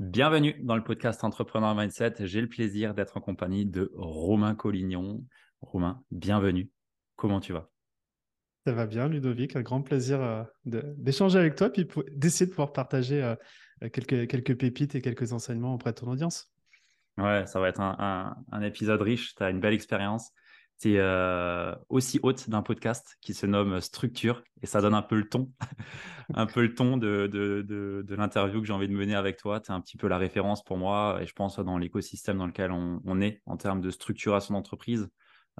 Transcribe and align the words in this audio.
Bienvenue 0.00 0.56
dans 0.60 0.74
le 0.74 0.82
podcast 0.82 1.22
Entrepreneur 1.22 1.72
Mindset. 1.72 2.14
J'ai 2.26 2.40
le 2.40 2.48
plaisir 2.48 2.94
d'être 2.94 3.16
en 3.16 3.20
compagnie 3.20 3.64
de 3.64 3.92
Romain 3.94 4.56
Collignon. 4.56 5.24
Romain, 5.60 6.02
bienvenue. 6.10 6.68
Comment 7.14 7.38
tu 7.38 7.52
vas? 7.52 7.70
Ça 8.66 8.72
va 8.72 8.88
bien, 8.88 9.08
Ludovic. 9.08 9.54
Un 9.54 9.62
grand 9.62 9.82
plaisir 9.82 10.20
euh, 10.20 10.42
d'échanger 10.64 11.38
avec 11.38 11.54
toi 11.54 11.70
et 11.76 11.86
d'essayer 12.10 12.46
de 12.46 12.50
pouvoir 12.50 12.72
partager 12.72 13.22
euh, 13.22 13.36
quelques, 13.92 14.26
quelques 14.26 14.58
pépites 14.58 14.96
et 14.96 15.00
quelques 15.00 15.32
enseignements 15.32 15.74
auprès 15.74 15.92
de 15.92 15.96
ton 15.96 16.10
audience. 16.10 16.52
Ouais, 17.16 17.46
ça 17.46 17.60
va 17.60 17.68
être 17.68 17.80
un, 17.80 18.34
un 18.50 18.62
épisode 18.62 19.00
riche. 19.00 19.36
Tu 19.36 19.44
as 19.44 19.50
une 19.50 19.60
belle 19.60 19.74
expérience 19.74 20.32
c'est 20.78 20.98
euh, 20.98 21.74
aussi 21.88 22.18
haute 22.22 22.50
d'un 22.50 22.62
podcast 22.62 23.16
qui 23.20 23.32
se 23.32 23.46
nomme 23.46 23.80
Structure 23.80 24.42
et 24.60 24.66
ça 24.66 24.80
donne 24.80 24.94
un 24.94 25.02
peu 25.02 25.16
le 25.16 25.28
ton, 25.28 25.50
un 26.34 26.46
peu 26.46 26.62
le 26.62 26.74
ton 26.74 26.96
de, 26.96 27.28
de, 27.30 27.62
de, 27.62 28.14
l'interview 28.14 28.60
que 28.60 28.66
j'ai 28.66 28.72
envie 28.72 28.88
de 28.88 28.92
mener 28.92 29.14
avec 29.14 29.36
toi. 29.36 29.60
Tu 29.60 29.70
es 29.70 29.74
un 29.74 29.80
petit 29.80 29.96
peu 29.96 30.08
la 30.08 30.18
référence 30.18 30.64
pour 30.64 30.76
moi 30.76 31.18
et 31.20 31.26
je 31.26 31.32
pense 31.32 31.58
dans 31.58 31.78
l'écosystème 31.78 32.38
dans 32.38 32.46
lequel 32.46 32.72
on, 32.72 33.20
est 33.20 33.40
en 33.46 33.56
termes 33.56 33.80
de 33.80 33.90
structuration 33.90 34.54
d'entreprise. 34.54 35.08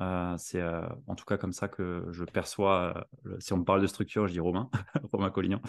Euh, 0.00 0.34
c'est 0.36 0.61
euh, 0.61 0.83
en 1.06 1.14
tout 1.14 1.24
cas 1.24 1.36
comme 1.36 1.52
ça 1.52 1.69
que 1.69 2.06
je 2.11 2.24
perçois. 2.24 3.06
si 3.39 3.52
on 3.52 3.58
me 3.58 3.64
parle 3.64 3.83
de 3.83 3.86
structure, 3.86 4.27
je 4.27 4.33
dis 4.33 4.41
Romain, 4.41 4.69
Romain 5.12 5.30
Collignon. 5.30 5.61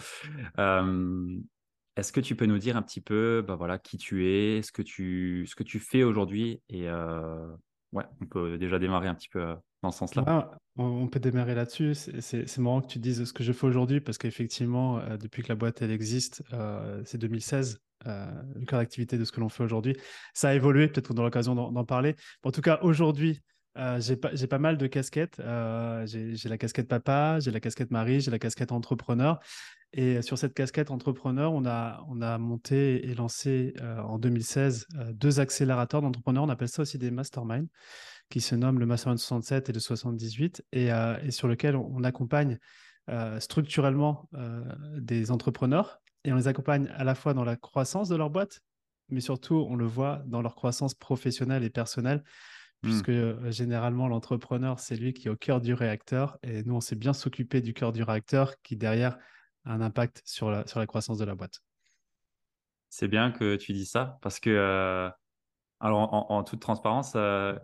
Est-ce 1.96 2.12
que 2.12 2.20
tu 2.20 2.36
peux 2.36 2.44
nous 2.44 2.58
dire 2.58 2.76
un 2.76 2.82
petit 2.82 3.00
peu 3.00 3.42
bah 3.46 3.54
voilà, 3.54 3.78
qui 3.78 3.96
tu 3.96 4.28
es, 4.28 4.60
ce 4.60 4.70
que 4.70 4.82
tu, 4.82 5.46
ce 5.48 5.54
que 5.54 5.62
tu 5.62 5.78
fais 5.78 6.02
aujourd'hui 6.02 6.60
et 6.68 6.88
on 8.20 8.26
peut 8.26 8.58
déjà 8.58 8.78
démarrer 8.78 9.08
un 9.08 9.14
petit 9.14 9.28
peu 9.28 9.40
euh, 9.40 9.54
dans 9.82 9.90
ce 9.90 9.98
sens-là. 9.98 10.50
on 10.76 11.06
peut 11.08 11.20
démarrer 11.20 11.54
là-dessus. 11.54 11.94
C'est 11.94 12.58
marrant 12.58 12.80
que 12.80 12.88
tu 12.88 12.98
dises 12.98 13.24
ce 13.24 13.32
que 13.32 13.44
je 13.44 13.52
fais 13.52 13.66
aujourd'hui 13.66 14.00
parce 14.00 14.18
qu'effectivement, 14.18 14.98
euh, 14.98 15.16
depuis 15.16 15.42
que 15.42 15.48
la 15.48 15.54
boîte 15.54 15.82
elle 15.82 15.90
existe, 15.90 16.42
euh, 16.52 17.02
c'est 17.04 17.18
2016. 17.18 17.80
le 18.04 18.64
cœur 18.66 18.78
d'activité 18.78 19.18
de 19.18 19.24
ce 19.24 19.32
que 19.32 19.40
l'on 19.40 19.48
fait 19.48 19.64
aujourd'hui. 19.64 19.96
Ça 20.34 20.50
a 20.50 20.54
évolué, 20.54 20.88
peut-être 20.88 21.08
qu'on 21.08 21.14
aura 21.14 21.24
l'occasion 21.24 21.54
d'en 21.54 21.84
parler. 21.84 22.14
En 22.42 22.50
tout 22.52 22.60
cas, 22.60 22.78
aujourd'hui, 22.82 23.40
j'ai 23.98 24.16
pas, 24.16 24.58
mal 24.58 24.76
de 24.78 24.86
casquettes. 24.86 25.40
j'ai 26.06 26.48
la 26.48 26.58
casquette 26.58 26.88
papa, 26.88 27.38
j'ai 27.40 27.50
la 27.50 27.60
casquette 27.60 27.90
mari, 27.90 28.20
j'ai 28.20 28.30
la 28.30 28.38
casquette 28.38 28.72
entrepreneur. 28.72 29.40
Et 29.92 30.20
sur 30.20 30.36
cette 30.36 30.52
casquette 30.52 30.90
entrepreneur, 30.90 31.52
on 31.52 31.64
a, 31.64 32.04
on 32.08 32.20
a 32.20 32.36
monté 32.36 33.08
et 33.08 33.14
lancé 33.14 33.72
euh, 33.80 34.00
en 34.00 34.18
2016 34.18 34.86
euh, 34.94 35.12
deux 35.12 35.40
accélérateurs 35.40 36.02
d'entrepreneurs. 36.02 36.44
On 36.44 36.48
appelle 36.48 36.68
ça 36.68 36.82
aussi 36.82 36.98
des 36.98 37.10
masterminds, 37.10 37.68
qui 38.28 38.42
se 38.42 38.54
nomment 38.54 38.78
le 38.78 38.86
Mastermind 38.86 39.18
67 39.18 39.70
et 39.70 39.72
le 39.72 39.80
78, 39.80 40.64
et, 40.72 40.92
euh, 40.92 41.16
et 41.22 41.30
sur 41.30 41.48
lequel 41.48 41.76
on, 41.76 42.04
accompagne 42.04 42.58
structurellement 43.38 44.28
des 44.96 45.30
entrepreneurs. 45.30 46.00
Et 46.24 46.32
on 46.32 46.36
les 46.36 46.48
accompagne 46.48 46.88
à 46.96 47.04
la 47.04 47.14
fois 47.14 47.34
dans 47.34 47.44
la 47.44 47.54
croissance 47.54 48.08
de 48.08 48.16
leur 48.16 48.30
boîte, 48.30 48.62
mais 49.10 49.20
surtout, 49.20 49.64
on 49.70 49.76
le 49.76 49.86
voit 49.86 50.22
dans 50.26 50.42
leur 50.42 50.56
croissance 50.56 50.92
professionnelle 50.92 51.62
et 51.62 51.70
personnelle, 51.70 52.24
mmh. 52.86 53.02
puisque 53.02 53.50
généralement, 53.50 54.08
l'entrepreneur, 54.08 54.80
c'est 54.80 54.96
lui 54.96 55.12
qui 55.12 55.28
est 55.28 55.30
au 55.30 55.36
cœur 55.36 55.60
du 55.60 55.74
réacteur. 55.74 56.38
Et 56.42 56.62
nous, 56.62 56.76
on 56.76 56.80
s'est 56.80 56.96
bien 56.96 57.12
s'occuper 57.12 57.60
du 57.60 57.74
cœur 57.74 57.92
du 57.92 58.02
réacteur 58.02 58.54
qui, 58.62 58.76
derrière, 58.76 59.18
un 59.66 59.80
impact 59.80 60.22
sur 60.24 60.50
la, 60.50 60.66
sur 60.66 60.78
la 60.78 60.86
croissance 60.86 61.18
de 61.18 61.24
la 61.24 61.34
boîte. 61.34 61.60
C'est 62.88 63.08
bien 63.08 63.30
que 63.30 63.56
tu 63.56 63.72
dis 63.72 63.84
ça 63.84 64.18
parce 64.22 64.40
que, 64.40 64.50
euh, 64.50 65.10
alors 65.80 66.30
en, 66.30 66.42
toute 66.44 66.60
transparence, 66.60 67.12
euh, 67.16 67.54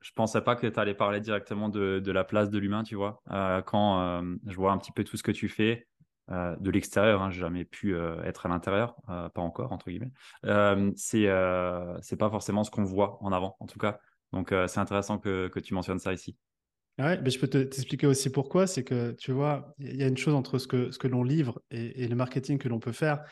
je 0.00 0.12
pensais 0.12 0.40
pas 0.40 0.56
que 0.56 0.66
tu 0.66 0.80
allais 0.80 0.94
parler 0.94 1.20
directement 1.20 1.68
de, 1.68 2.00
de 2.02 2.12
la 2.12 2.24
place 2.24 2.48
de 2.48 2.58
l'humain, 2.58 2.84
tu 2.84 2.94
vois. 2.94 3.20
Euh, 3.30 3.60
quand 3.60 4.22
je 4.46 4.56
vois 4.56 4.72
un 4.72 4.78
petit 4.78 4.92
peu 4.92 5.04
tout 5.04 5.16
ce 5.16 5.22
que 5.22 5.32
tu 5.32 5.48
fais 5.48 5.86
de 6.30 6.70
l'extérieur, 6.70 7.22
hein, 7.22 7.30
j'ai 7.30 7.40
jamais 7.40 7.64
pu 7.64 7.96
être 8.24 8.46
à 8.46 8.48
l'intérieur, 8.48 8.94
pas 9.06 9.40
encore, 9.40 9.72
entre 9.72 9.90
guillemets. 9.90 10.12
c'est 10.96 11.26
c'est 12.00 12.16
pas 12.16 12.30
forcément 12.30 12.64
ce 12.64 12.70
qu'on 12.70 12.84
voit 12.84 13.18
en 13.22 13.32
avant, 13.32 13.56
en 13.60 13.66
tout 13.66 13.78
cas. 13.78 13.98
Donc, 14.32 14.54
c'est 14.66 14.80
intéressant 14.80 15.18
que, 15.18 15.50
tu 15.60 15.74
mentionnes 15.74 15.98
ça 15.98 16.12
ici. 16.12 16.36
Ouais, 16.98 17.20
mais 17.20 17.30
je 17.30 17.38
peux 17.38 17.46
t'expliquer 17.46 18.06
aussi 18.06 18.30
pourquoi. 18.30 18.66
C'est 18.66 18.84
que 18.84 19.12
tu 19.12 19.32
vois, 19.32 19.74
il 19.78 19.96
y 19.96 20.02
a 20.02 20.08
une 20.08 20.16
chose 20.16 20.34
entre 20.34 20.58
ce 20.58 20.66
que, 20.66 21.06
l'on 21.06 21.22
livre 21.22 21.62
et, 21.70 22.06
le 22.08 22.16
marketing 22.16 22.58
que 22.58 22.68
l'on 22.68 22.80
peut 22.80 22.92
faire. 22.92 23.22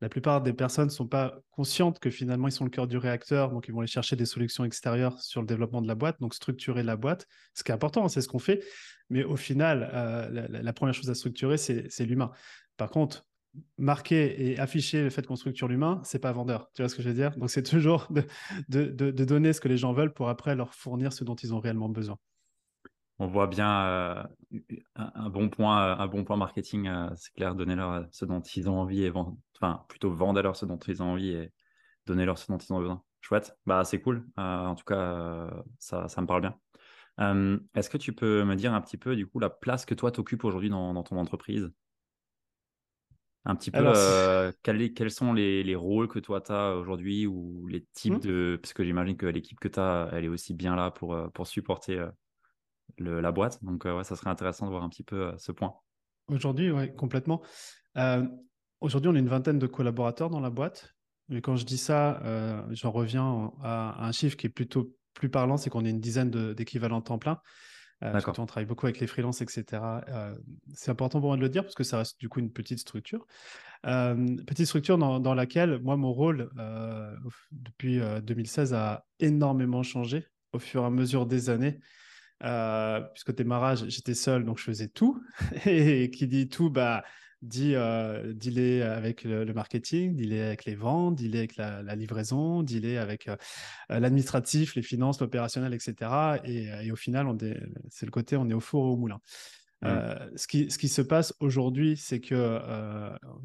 La 0.00 0.08
plupart 0.08 0.42
des 0.42 0.52
personnes 0.52 0.86
ne 0.86 0.90
sont 0.90 1.06
pas 1.06 1.38
conscientes 1.52 2.00
que 2.00 2.10
finalement 2.10 2.48
ils 2.48 2.52
sont 2.52 2.64
le 2.64 2.70
cœur 2.70 2.88
du 2.88 2.96
réacteur, 2.96 3.52
donc 3.52 3.68
ils 3.68 3.72
vont 3.72 3.78
aller 3.78 3.86
chercher 3.86 4.16
des 4.16 4.26
solutions 4.26 4.64
extérieures 4.64 5.20
sur 5.20 5.40
le 5.40 5.46
développement 5.46 5.80
de 5.80 5.86
la 5.86 5.94
boîte, 5.94 6.18
donc 6.20 6.34
structurer 6.34 6.82
la 6.82 6.96
boîte, 6.96 7.28
ce 7.54 7.62
qui 7.62 7.70
est 7.70 7.74
important, 7.74 8.08
c'est 8.08 8.20
ce 8.20 8.26
qu'on 8.26 8.40
fait. 8.40 8.64
Mais 9.10 9.22
au 9.22 9.36
final, 9.36 9.88
euh, 9.94 10.48
la, 10.48 10.72
première 10.72 10.94
chose 10.94 11.08
à 11.08 11.14
structurer, 11.14 11.56
c'est 11.56 12.04
l'humain. 12.04 12.32
Par 12.76 12.90
contre, 12.90 13.24
marquer 13.76 14.50
et 14.50 14.58
afficher 14.58 15.02
le 15.02 15.10
fait 15.10 15.26
qu'on 15.26 15.36
structure 15.36 15.68
l'humain, 15.68 16.00
c'est 16.04 16.18
pas 16.18 16.32
vendeur. 16.32 16.70
Tu 16.74 16.82
vois 16.82 16.88
ce 16.88 16.94
que 16.94 17.02
je 17.02 17.08
veux 17.08 17.14
dire? 17.14 17.36
Donc 17.36 17.50
c'est 17.50 17.62
toujours 17.62 18.08
de, 18.10 18.24
de, 18.68 19.10
de, 19.10 19.24
donner 19.24 19.52
ce 19.52 19.60
que 19.60 19.68
les 19.68 19.76
gens 19.76 19.92
veulent 19.92 20.12
pour 20.12 20.28
après 20.28 20.54
leur 20.54 20.74
fournir 20.74 21.12
ce 21.12 21.24
dont 21.24 21.34
ils 21.34 21.54
ont 21.54 21.60
réellement 21.60 21.88
besoin 21.88 22.18
on 23.22 23.28
voit 23.28 23.46
bien 23.46 23.84
euh, 23.84 24.22
un, 24.96 25.30
bon 25.30 25.48
point, 25.48 25.96
un 25.98 26.06
bon 26.08 26.24
point 26.24 26.36
marketing, 26.36 26.88
euh, 26.88 27.08
c'est 27.14 27.32
clair, 27.34 27.54
donner 27.54 27.76
leur 27.76 28.06
ce 28.10 28.24
dont 28.24 28.40
ils 28.40 28.68
ont 28.68 28.80
envie 28.80 29.04
et 29.04 29.12
enfin 29.14 29.84
plutôt 29.88 30.10
vendre 30.10 30.42
leur 30.42 30.56
ce 30.56 30.66
dont 30.66 30.78
ils 30.78 31.02
ont 31.02 31.12
envie 31.12 31.30
et 31.30 31.52
donner 32.06 32.24
leur 32.24 32.36
ce 32.36 32.50
dont 32.50 32.58
ils 32.58 32.72
ont 32.72 32.80
besoin. 32.80 33.02
Chouette, 33.20 33.56
bah 33.64 33.84
c'est 33.84 34.00
cool. 34.00 34.26
Euh, 34.38 34.66
en 34.66 34.74
tout 34.74 34.84
cas, 34.84 35.48
ça, 35.78 36.08
ça 36.08 36.20
me 36.20 36.26
parle 36.26 36.40
bien. 36.40 36.58
Est-ce 37.74 37.88
que 37.88 37.98
tu 37.98 38.12
peux 38.12 38.42
me 38.42 38.56
dire 38.56 38.74
un 38.74 38.80
petit 38.80 38.96
peu 38.96 39.14
du 39.14 39.28
coup 39.28 39.38
la 39.38 39.50
place 39.50 39.86
que 39.86 39.94
toi 39.94 40.10
t'occupes 40.10 40.44
aujourd'hui 40.44 40.70
dans, 40.70 41.00
ton 41.04 41.16
entreprise? 41.16 41.70
Un 43.44 43.56
petit 43.56 43.70
peu 43.70 43.82
quels, 44.62 45.10
sont 45.10 45.32
les, 45.32 45.74
rôles 45.74 46.08
que 46.08 46.18
toi 46.18 46.40
tu 46.40 46.52
as 46.52 46.76
aujourd'hui 46.76 47.26
ou 47.26 47.66
les 47.66 47.84
types 47.92 48.14
mmh. 48.14 48.20
de 48.20 48.58
parce 48.62 48.72
que 48.72 48.84
j'imagine 48.84 49.16
que 49.16 49.26
l'équipe 49.26 49.58
que 49.58 49.68
tu 49.68 49.80
as 49.80 50.10
elle 50.12 50.24
est 50.24 50.28
aussi 50.28 50.54
bien 50.54 50.76
là 50.76 50.90
pour, 50.90 51.16
pour 51.32 51.46
supporter 51.46 52.06
la 52.98 53.32
boîte. 53.32 53.62
Donc, 53.64 53.86
euh, 53.86 53.96
ouais, 53.96 54.04
ça 54.04 54.16
serait 54.16 54.30
intéressant 54.30 54.66
de 54.66 54.70
voir 54.70 54.82
un 54.82 54.88
petit 54.88 55.02
peu 55.02 55.28
euh, 55.28 55.38
ce 55.38 55.52
point. 55.52 55.74
Aujourd'hui, 56.28 56.70
oui, 56.70 56.94
complètement. 56.94 57.42
Euh, 57.96 58.26
aujourd'hui, 58.80 59.10
on 59.10 59.14
est 59.14 59.20
une 59.20 59.28
vingtaine 59.28 59.58
de 59.58 59.66
collaborateurs 59.66 60.30
dans 60.30 60.40
la 60.40 60.50
boîte. 60.50 60.94
Mais 61.28 61.40
quand 61.40 61.56
je 61.56 61.64
dis 61.64 61.78
ça, 61.78 62.20
j'en 62.70 62.90
reviens 62.90 63.52
à, 63.62 64.04
un 64.04 64.12
chiffre 64.12 64.36
qui 64.36 64.48
est 64.48 64.50
plutôt 64.50 64.92
plus 65.14 65.30
parlant, 65.30 65.56
c'est 65.56 65.70
qu'on 65.70 65.84
est 65.84 65.90
une 65.90 66.00
dizaine 66.00 66.30
d'équivalents 66.52 67.00
temps 67.00 67.18
plein. 67.18 67.40
Euh, 68.02 68.20
on 68.38 68.46
travaille 68.46 68.66
beaucoup 68.66 68.86
avec 68.86 68.98
les 68.98 69.06
freelances, 69.06 69.42
etc. 69.42 69.80
c'est 70.74 70.90
important 70.90 71.20
pour 71.20 71.28
moi 71.28 71.36
de 71.36 71.42
le 71.42 71.48
dire 71.48 71.62
parce 71.62 71.74
que 71.74 71.84
ça 71.84 71.98
reste 71.98 72.18
du 72.18 72.28
coup 72.28 72.40
une 72.40 72.50
petite 72.50 72.80
structure. 72.80 73.26
petite 73.82 74.66
structure 74.66 74.98
dans, 74.98 75.20
dans, 75.20 75.34
laquelle, 75.34 75.80
moi, 75.82 75.96
mon 75.96 76.12
rôle 76.12 76.50
depuis 77.52 78.00
2016 78.22 78.74
a 78.74 79.04
énormément 79.20 79.82
changé 79.82 80.26
au 80.52 80.58
fur 80.58 80.82
et 80.82 80.86
à 80.86 80.90
mesure 80.90 81.26
des 81.26 81.50
années. 81.50 81.78
Euh, 82.44 83.00
puisqu'au 83.12 83.32
démarrage, 83.32 83.84
j'étais 83.88 84.14
seul, 84.14 84.44
donc 84.44 84.58
je 84.58 84.64
faisais 84.64 84.88
tout. 84.88 85.22
Et 85.66 86.10
qui 86.10 86.26
dit 86.26 86.48
tout, 86.48 86.70
bah, 86.70 87.04
dit 87.42 87.74
euh, 87.74 88.32
dealer 88.32 88.82
avec 88.82 89.24
le, 89.24 89.52
marketing, 89.52 90.14
dealer 90.14 90.42
avec 90.42 90.64
les 90.64 90.74
ventes, 90.74 91.16
dealer 91.16 91.38
avec 91.38 91.56
la, 91.56 91.94
livraison, 91.94 92.62
dealer 92.62 92.98
avec 92.98 93.28
euh, 93.28 93.36
l'administratif, 93.88 94.74
les 94.74 94.82
finances, 94.82 95.20
l'opérationnel, 95.20 95.74
etc. 95.74 96.40
Et, 96.44 96.90
au 96.90 96.96
final, 96.96 97.26
c'est 97.90 98.06
le 98.06 98.12
côté, 98.12 98.36
on 98.36 98.48
est 98.48 98.54
au 98.54 98.60
four 98.60 98.86
et 98.86 98.90
au 98.90 98.96
moulin. 98.96 99.20
Mmh. 99.84 100.36
ce, 100.36 100.46
qui, 100.46 100.70
ce, 100.70 100.78
qui, 100.78 100.86
se 100.86 101.02
passe 101.02 101.34
aujourd'hui, 101.40 101.96
c'est 101.96 102.20
que 102.20 102.60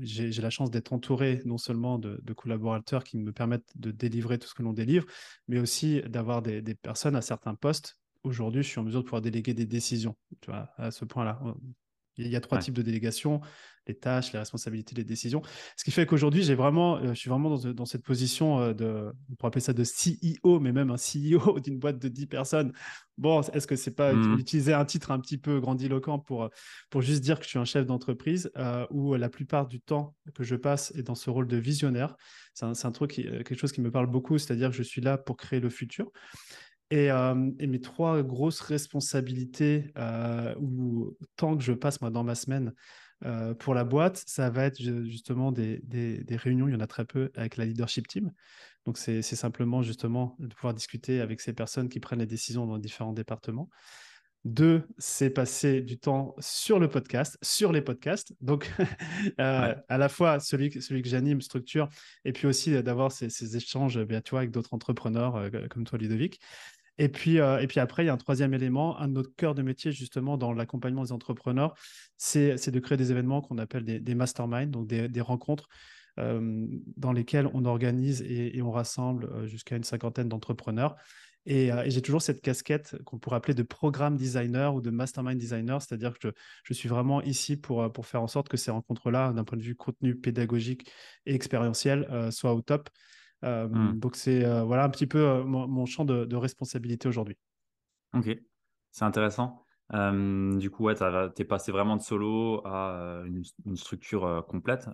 j'ai 0.02 0.42
la 0.42 0.52
chance 0.52 0.70
d'être 0.70 0.94
entouré 0.94 1.42
non 1.46 1.58
seulement 1.58 1.98
de, 1.98 2.34
collaborateurs 2.34 3.04
qui 3.04 3.18
me 3.18 3.32
permettent 3.32 3.72
de 3.76 3.90
délivrer 3.90 4.38
tout 4.38 4.48
ce 4.48 4.54
que 4.54 4.62
l'on 4.62 4.74
délivre, 4.74 5.08
mais 5.48 5.58
aussi 5.58 6.04
d'avoir 6.04 6.44
des, 6.44 6.62
des, 6.62 6.76
personnes 6.76 7.16
à 7.16 7.22
certains 7.22 7.56
postes 7.56 7.98
aujourd'hui, 8.24 8.62
je 8.62 8.68
suis 8.68 8.80
en 8.80 8.84
mesure 8.84 9.00
de 9.00 9.06
pouvoir 9.06 9.22
déléguer 9.22 9.54
des 9.54 9.66
décisions 9.66 10.16
tu 10.42 10.52
vois, 10.52 10.70
à 10.78 10.92
ce 10.92 11.06
point-là. 11.06 11.40
Il 12.18 12.28
y 12.28 12.36
a 12.36 12.42
trois 12.42 12.58
types 12.58 12.74
de 12.74 12.82
délégations 12.82 13.42
les 13.88 13.96
tâches, 13.96 14.34
les 14.34 14.40
responsabilités, 14.40 14.96
les 14.96 15.04
décisions. 15.04 15.42
Ce 15.76 15.84
qui 15.84 15.92
fait 15.92 16.06
qu'aujourd'hui, 16.06 16.44
j'ai 16.44 16.56
vraiment, 16.56 16.98
euh, 16.98 17.14
je 17.14 17.20
suis 17.20 17.30
vraiment 17.30 17.56
dans, 17.56 17.86
cette 17.86 18.04
position 18.04 18.60
euh, 18.60 18.74
de, 18.74 19.12
on 19.32 19.36
pourrait 19.36 19.48
appeler 19.48 19.62
ça 19.62 19.74
de 19.74 19.84
CEO, 19.84 20.60
mais 20.60 20.72
même 20.72 20.92
un 20.92 20.96
CEO 20.96 21.60
d'une 21.64 21.80
boîte 21.80 22.00
de 22.00 22.08
10 22.08 22.28
personnes. 22.28 22.74
Bon, 23.18 23.42
est-ce 23.42 23.66
que 23.66 23.76
c'est 23.76 23.96
pas 23.96 24.14
mmh. 24.14 24.40
utiliser 24.40 24.74
un 24.74 24.86
titre 24.86 25.12
un 25.12 25.20
petit 25.20 25.40
peu 25.40 25.60
grandiloquent 25.60 26.20
pour, 26.20 26.50
pour 26.90 27.02
juste 27.02 27.24
dire 27.24 27.40
que 27.40 27.46
je 27.46 27.50
suis 27.50 27.60
un 27.60 27.66
chef 27.66 27.86
d'entreprise 27.86 28.52
euh, 28.58 28.86
où 28.92 29.16
la 29.16 29.30
plupart 29.30 29.68
du 29.68 29.80
temps 29.80 30.16
que 30.36 30.44
je 30.44 30.56
passe 30.56 30.94
est 30.96 31.04
dans 31.04 31.16
ce 31.16 31.30
rôle 31.30 31.48
de 31.48 31.58
visionnaire? 31.58 32.16
C'est 32.54 32.66
un, 32.66 32.92
truc, 32.92 33.14
quelque 33.14 33.56
chose 33.56 33.72
qui 33.72 33.82
me 33.82 33.92
parle 33.92 34.08
beaucoup, 34.08 34.40
c'est-à-dire 34.40 34.72
que 34.72 34.76
je 34.76 34.82
suis 34.82 35.02
là 35.02 35.20
pour 35.20 35.38
créer 35.38 35.60
le 35.60 35.70
futur. 35.70 36.12
Et, 36.90 37.08
et, 37.08 37.68
mes 37.68 37.82
trois 37.82 38.24
grosses 38.24 38.62
responsabilités, 38.62 39.92
ou 40.60 41.18
tant 41.36 41.58
que 41.58 41.64
je 41.64 41.74
passe 41.74 42.00
moi 42.02 42.10
dans 42.10 42.24
ma 42.24 42.36
semaine 42.36 42.74
euh, 43.26 43.54
pour 43.56 43.74
la 43.74 43.84
boîte, 43.84 44.24
ça 44.28 44.50
va 44.50 44.66
être 44.66 44.78
justement 44.78 45.52
des, 45.52 45.82
réunions, 46.30 46.68
il 46.68 46.74
y 46.74 46.76
en 46.76 46.82
a 46.82 46.88
très 46.88 47.06
peu, 47.06 47.32
avec 47.36 47.58
la 47.58 47.66
leadership 47.66 48.08
team. 48.08 48.32
Donc, 48.86 48.98
c'est 48.98 49.22
simplement 49.22 49.82
justement 49.82 50.36
de 50.40 50.54
pouvoir 50.54 50.74
discuter 50.74 51.20
avec 51.20 51.42
ces 51.42 51.54
personnes 51.54 51.90
qui 51.90 52.00
prennent 52.00 52.20
les 52.20 52.26
décisions 52.26 52.66
dans 52.66 52.78
différents 52.78 53.14
départements. 53.14 53.70
Deux, 54.46 54.88
c'est 54.98 55.30
passer 55.30 55.82
du 55.82 56.00
temps 56.00 56.34
sur 56.40 56.80
le 56.80 56.88
podcast, 56.88 57.38
sur 57.42 57.74
les 57.74 57.82
podcasts. 57.82 58.34
Donc, 58.40 58.72
euh, 59.42 59.76
à 59.90 59.98
la 59.98 60.08
fois 60.08 60.40
celui, 60.40 60.82
celui 60.82 61.02
que 61.02 61.10
j'anime, 61.10 61.42
structure, 61.42 61.90
et 62.24 62.32
puis 62.32 62.48
aussi 62.48 62.72
d'avoir 62.82 63.12
ces, 63.12 63.58
échanges 63.58 64.00
bien, 64.06 64.22
tu 64.22 64.38
avec 64.38 64.52
d'autres 64.52 64.74
entrepreneurs 64.74 65.36
euh, 65.36 65.50
comme 65.70 65.84
toi, 65.84 65.98
Ludovic. 65.98 66.40
Et 66.98 67.10
puis, 67.10 67.40
euh, 67.40 67.60
et 67.60 67.68
puis 67.68 67.80
après, 67.80 68.04
il 68.04 68.08
y 68.08 68.10
a 68.10 68.14
un 68.14 68.18
troisième 68.18 68.54
élément, 68.54 69.00
un 69.00 69.08
de 69.08 69.14
notre 69.14 69.36
cœur 69.36 69.54
de 69.54 69.62
métier 69.62 69.92
justement 69.92 70.38
dans 70.38 70.54
l'accompagnement 70.54 71.04
des 71.04 71.12
entrepreneurs, 71.12 71.76
c'est 72.18 72.70
de 72.70 72.80
créer 72.80 72.98
des 72.98 73.12
événements 73.12 73.42
qu'on 73.42 73.58
appelle 73.60 73.84
des, 73.84 74.00
des 74.00 74.16
masterminds, 74.16 74.72
donc 74.72 74.88
des, 74.88 75.22
rencontres 75.22 75.68
euh, 76.18 76.66
dans 76.96 77.12
lesquelles 77.12 77.48
on 77.54 77.66
organise 77.66 78.24
et, 78.24 78.60
on 78.64 78.72
rassemble 78.72 79.26
euh, 79.26 79.46
jusqu'à 79.46 79.76
une 79.76 79.84
cinquantaine 79.84 80.28
d'entrepreneurs. 80.28 80.96
Et, 81.46 81.72
j'ai 81.86 82.02
toujours 82.02 82.22
cette 82.22 82.42
casquette 82.42 82.98
qu'on 83.06 83.20
pourrait 83.20 83.38
appeler 83.38 83.54
de 83.54 83.64
programme 83.64 84.18
designer 84.18 84.76
ou 84.76 84.82
de 84.82 84.90
mastermind 84.90 85.38
designer, 85.38 85.82
c'est-à-dire 85.82 86.12
que 86.14 86.28
je, 86.28 86.30
je, 86.64 86.74
suis 86.74 86.90
vraiment 86.90 87.22
ici 87.22 87.56
pour, 87.56 87.90
pour 87.94 88.06
faire 88.06 88.22
en 88.22 88.28
sorte 88.28 88.50
que 88.50 88.58
ces 88.58 88.70
rencontres-là, 88.70 89.32
d'un 89.32 89.46
point 89.46 89.58
de 89.58 89.64
vue 89.64 89.76
contenu 89.76 90.16
pédagogique 90.16 90.92
et 91.26 91.34
expérientiel, 91.34 92.06
soient 92.32 92.54
au 92.54 92.62
top. 92.62 92.90
Hmm. 93.44 94.00
Donc 94.00 94.16
c'est 94.16 94.44
voilà 94.64 94.84
un 94.84 94.90
petit 94.90 95.08
peu 95.08 95.44
mon, 95.44 95.86
champ 95.86 96.06
de, 96.06 96.36
responsabilité 96.36 97.08
aujourd'hui. 97.08 97.38
Ok, 98.14 98.36
c'est 98.92 99.06
intéressant. 99.06 99.64
du 99.92 100.70
coup, 100.70 100.86
ouais, 100.86 100.96
tu 100.96 101.42
es 101.42 101.46
passé 101.46 101.72
vraiment 101.72 101.98
de 101.98 102.02
solo 102.02 102.62
à 102.66 103.24
une, 103.26 103.76
structure 103.76 104.46
complète. 104.48 104.90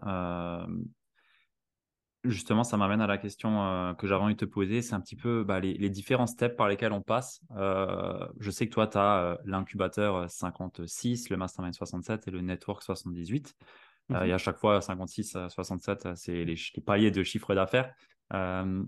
justement, 2.23 2.63
ça 2.63 2.77
m'amène 2.77 3.01
à 3.01 3.07
la 3.07 3.17
question 3.17 3.95
que 3.97 4.07
j'avais 4.07 4.23
envie 4.23 4.35
de 4.35 4.39
te 4.39 4.45
poser. 4.45 4.81
C'est 4.81 4.93
un 4.93 5.01
petit 5.01 5.15
peu 5.15 5.43
bah, 5.43 5.59
les, 5.59 5.89
différents 5.89 6.27
steps 6.27 6.57
par 6.57 6.67
lesquels 6.67 6.91
on 6.91 7.01
passe. 7.01 7.39
je 7.55 8.51
sais 8.51 8.67
que 8.67 8.73
toi, 8.73 8.87
tu 8.87 8.97
as 8.97 9.37
l'incubateur 9.45 10.29
56, 10.29 11.29
le 11.29 11.37
Mastermind 11.37 11.73
67 11.73 12.27
et 12.27 12.31
le 12.31 12.41
Network 12.41 12.83
78. 12.83 13.55
Il 14.09 14.27
y 14.27 14.31
a 14.31 14.35
à 14.35 14.37
chaque 14.37 14.57
fois 14.57 14.81
56 14.81 15.35
à 15.37 15.49
67, 15.49 16.09
c'est 16.15 16.43
les, 16.43 16.55
les, 16.55 16.81
paliers 16.81 17.11
de 17.11 17.23
chiffre 17.23 17.55
d'affaires. 17.55 17.93
Euh, 18.33 18.83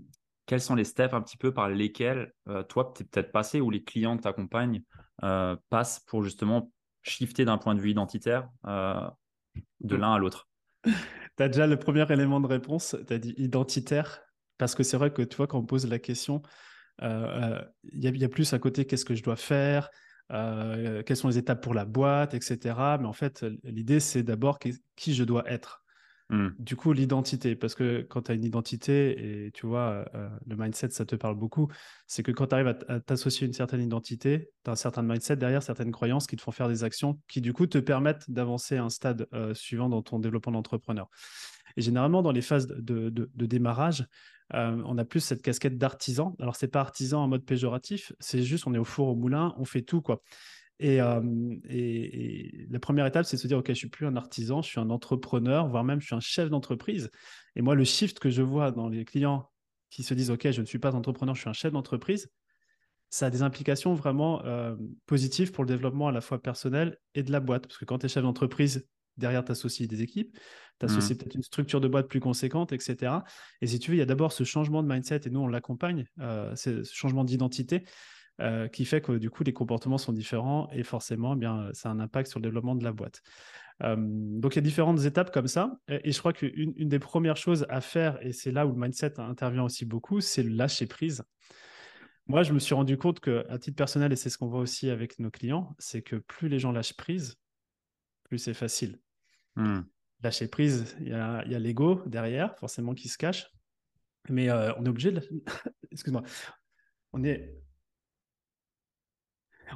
quels 0.46 0.60
sont 0.60 0.74
les 0.74 0.84
steps 0.84 1.12
un 1.12 1.22
petit 1.22 1.36
peu 1.36 1.52
par 1.52 1.68
lesquels 1.68 2.32
euh, 2.48 2.62
toi, 2.62 2.92
tu 2.94 3.02
es 3.02 3.06
peut-être 3.06 3.32
passé 3.32 3.60
ou 3.60 3.70
les 3.70 3.82
clients 3.82 4.16
que 4.16 4.22
tu 4.22 4.28
accompagnes 4.28 4.82
euh, 5.24 5.56
passent 5.70 6.00
pour 6.00 6.22
justement 6.22 6.70
shifter 7.02 7.44
d'un 7.44 7.58
point 7.58 7.74
de 7.74 7.80
vue 7.80 7.90
identitaire 7.90 8.48
de 8.64 9.96
l'un 9.96 10.14
à 10.14 10.18
l'autre? 10.18 10.48
Tu 10.84 11.42
as 11.42 11.48
déjà 11.48 11.66
le 11.66 11.78
premier 11.78 12.10
élément 12.10 12.40
de 12.40 12.46
réponse, 12.46 12.96
tu 13.06 13.12
as 13.12 13.18
dit 13.18 13.34
identitaire, 13.36 14.22
parce 14.56 14.74
que 14.74 14.82
c'est 14.82 14.96
vrai 14.96 15.12
que 15.12 15.22
tu 15.22 15.36
vois, 15.36 15.46
quand 15.46 15.58
on 15.58 15.66
pose 15.66 15.86
la 15.86 15.98
question, 15.98 16.42
il 17.02 17.68
y, 17.92 18.24
a 18.24 18.28
plus 18.28 18.52
à 18.54 18.58
côté 18.58 18.86
qu'est-ce 18.86 19.04
que 19.04 19.14
je 19.14 19.22
dois 19.22 19.36
faire, 19.36 19.90
quelles 20.30 21.16
sont 21.16 21.28
les 21.28 21.38
étapes 21.38 21.62
pour 21.62 21.74
la 21.74 21.84
boîte, 21.84 22.34
etc. 22.34 22.98
Mais 23.00 23.06
en 23.06 23.12
fait, 23.12 23.44
l'idée, 23.64 24.00
c'est 24.00 24.22
d'abord 24.22 24.58
qui 24.58 25.14
je 25.14 25.24
dois 25.24 25.48
être. 25.50 25.84
Mmh. 26.28 26.48
Du 26.58 26.74
coup, 26.74 26.92
l'identité, 26.92 27.54
parce 27.54 27.76
que 27.76 28.02
quand 28.02 28.22
tu 28.22 28.32
as 28.32 28.34
une 28.34 28.44
identité, 28.44 29.46
et 29.46 29.52
tu 29.52 29.66
vois, 29.66 30.04
euh, 30.14 30.28
le 30.46 30.56
mindset, 30.56 30.90
ça 30.90 31.04
te 31.04 31.14
parle 31.14 31.36
beaucoup, 31.36 31.68
c'est 32.08 32.24
que 32.24 32.32
quand 32.32 32.48
tu 32.48 32.54
arrives 32.54 32.74
à, 32.88 33.00
t'associer 33.00 33.46
une 33.46 33.52
certaine 33.52 33.80
identité, 33.80 34.50
tu 34.64 34.70
as 34.70 34.72
un 34.72 34.76
certain 34.76 35.02
mindset 35.02 35.36
derrière, 35.36 35.62
certaines 35.62 35.92
croyances 35.92 36.26
qui 36.26 36.34
te 36.36 36.42
font 36.42 36.50
faire 36.50 36.68
des 36.68 36.82
actions 36.82 37.20
qui, 37.28 37.40
du 37.40 37.52
coup, 37.52 37.66
te 37.66 37.78
permettent 37.78 38.28
d'avancer 38.28 38.76
à 38.76 38.84
un 38.84 38.90
stade 38.90 39.28
euh, 39.34 39.54
suivant 39.54 39.88
dans 39.88 40.02
ton 40.02 40.18
développement 40.18 40.52
d'entrepreneur. 40.52 41.08
Et 41.76 41.82
généralement, 41.82 42.22
dans 42.22 42.32
les 42.32 42.42
phases 42.42 42.66
de, 42.66 43.28
démarrage, 43.34 44.06
euh, 44.54 44.82
on 44.84 44.98
a 44.98 45.04
plus 45.04 45.20
cette 45.20 45.42
casquette 45.42 45.78
d'artisan. 45.78 46.34
Alors, 46.40 46.56
c'est 46.56 46.68
pas 46.68 46.80
artisan 46.80 47.22
en 47.22 47.28
mode 47.28 47.44
péjoratif, 47.44 48.12
c'est 48.18 48.42
juste 48.42 48.66
on 48.66 48.74
est 48.74 48.78
au 48.78 48.84
four, 48.84 49.08
au 49.08 49.14
moulin, 49.14 49.54
on 49.58 49.64
fait 49.64 49.82
tout, 49.82 50.02
quoi. 50.02 50.22
Euh, 50.82 51.56
et, 51.68 52.66
la 52.70 52.78
première 52.78 53.06
étape, 53.06 53.24
c'est 53.24 53.36
de 53.36 53.40
se 53.40 53.46
dire, 53.46 53.58
OK, 53.58 53.68
je 53.68 53.74
suis 53.74 53.88
plus 53.88 54.06
un 54.06 54.16
artisan, 54.16 54.62
je 54.62 54.68
suis 54.68 54.80
un 54.80 54.90
entrepreneur, 54.90 55.68
voire 55.68 55.84
même 55.84 56.00
je 56.00 56.06
suis 56.06 56.14
un 56.14 56.20
chef 56.20 56.50
d'entreprise. 56.50 57.10
Et 57.54 57.62
moi, 57.62 57.74
le 57.74 57.84
shift 57.84 58.18
que 58.18 58.30
je 58.30 58.42
vois 58.42 58.70
dans 58.70 58.88
les 58.88 59.04
clients 59.04 59.50
qui 59.90 60.02
se 60.02 60.14
disent, 60.14 60.30
OK, 60.30 60.50
je 60.50 60.60
ne 60.60 60.66
suis 60.66 60.78
pas 60.78 60.94
entrepreneur, 60.94 61.34
je 61.34 61.40
suis 61.40 61.50
un 61.50 61.54
chef 61.54 61.72
d'entreprise, 61.72 62.30
ça 63.08 63.26
a 63.26 63.30
des 63.30 63.42
implications 63.42 63.94
vraiment 63.94 64.44
euh, 64.44 64.74
positives 65.06 65.52
pour 65.52 65.64
le 65.64 65.68
développement 65.68 66.08
à 66.08 66.12
la 66.12 66.20
fois 66.20 66.42
personnel 66.42 66.98
et 67.14 67.22
de 67.22 67.32
la 67.32 67.40
boîte. 67.40 67.66
Parce 67.66 67.78
que 67.78 67.84
quand 67.84 67.98
tu 67.98 68.06
es 68.06 68.08
chef 68.08 68.22
d'entreprise, 68.22 68.86
derrière, 69.16 69.44
tu 69.44 69.52
associes 69.52 69.86
des 69.86 70.02
équipes, 70.02 70.36
tu 70.78 70.86
associes 70.86 71.14
mmh. 71.14 71.18
peut-être 71.18 71.34
une 71.36 71.42
structure 71.42 71.80
de 71.80 71.88
boîte 71.88 72.08
plus 72.08 72.20
conséquente, 72.20 72.72
etc. 72.72 73.14
Et 73.62 73.66
si 73.66 73.78
tu 73.78 73.90
veux, 73.90 73.96
il 73.96 74.00
y 74.00 74.02
a 74.02 74.06
d'abord 74.06 74.32
ce 74.32 74.44
changement 74.44 74.82
de 74.82 74.88
mindset, 74.88 75.20
et 75.24 75.30
nous, 75.30 75.40
on 75.40 75.46
l'accompagne, 75.46 76.04
euh, 76.20 76.54
ce 76.56 76.82
changement 76.82 77.24
d'identité 77.24 77.84
euh, 78.40 78.68
qui 78.68 78.84
fait 78.84 79.00
que 79.00 79.12
du 79.12 79.30
coup 79.30 79.44
les 79.44 79.52
comportements 79.52 79.98
sont 79.98 80.12
différents 80.12 80.68
et 80.72 80.82
forcément 80.82 81.34
eh 81.34 81.38
bien 81.38 81.70
ça 81.72 81.88
a 81.88 81.92
un 81.92 82.00
impact 82.00 82.28
sur 82.28 82.38
le 82.38 82.44
développement 82.44 82.74
de 82.74 82.84
la 82.84 82.92
boîte. 82.92 83.22
Euh, 83.82 83.96
donc 83.98 84.54
il 84.54 84.56
y 84.56 84.58
a 84.58 84.62
différentes 84.62 85.04
étapes 85.04 85.32
comme 85.32 85.48
ça 85.48 85.78
et, 85.88 86.12
je 86.12 86.18
crois 86.18 86.32
qu'une 86.32 86.72
une 86.76 86.88
des 86.88 86.98
premières 86.98 87.36
choses 87.36 87.66
à 87.68 87.80
faire 87.80 88.18
et 88.20 88.32
c'est 88.32 88.52
là 88.52 88.66
où 88.66 88.72
le 88.72 88.78
mindset 88.78 89.18
intervient 89.20 89.64
aussi 89.64 89.84
beaucoup, 89.84 90.20
c'est 90.20 90.42
le 90.42 90.50
lâcher 90.50 90.86
prise. 90.86 91.24
Moi, 92.28 92.42
je 92.42 92.52
me 92.52 92.58
suis 92.58 92.74
rendu 92.74 92.98
compte 92.98 93.20
que, 93.20 93.46
à 93.48 93.58
titre 93.58 93.76
personnel, 93.76 94.12
et 94.12 94.16
c'est 94.16 94.30
ce 94.30 94.38
qu'on 94.38 94.48
voit 94.48 94.58
aussi 94.58 94.90
avec 94.90 95.20
nos 95.20 95.30
clients, 95.30 95.76
c'est 95.78 96.02
que 96.02 96.16
plus 96.16 96.48
les 96.48 96.58
gens 96.58 96.72
lâchent 96.72 96.96
prise, 96.96 97.36
plus 98.24 98.38
c'est 98.38 98.54
facile. 98.54 98.98
Hmm. 99.54 99.82
Lâcher 100.22 100.48
prise, 100.48 100.96
il 101.00 101.08
y 101.08 101.12
a, 101.12 101.36
a 101.36 101.44
l'ego 101.44 102.02
derrière, 102.06 102.58
forcément, 102.58 102.94
qui 102.94 103.08
se 103.08 103.16
cache. 103.16 103.46
Mais 104.28 104.50
euh, 104.50 104.72
on 104.76 104.84
est 104.84 104.88
obligé 104.88 105.12
de. 105.12 105.20
Excuse-moi. 105.92 106.22
On 107.12 107.22
est, 107.22 107.54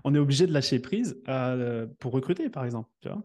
on 0.04 0.14
est 0.14 0.18
obligé 0.18 0.46
de 0.46 0.52
lâcher 0.52 0.78
prise 0.78 1.20
euh, 1.28 1.86
pour 1.98 2.12
recruter, 2.12 2.48
par 2.50 2.64
exemple. 2.64 2.88
Tu 3.00 3.08
vois 3.08 3.22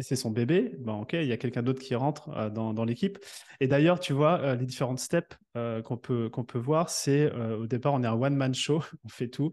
c'est 0.00 0.16
son 0.16 0.30
bébé, 0.30 0.74
ben 0.78 0.94
ok, 0.94 1.14
il 1.14 1.26
y 1.26 1.32
a 1.32 1.36
quelqu'un 1.36 1.62
d'autre 1.62 1.80
qui 1.80 1.94
rentre 1.94 2.28
euh, 2.30 2.50
dans, 2.50 2.84
l'équipe. 2.84 3.18
Et 3.60 3.66
d'ailleurs, 3.66 4.00
tu 4.00 4.12
vois, 4.12 4.40
euh, 4.40 4.54
les 4.56 4.66
différentes 4.66 4.98
steps 4.98 5.36
qu'on 5.84 5.96
peut, 5.96 6.28
qu'on 6.28 6.44
peut 6.44 6.58
voir, 6.58 6.88
c'est 6.88 7.32
au 7.32 7.66
départ, 7.66 7.94
on 7.94 8.02
est 8.02 8.06
un 8.06 8.14
one-man 8.14 8.54
show, 8.54 8.82
on 9.04 9.08
fait 9.08 9.28
tout. 9.28 9.52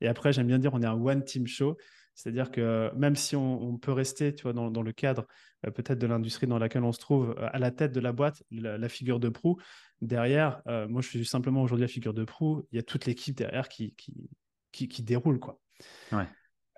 Et 0.00 0.08
après, 0.08 0.32
j'aime 0.32 0.46
bien 0.46 0.58
dire, 0.58 0.74
on 0.74 0.82
est 0.82 0.86
un 0.86 1.00
one-team 1.00 1.46
show. 1.46 1.76
C'est-à-dire 2.14 2.50
que 2.50 2.90
même 2.94 3.14
si 3.14 3.36
on, 3.36 3.76
peut 3.76 3.92
rester, 3.92 4.34
tu 4.34 4.44
vois, 4.44 4.54
dans, 4.54 4.82
le 4.82 4.92
cadre 4.92 5.26
peut-être 5.62 5.98
de 5.98 6.06
l'industrie 6.06 6.46
dans 6.46 6.58
laquelle 6.58 6.84
on 6.84 6.92
se 6.92 6.98
trouve, 6.98 7.34
à 7.38 7.58
la 7.58 7.70
tête 7.70 7.92
de 7.92 8.00
la 8.00 8.12
boîte, 8.12 8.42
la, 8.50 8.88
figure 8.88 9.20
de 9.20 9.28
proue, 9.28 9.58
derrière, 10.00 10.62
moi 10.88 11.02
je 11.02 11.08
suis 11.08 11.26
simplement 11.26 11.62
aujourd'hui 11.62 11.84
la 11.84 11.88
figure 11.88 12.14
de 12.14 12.24
proue, 12.24 12.66
il 12.72 12.76
y 12.76 12.78
a 12.78 12.82
toute 12.82 13.04
l'équipe 13.04 13.36
derrière 13.36 13.68
qui, 13.68 13.94
qui, 13.94 14.30
déroule. 15.02 15.38
Quoi. 15.38 15.60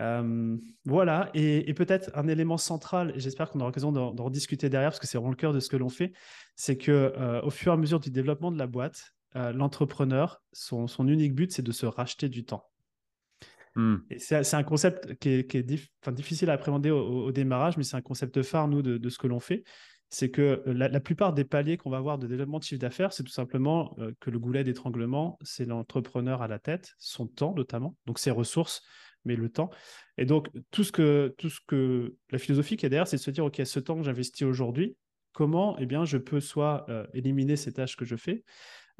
Euh, 0.00 0.56
voilà, 0.84 1.30
et, 1.34 1.74
peut-être 1.74 2.10
un 2.14 2.28
élément 2.28 2.56
central, 2.56 3.12
et 3.16 3.20
j'espère 3.20 3.50
qu'on 3.50 3.58
aura 3.60 3.68
l'occasion 3.68 3.92
d'en 3.92 4.24
rediscuter 4.24 4.68
derrière, 4.68 4.90
parce 4.90 5.00
que 5.00 5.06
c'est 5.06 5.18
vraiment 5.18 5.30
le 5.30 5.36
cœur 5.36 5.52
de 5.52 5.60
ce 5.60 5.68
que 5.68 5.76
l'on 5.76 5.88
fait, 5.88 6.12
c'est 6.54 6.76
que 6.76 6.92
euh, 6.92 7.42
au 7.42 7.50
fur 7.50 7.72
et 7.72 7.74
à 7.74 7.76
mesure 7.76 8.00
du 8.00 8.10
développement 8.10 8.52
de 8.52 8.58
la 8.58 8.66
boîte, 8.66 9.14
euh, 9.36 9.52
l'entrepreneur, 9.52 10.40
son, 10.52 10.86
unique 11.08 11.34
but, 11.34 11.52
c'est 11.52 11.62
de 11.62 11.72
se 11.72 11.86
racheter 11.86 12.28
du 12.28 12.44
temps. 12.44 12.64
Hmm. 13.74 13.96
Et 14.10 14.18
c'est 14.18 14.54
un 14.54 14.62
concept 14.62 15.18
qui 15.18 15.30
est, 15.30 15.82
difficile 16.12 16.50
à 16.50 16.54
appréhender 16.54 16.90
au, 16.90 17.30
démarrage, 17.32 17.76
mais 17.76 17.82
c'est 17.82 17.96
un 17.96 18.02
concept 18.02 18.42
phare, 18.42 18.68
nous, 18.68 18.82
de 18.82 19.08
ce 19.08 19.18
que 19.18 19.26
l'on 19.26 19.40
fait 19.40 19.64
c'est 20.10 20.30
que 20.30 20.62
euh, 20.66 20.72
la, 20.72 21.00
plupart 21.00 21.32
des 21.32 21.44
paliers 21.44 21.76
qu'on 21.76 21.90
va 21.90 21.98
avoir 21.98 22.18
de 22.18 22.26
développement 22.26 22.58
de 22.58 22.64
chiffre 22.64 22.80
d'affaires, 22.80 23.12
c'est 23.12 23.22
tout 23.22 23.32
simplement 23.32 23.94
euh, 23.98 24.12
que 24.20 24.30
le 24.30 24.38
goulet 24.38 24.64
d'étranglement, 24.64 25.38
c'est 25.42 25.66
l'entrepreneur 25.66 26.40
à 26.42 26.48
la 26.48 26.58
tête, 26.58 26.94
son 26.98 27.26
temps 27.26 27.54
notamment, 27.54 27.94
donc 28.06 28.18
ses 28.18 28.30
ressources, 28.30 28.82
mais 29.24 29.36
le 29.36 29.50
temps. 29.50 29.70
Et 30.16 30.24
donc, 30.24 30.48
tout 30.70 30.84
ce 30.84 30.92
que, 30.92 31.34
tout 31.36 31.50
ce 31.50 31.60
que 31.66 32.16
la 32.30 32.38
philosophie 32.38 32.76
qui 32.76 32.86
est 32.86 32.88
derrière, 32.88 33.06
c'est 33.06 33.16
de 33.16 33.22
se 33.22 33.30
dire, 33.30 33.44
OK, 33.44 33.60
ce 33.62 33.80
temps 33.80 33.96
que 33.96 34.04
j'investis 34.04 34.46
aujourd'hui, 34.46 34.96
comment 35.32 35.76
eh 35.78 35.86
bien, 35.86 36.04
je 36.04 36.16
peux 36.16 36.40
soit 36.40 36.86
euh, 36.88 37.06
éliminer 37.12 37.56
ces 37.56 37.72
tâches 37.72 37.96
que 37.96 38.04
je 38.04 38.16
fais, 38.16 38.44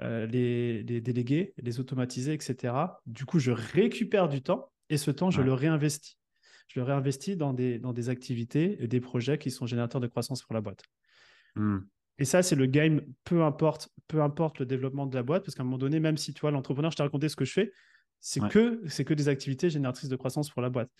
les, 0.00 0.84
les, 0.84 1.00
déléguer, 1.00 1.54
les 1.60 1.80
automatiser, 1.80 2.32
etc. 2.32 2.72
Du 3.06 3.24
coup, 3.24 3.40
je 3.40 3.50
récupère 3.50 4.28
du 4.28 4.42
temps 4.42 4.70
et 4.90 4.96
ce 4.96 5.10
temps, 5.10 5.32
je 5.32 5.42
le 5.42 5.52
réinvestis. 5.52 6.18
je 6.68 6.78
le 6.78 6.84
réinvestis 6.84 7.36
dans 7.36 7.52
des, 7.52 7.80
dans 7.80 7.92
des 7.92 8.08
activités 8.08 8.76
et 8.80 8.86
des 8.86 9.00
projets 9.00 9.38
qui 9.38 9.50
sont 9.50 9.66
générateurs 9.66 10.00
de 10.00 10.06
croissance 10.06 10.42
pour 10.42 10.54
la 10.54 10.60
boîte. 10.60 10.84
Hmm. 11.56 11.78
Et 12.18 12.24
ça, 12.24 12.42
c'est 12.42 12.56
le 12.56 12.66
game, 12.66 13.00
peu 13.24 13.44
importe, 13.44 13.90
peu 14.08 14.22
importe 14.22 14.58
le 14.58 14.66
développement 14.66 15.06
de 15.06 15.14
la 15.14 15.22
boîte, 15.22 15.44
parce 15.44 15.54
qu'à 15.54 15.62
un 15.62 15.64
moment 15.64 15.78
donné, 15.78 16.00
même 16.00 16.16
si 16.16 16.34
tu 16.34 16.40
vois, 16.40 16.50
l'entrepreneur, 16.50 16.90
je 16.90 16.96
t'ai 16.96 17.02
raconté 17.02 17.28
ce 17.28 17.36
que 17.36 17.44
je 17.44 17.52
fais, 17.52 17.72
c'est 18.20 18.40
que, 18.48 18.82
c'est 18.86 19.04
que 19.04 19.14
des 19.14 19.28
activités 19.28 19.70
génératrices 19.70 20.08
de 20.08 20.16
croissance 20.16 20.50
pour 20.50 20.62
la 20.62 20.70
boîte. 20.70 20.90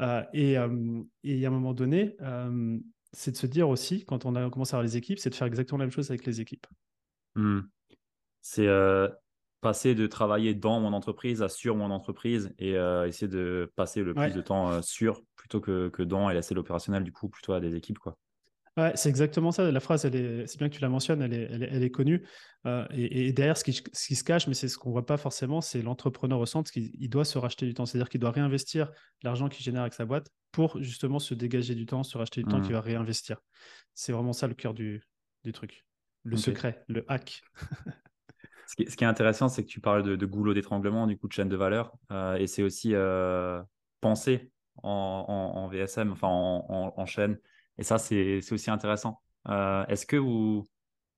Euh, 0.00 0.22
et, 0.32 0.58
euh, 0.58 1.02
et, 1.22 1.44
à 1.44 1.48
un 1.48 1.52
moment 1.52 1.74
donné, 1.74 2.16
euh, 2.22 2.78
c'est 3.12 3.32
de 3.32 3.36
se 3.36 3.46
dire 3.46 3.68
aussi, 3.68 4.04
quand 4.04 4.24
on 4.24 4.34
a 4.34 4.50
commencé 4.50 4.74
à 4.74 4.78
avoir 4.78 4.84
les 4.84 4.96
équipes, 4.96 5.18
c'est 5.18 5.30
de 5.30 5.34
faire 5.34 5.46
exactement 5.46 5.78
la 5.78 5.84
même 5.84 5.92
chose 5.92 6.10
avec 6.10 6.24
les 6.26 6.40
équipes. 6.40 6.66
Hmm. 7.34 7.60
C'est 8.40 8.68
passer 9.60 9.94
de 9.94 10.06
travailler 10.06 10.54
dans 10.54 10.78
mon 10.78 10.92
entreprise 10.92 11.40
à 11.40 11.48
sur 11.48 11.74
mon 11.74 11.90
entreprise 11.90 12.52
et 12.58 12.72
essayer 13.06 13.28
de 13.28 13.72
passer 13.76 14.02
le 14.02 14.12
plus 14.12 14.34
de 14.34 14.42
temps 14.42 14.82
sur 14.82 15.22
plutôt 15.36 15.60
que, 15.60 15.88
que 15.88 16.02
dans 16.02 16.28
et 16.28 16.34
laisser 16.34 16.54
l'opérationnel 16.54 17.02
du 17.02 17.12
coup 17.12 17.30
plutôt 17.30 17.54
à 17.54 17.60
des 17.60 17.74
équipes 17.74 17.98
quoi. 17.98 18.18
Ouais, 18.76 18.90
c'est 18.96 19.08
exactement 19.08 19.52
ça. 19.52 19.70
La 19.70 19.80
phrase, 19.80 20.04
elle 20.04 20.16
est, 20.16 20.46
c'est 20.48 20.58
bien 20.58 20.68
que 20.68 20.74
tu 20.74 20.80
la 20.80 20.88
mentionnes, 20.88 21.22
elle 21.22 21.32
est, 21.32 21.48
elle 21.50 21.82
est, 21.82 21.90
connue. 21.90 22.26
Euh, 22.66 22.84
et, 22.90 23.32
derrière, 23.32 23.56
ce 23.56 23.62
qui, 23.62 23.72
ce 23.72 24.06
qui, 24.06 24.16
se 24.16 24.24
cache, 24.24 24.48
mais 24.48 24.54
c'est 24.54 24.66
ce 24.66 24.78
qu'on 24.78 24.90
voit 24.90 25.06
pas 25.06 25.16
forcément, 25.16 25.60
c'est 25.60 25.80
l'entrepreneur 25.80 26.40
au 26.40 26.46
centre, 26.46 26.72
qu'il 26.72 26.90
il 26.98 27.08
doit 27.08 27.24
se 27.24 27.38
racheter 27.38 27.66
du 27.66 27.74
temps. 27.74 27.86
C'est-à-dire 27.86 28.08
qu'il 28.08 28.20
doit 28.20 28.32
réinvestir 28.32 28.90
l'argent 29.22 29.48
qu'il 29.48 29.64
génère 29.64 29.82
avec 29.82 29.94
sa 29.94 30.06
boîte 30.06 30.28
pour 30.50 30.82
justement 30.82 31.20
se 31.20 31.34
dégager 31.34 31.76
du 31.76 31.86
temps, 31.86 32.02
se 32.02 32.18
racheter 32.18 32.42
du 32.42 32.48
temps 32.48 32.60
qu'il 32.60 32.70
mmh. 32.70 32.74
va 32.74 32.80
réinvestir. 32.80 33.40
C'est 33.94 34.12
vraiment 34.12 34.32
ça 34.32 34.48
le 34.48 34.54
cœur 34.54 34.74
du, 34.74 35.04
du 35.44 35.52
truc. 35.52 35.84
Le 36.24 36.36
secret, 36.36 36.82
le 36.88 37.04
hack. 37.06 37.42
ce, 38.66 38.74
qui, 38.74 38.90
ce, 38.90 38.96
qui, 38.96 39.04
est 39.04 39.06
intéressant, 39.06 39.48
c'est 39.48 39.62
que 39.62 39.68
tu 39.68 39.80
parles 39.80 40.16
de, 40.16 40.26
goulot 40.26 40.52
d'étranglement, 40.52 41.06
du 41.06 41.16
coup 41.16 41.28
de 41.28 41.32
chaîne 41.32 41.48
de 41.48 41.56
valeur. 41.56 41.92
Euh, 42.10 42.34
et 42.36 42.48
c'est 42.48 42.62
aussi 42.64 42.92
euh, 42.94 43.62
penser 44.00 44.50
en, 44.82 45.52
en, 45.54 45.68
VSM, 45.68 46.10
enfin 46.10 46.26
en, 46.26 46.92
en 46.96 47.06
chaîne 47.06 47.38
et 47.78 47.82
ça, 47.82 47.98
c'est 47.98 48.40
aussi 48.52 48.70
intéressant. 48.70 49.20
Euh, 49.48 49.84
est-ce 49.86 50.06
que 50.06 50.16
vous, 50.16 50.64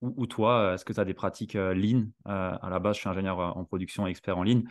ou, 0.01 0.27
toi, 0.27 0.75
est-ce 0.75 0.85
que 0.85 0.93
tu 0.93 1.01
as 1.01 1.05
des 1.05 1.15
pratiques 1.15 1.57
euh, 1.57 1.75
lean? 1.75 2.07
Euh, 2.29 2.57
À 2.61 2.71
la 2.71 2.79
base, 2.79 2.97
je 2.97 3.01
suis 3.01 3.09
ingénieur 3.09 3.39
en 3.39 3.65
production 3.65 4.07
expert 4.07 4.39
en 4.39 4.45
lean. 4.45 4.63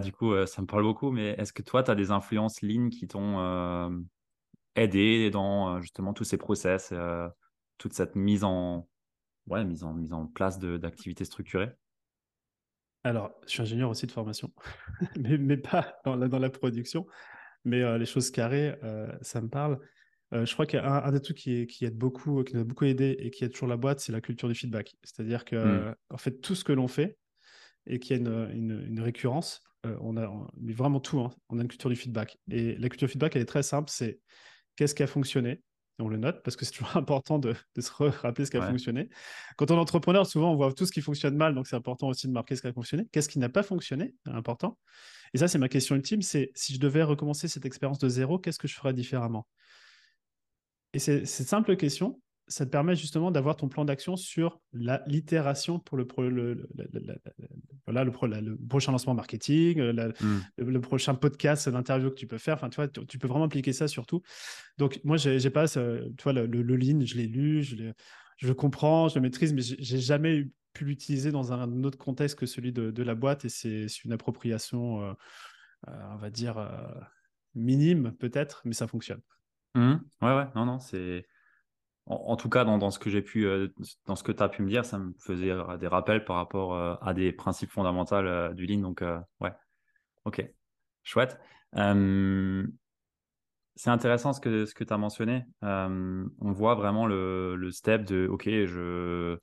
du 0.00 0.12
coup, 0.12 0.34
ça 0.46 0.62
me 0.62 0.66
parle 0.66 0.82
beaucoup. 0.82 1.10
Mais 1.10 1.30
est-ce 1.38 1.52
que 1.52 1.62
toi, 1.62 1.82
tu 1.82 1.90
as 1.90 1.94
des 1.94 2.10
influences 2.10 2.62
lean 2.62 2.88
qui 2.88 3.06
t'ont 3.06 4.04
aidé 4.76 5.30
dans 5.30 5.80
justement 5.80 6.12
tous 6.12 6.24
ces 6.24 6.36
process, 6.36 6.92
toute 7.78 7.92
cette 7.92 8.16
mise 8.16 8.44
en, 8.44 8.88
ouais, 9.46 9.64
mise 9.64 9.84
en, 9.84 9.94
mise 9.94 10.12
en 10.12 10.26
place 10.26 10.58
d'activités 10.58 11.24
structurées? 11.24 11.72
Alors, 13.02 13.32
je 13.46 13.48
suis 13.48 13.62
ingénieur 13.62 13.88
aussi 13.88 14.06
de 14.06 14.12
formation, 14.12 14.52
mais, 15.18 15.38
mais, 15.38 15.56
pas 15.56 16.00
dans 16.04 16.38
la 16.38 16.50
production. 16.50 17.06
Mais 17.64 17.98
les 17.98 18.06
choses 18.06 18.30
carrées, 18.30 18.78
ça 19.22 19.40
me 19.40 19.48
parle. 19.48 19.80
Euh, 20.32 20.46
je 20.46 20.52
crois 20.52 20.66
qu'un 20.66 20.84
un 20.84 21.10
des 21.10 21.20
trucs 21.20 21.38
qui, 21.38 21.66
qui, 21.66 21.84
aide 21.84 21.96
beaucoup, 21.96 22.44
qui 22.44 22.54
nous 22.54 22.60
a 22.60 22.64
beaucoup 22.64 22.84
aidé 22.84 23.16
et 23.18 23.30
qui 23.30 23.44
aide 23.44 23.52
toujours 23.52 23.68
la 23.68 23.76
boîte, 23.76 24.00
c'est 24.00 24.12
la 24.12 24.20
culture 24.20 24.48
du 24.48 24.54
feedback. 24.54 24.94
C'est-à-dire 25.02 25.44
que, 25.44 25.56
hmm. 25.56 25.94
en 26.10 26.18
fait, 26.18 26.40
tout 26.40 26.54
ce 26.54 26.64
que 26.64 26.72
l'on 26.72 26.88
fait 26.88 27.18
et 27.86 27.98
qu'il 27.98 28.16
y 28.16 28.18
a 28.18 28.22
une, 28.22 28.86
une, 28.88 29.00
récurrence, 29.00 29.62
euh, 29.86 29.96
on 30.00 30.16
a 30.16 30.30
mais 30.60 30.72
vraiment 30.72 31.00
tout, 31.00 31.20
hein, 31.20 31.30
on 31.48 31.58
a 31.58 31.62
une 31.62 31.68
culture 31.68 31.90
du 31.90 31.96
feedback. 31.96 32.38
Et 32.50 32.76
la 32.76 32.88
culture 32.88 33.06
du 33.06 33.12
feedback, 33.12 33.34
elle 33.36 33.42
est 33.42 33.46
très 33.46 33.62
simple, 33.62 33.90
c'est 33.90 34.20
qu'est-ce 34.76 34.94
qui 34.94 35.02
a 35.02 35.06
fonctionné? 35.06 35.62
On 35.98 36.08
le 36.08 36.16
note 36.16 36.42
parce 36.42 36.56
que 36.56 36.64
c'est 36.64 36.72
toujours 36.72 36.96
important 36.96 37.38
de, 37.38 37.54
de, 37.74 37.80
se 37.82 37.90
rappeler 37.92 38.46
ce 38.46 38.50
qui 38.50 38.56
a 38.56 38.66
fonctionné. 38.66 39.10
Quand 39.56 39.70
on 39.70 39.76
est 39.76 39.80
entrepreneur, 39.80 40.26
souvent 40.26 40.52
on 40.52 40.56
voit 40.56 40.72
tout 40.72 40.86
ce 40.86 40.92
qui 40.92 41.02
fonctionne 41.02 41.36
mal, 41.36 41.54
donc 41.54 41.66
c'est 41.66 41.76
important 41.76 42.08
aussi 42.08 42.26
de 42.26 42.32
marquer 42.32 42.56
ce 42.56 42.62
qui 42.62 42.68
a 42.68 42.72
fonctionné. 42.72 43.06
Qu'est-ce 43.12 43.28
qui 43.28 43.38
n'a 43.38 43.50
pas 43.50 43.62
fonctionné? 43.62 44.14
Important. 44.24 44.78
Et 45.34 45.38
ça, 45.38 45.48
c'est 45.48 45.58
ma 45.58 45.68
question 45.68 45.96
ultime, 45.96 46.22
c'est 46.22 46.52
si 46.54 46.74
je 46.74 46.80
devais 46.80 47.02
recommencer 47.02 47.48
cette 47.48 47.66
expérience 47.66 47.98
de 47.98 48.08
zéro, 48.08 48.38
qu'est-ce 48.38 48.58
que 48.58 48.68
je 48.68 48.74
ferais 48.74 48.94
différemment? 48.94 49.46
Et 50.92 50.98
cette 50.98 51.26
simple 51.26 51.76
question, 51.76 52.20
ça 52.50 52.66
te 52.66 52.70
permet 52.70 52.96
justement 52.96 53.30
d'avoir 53.30 53.56
ton 53.56 53.68
plan 53.68 53.84
d'action 53.84 54.16
sur 54.16 54.60
l'itération 55.06 55.78
pour 55.78 55.96
le, 55.96 56.06
le, 56.28 56.68
voilà, 57.86 58.02
le, 58.02 58.56
prochain 58.68 58.90
lancement 58.90 59.14
marketing, 59.14 59.78
euh, 59.78 60.12
hmm. 60.20 60.40
le, 60.56 60.80
prochain 60.80 61.14
podcast 61.14 61.68
d'interview 61.68 62.10
que 62.10 62.16
tu 62.16 62.26
peux 62.26 62.38
faire. 62.38 62.56
Enfin, 62.56 62.68
tu 62.68 62.76
vois, 62.76 62.88
tu, 62.88 63.18
peux 63.18 63.28
vraiment 63.28 63.44
appliquer 63.44 63.72
ça 63.72 63.86
sur 63.86 64.04
tout. 64.04 64.22
Donc, 64.78 65.00
moi, 65.04 65.16
j'ai 65.16 65.50
pas, 65.50 65.68
tu 65.68 65.78
vois, 66.24 66.32
le, 66.32 66.46
le, 66.46 66.76
lean, 66.76 67.04
je 67.04 67.14
l'ai 67.16 67.28
lu, 67.28 67.62
je, 67.62 67.76
je 68.36 68.46
le 68.48 68.54
comprends, 68.54 69.08
je 69.08 69.14
le 69.14 69.20
maîtrise, 69.20 69.52
mais 69.52 69.62
j'ai 69.62 69.98
jamais 69.98 70.48
pu 70.72 70.84
l'utiliser 70.84 71.30
dans 71.30 71.52
un 71.52 71.84
autre 71.84 71.98
contexte 71.98 72.36
que 72.36 72.46
celui 72.46 72.72
de, 72.72 73.02
la 73.02 73.14
boîte 73.14 73.44
et 73.44 73.48
c'est 73.48 73.86
une 74.04 74.12
appropriation, 74.12 75.02
euh, 75.02 75.12
euh, 75.88 75.92
on 76.12 76.16
va 76.16 76.30
dire, 76.30 76.56
minime 77.54 78.12
peut-être, 78.18 78.62
mais 78.64 78.72
ça 78.72 78.88
fonctionne. 78.88 79.20
Mmh. 79.74 79.94
Ouais, 80.22 80.36
ouais, 80.36 80.46
non, 80.54 80.64
non, 80.66 80.78
c'est. 80.78 81.26
En, 82.06 82.34
tout 82.36 82.48
cas, 82.48 82.64
dans, 82.64 82.76
dans 82.76 82.90
ce 82.90 82.98
que 82.98 83.08
j'ai 83.08 83.22
pu, 83.22 83.46
euh, 83.46 83.68
dans 84.06 84.16
ce 84.16 84.24
que 84.24 84.32
tu 84.32 84.42
as 84.42 84.48
pu 84.48 84.62
me 84.62 84.68
dire, 84.68 84.84
ça 84.84 84.98
me 84.98 85.12
faisait 85.20 85.50
euh, 85.50 85.76
des 85.76 85.86
rappels 85.86 86.24
par 86.24 86.36
rapport 86.36 86.74
euh, 86.74 86.96
à 87.00 87.14
des 87.14 87.32
principes 87.32 87.70
fondamentaux 87.70 88.52
du 88.52 88.66
Lean. 88.66 88.80
Donc, 88.80 89.04
ouais, 89.40 89.52
ok, 90.24 90.44
chouette. 91.04 91.38
c'est 93.76 93.90
intéressant 93.90 94.32
ce 94.32 94.40
que, 94.40 94.66
ce 94.66 94.74
que 94.74 94.82
tu 94.82 94.92
as 94.92 94.98
mentionné. 94.98 95.46
on 95.62 96.52
voit 96.52 96.74
vraiment 96.74 97.06
le, 97.06 97.54
le, 97.54 97.70
step 97.70 98.02
de, 98.04 98.26
ok, 98.26 98.46
je, 98.48 99.38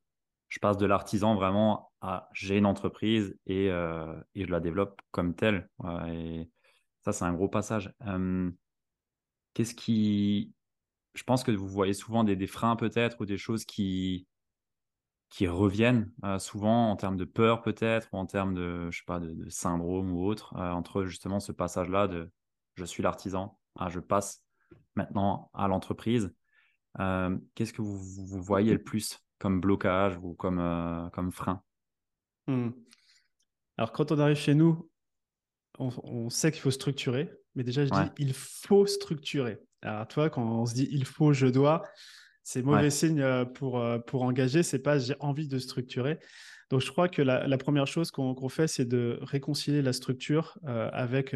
je 0.50 0.60
passe 0.60 0.78
de 0.78 0.86
l'artisan 0.86 1.36
vraiment 1.36 1.94
à 2.02 2.28
j'ai 2.34 2.58
une 2.58 2.66
entreprise 2.66 3.34
et, 3.46 3.68
et, 3.68 4.46
je 4.46 4.52
la 4.52 4.60
développe 4.60 5.02
comme 5.12 5.36
telle. 5.36 5.70
et 6.10 6.50
ça, 7.06 7.14
c'est 7.14 7.24
un 7.24 7.34
gros 7.34 7.48
passage. 7.48 7.94
Qu'est-ce 9.58 9.74
qui. 9.74 10.54
Je 11.16 11.24
pense 11.24 11.44
que 11.44 11.50
vous 11.50 11.68
voyez 11.68 11.96
souvent 11.96 12.24
des, 12.24 12.46
freins 12.46 12.76
peut-être 12.76 13.22
ou 13.22 13.26
des 13.26 13.40
choses 13.40 13.66
qui, 13.66 14.28
qui 15.30 15.48
reviennent 15.48 16.12
euh, 16.24 16.38
souvent 16.38 16.92
en 16.92 16.96
termes 16.96 17.18
de 17.18 17.26
peur 17.26 17.64
peut-être 17.64 18.08
ou 18.14 18.18
en 18.18 18.28
termes 18.28 18.54
de, 18.54 18.92
je 18.92 19.00
sais 19.00 19.06
pas, 19.08 19.20
de, 19.20 19.50
syndrome 19.50 20.12
ou 20.12 20.24
autre, 20.28 20.56
euh, 20.58 20.70
entre 20.70 21.06
justement 21.06 21.40
ce 21.40 21.52
passage-là 21.52 22.08
de 22.08 22.30
je 22.76 22.86
suis 22.86 23.02
l'artisan, 23.02 23.58
à 23.80 23.90
je 23.90 24.00
passe 24.00 24.44
maintenant 24.94 25.50
à 25.56 25.68
l'entreprise. 25.68 26.32
Euh, 27.00 27.36
qu'est-ce 27.56 27.74
que 27.74 27.82
vous, 27.82 27.98
vous, 27.98 28.44
voyez 28.44 28.74
le 28.74 28.84
plus 28.84 29.18
comme 29.40 29.60
blocage 29.60 30.20
ou 30.22 30.36
comme, 30.36 31.10
comme 31.14 31.32
frein? 31.32 31.64
Mmh. 32.46 32.70
Alors 33.78 33.92
quand 33.92 34.12
on 34.12 34.20
arrive 34.20 34.38
chez 34.38 34.54
nous, 34.54 34.88
on, 35.80 36.30
sait 36.30 36.52
qu'il 36.52 36.62
faut 36.62 36.70
structurer, 36.70 37.32
mais 37.58 37.64
déjà 37.64 37.84
je 37.84 37.90
dis 37.90 38.10
il 38.20 38.34
faut 38.34 38.86
structurer. 38.86 39.60
Alors 39.82 40.08
toi, 40.08 40.30
quand 40.30 40.44
on 40.44 40.66
se 40.66 40.74
dit 40.74 40.88
il 40.92 41.06
faut, 41.06 41.34
je 41.34 41.48
dois, 41.48 41.84
c'est 42.44 42.62
mauvais 42.62 42.90
signe 42.90 43.20
euh, 43.20 43.44
pour, 43.44 43.80
euh, 43.80 44.00
pour 44.00 44.22
engager, 44.22 44.64
c'est 44.64 44.80
pas 44.80 45.00
j'ai 45.00 45.16
envie 45.20 45.48
de 45.48 45.60
structurer. 45.60 46.20
Donc 46.70 46.82
je 46.82 46.92
crois 46.92 47.10
que 47.10 47.22
la, 47.22 47.58
première 47.58 47.88
chose 47.88 48.12
qu'on 48.12 48.50
fait, 48.50 48.68
c'est 48.68 48.86
de 48.86 49.20
réconcilier 49.22 49.82
la 49.82 49.94
structure 49.94 50.58
euh, 50.68 50.90
avec 50.94 51.36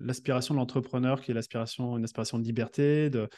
l'aspiration 0.00 0.54
de 0.54 0.58
l'entrepreneur, 0.58 1.20
qui 1.20 1.30
est 1.30 1.34
l'aspiration, 1.34 1.96
une 1.96 2.04
aspiration 2.04 2.38
de 2.38 2.44
liberté, 2.44 3.10
de, 3.10 3.28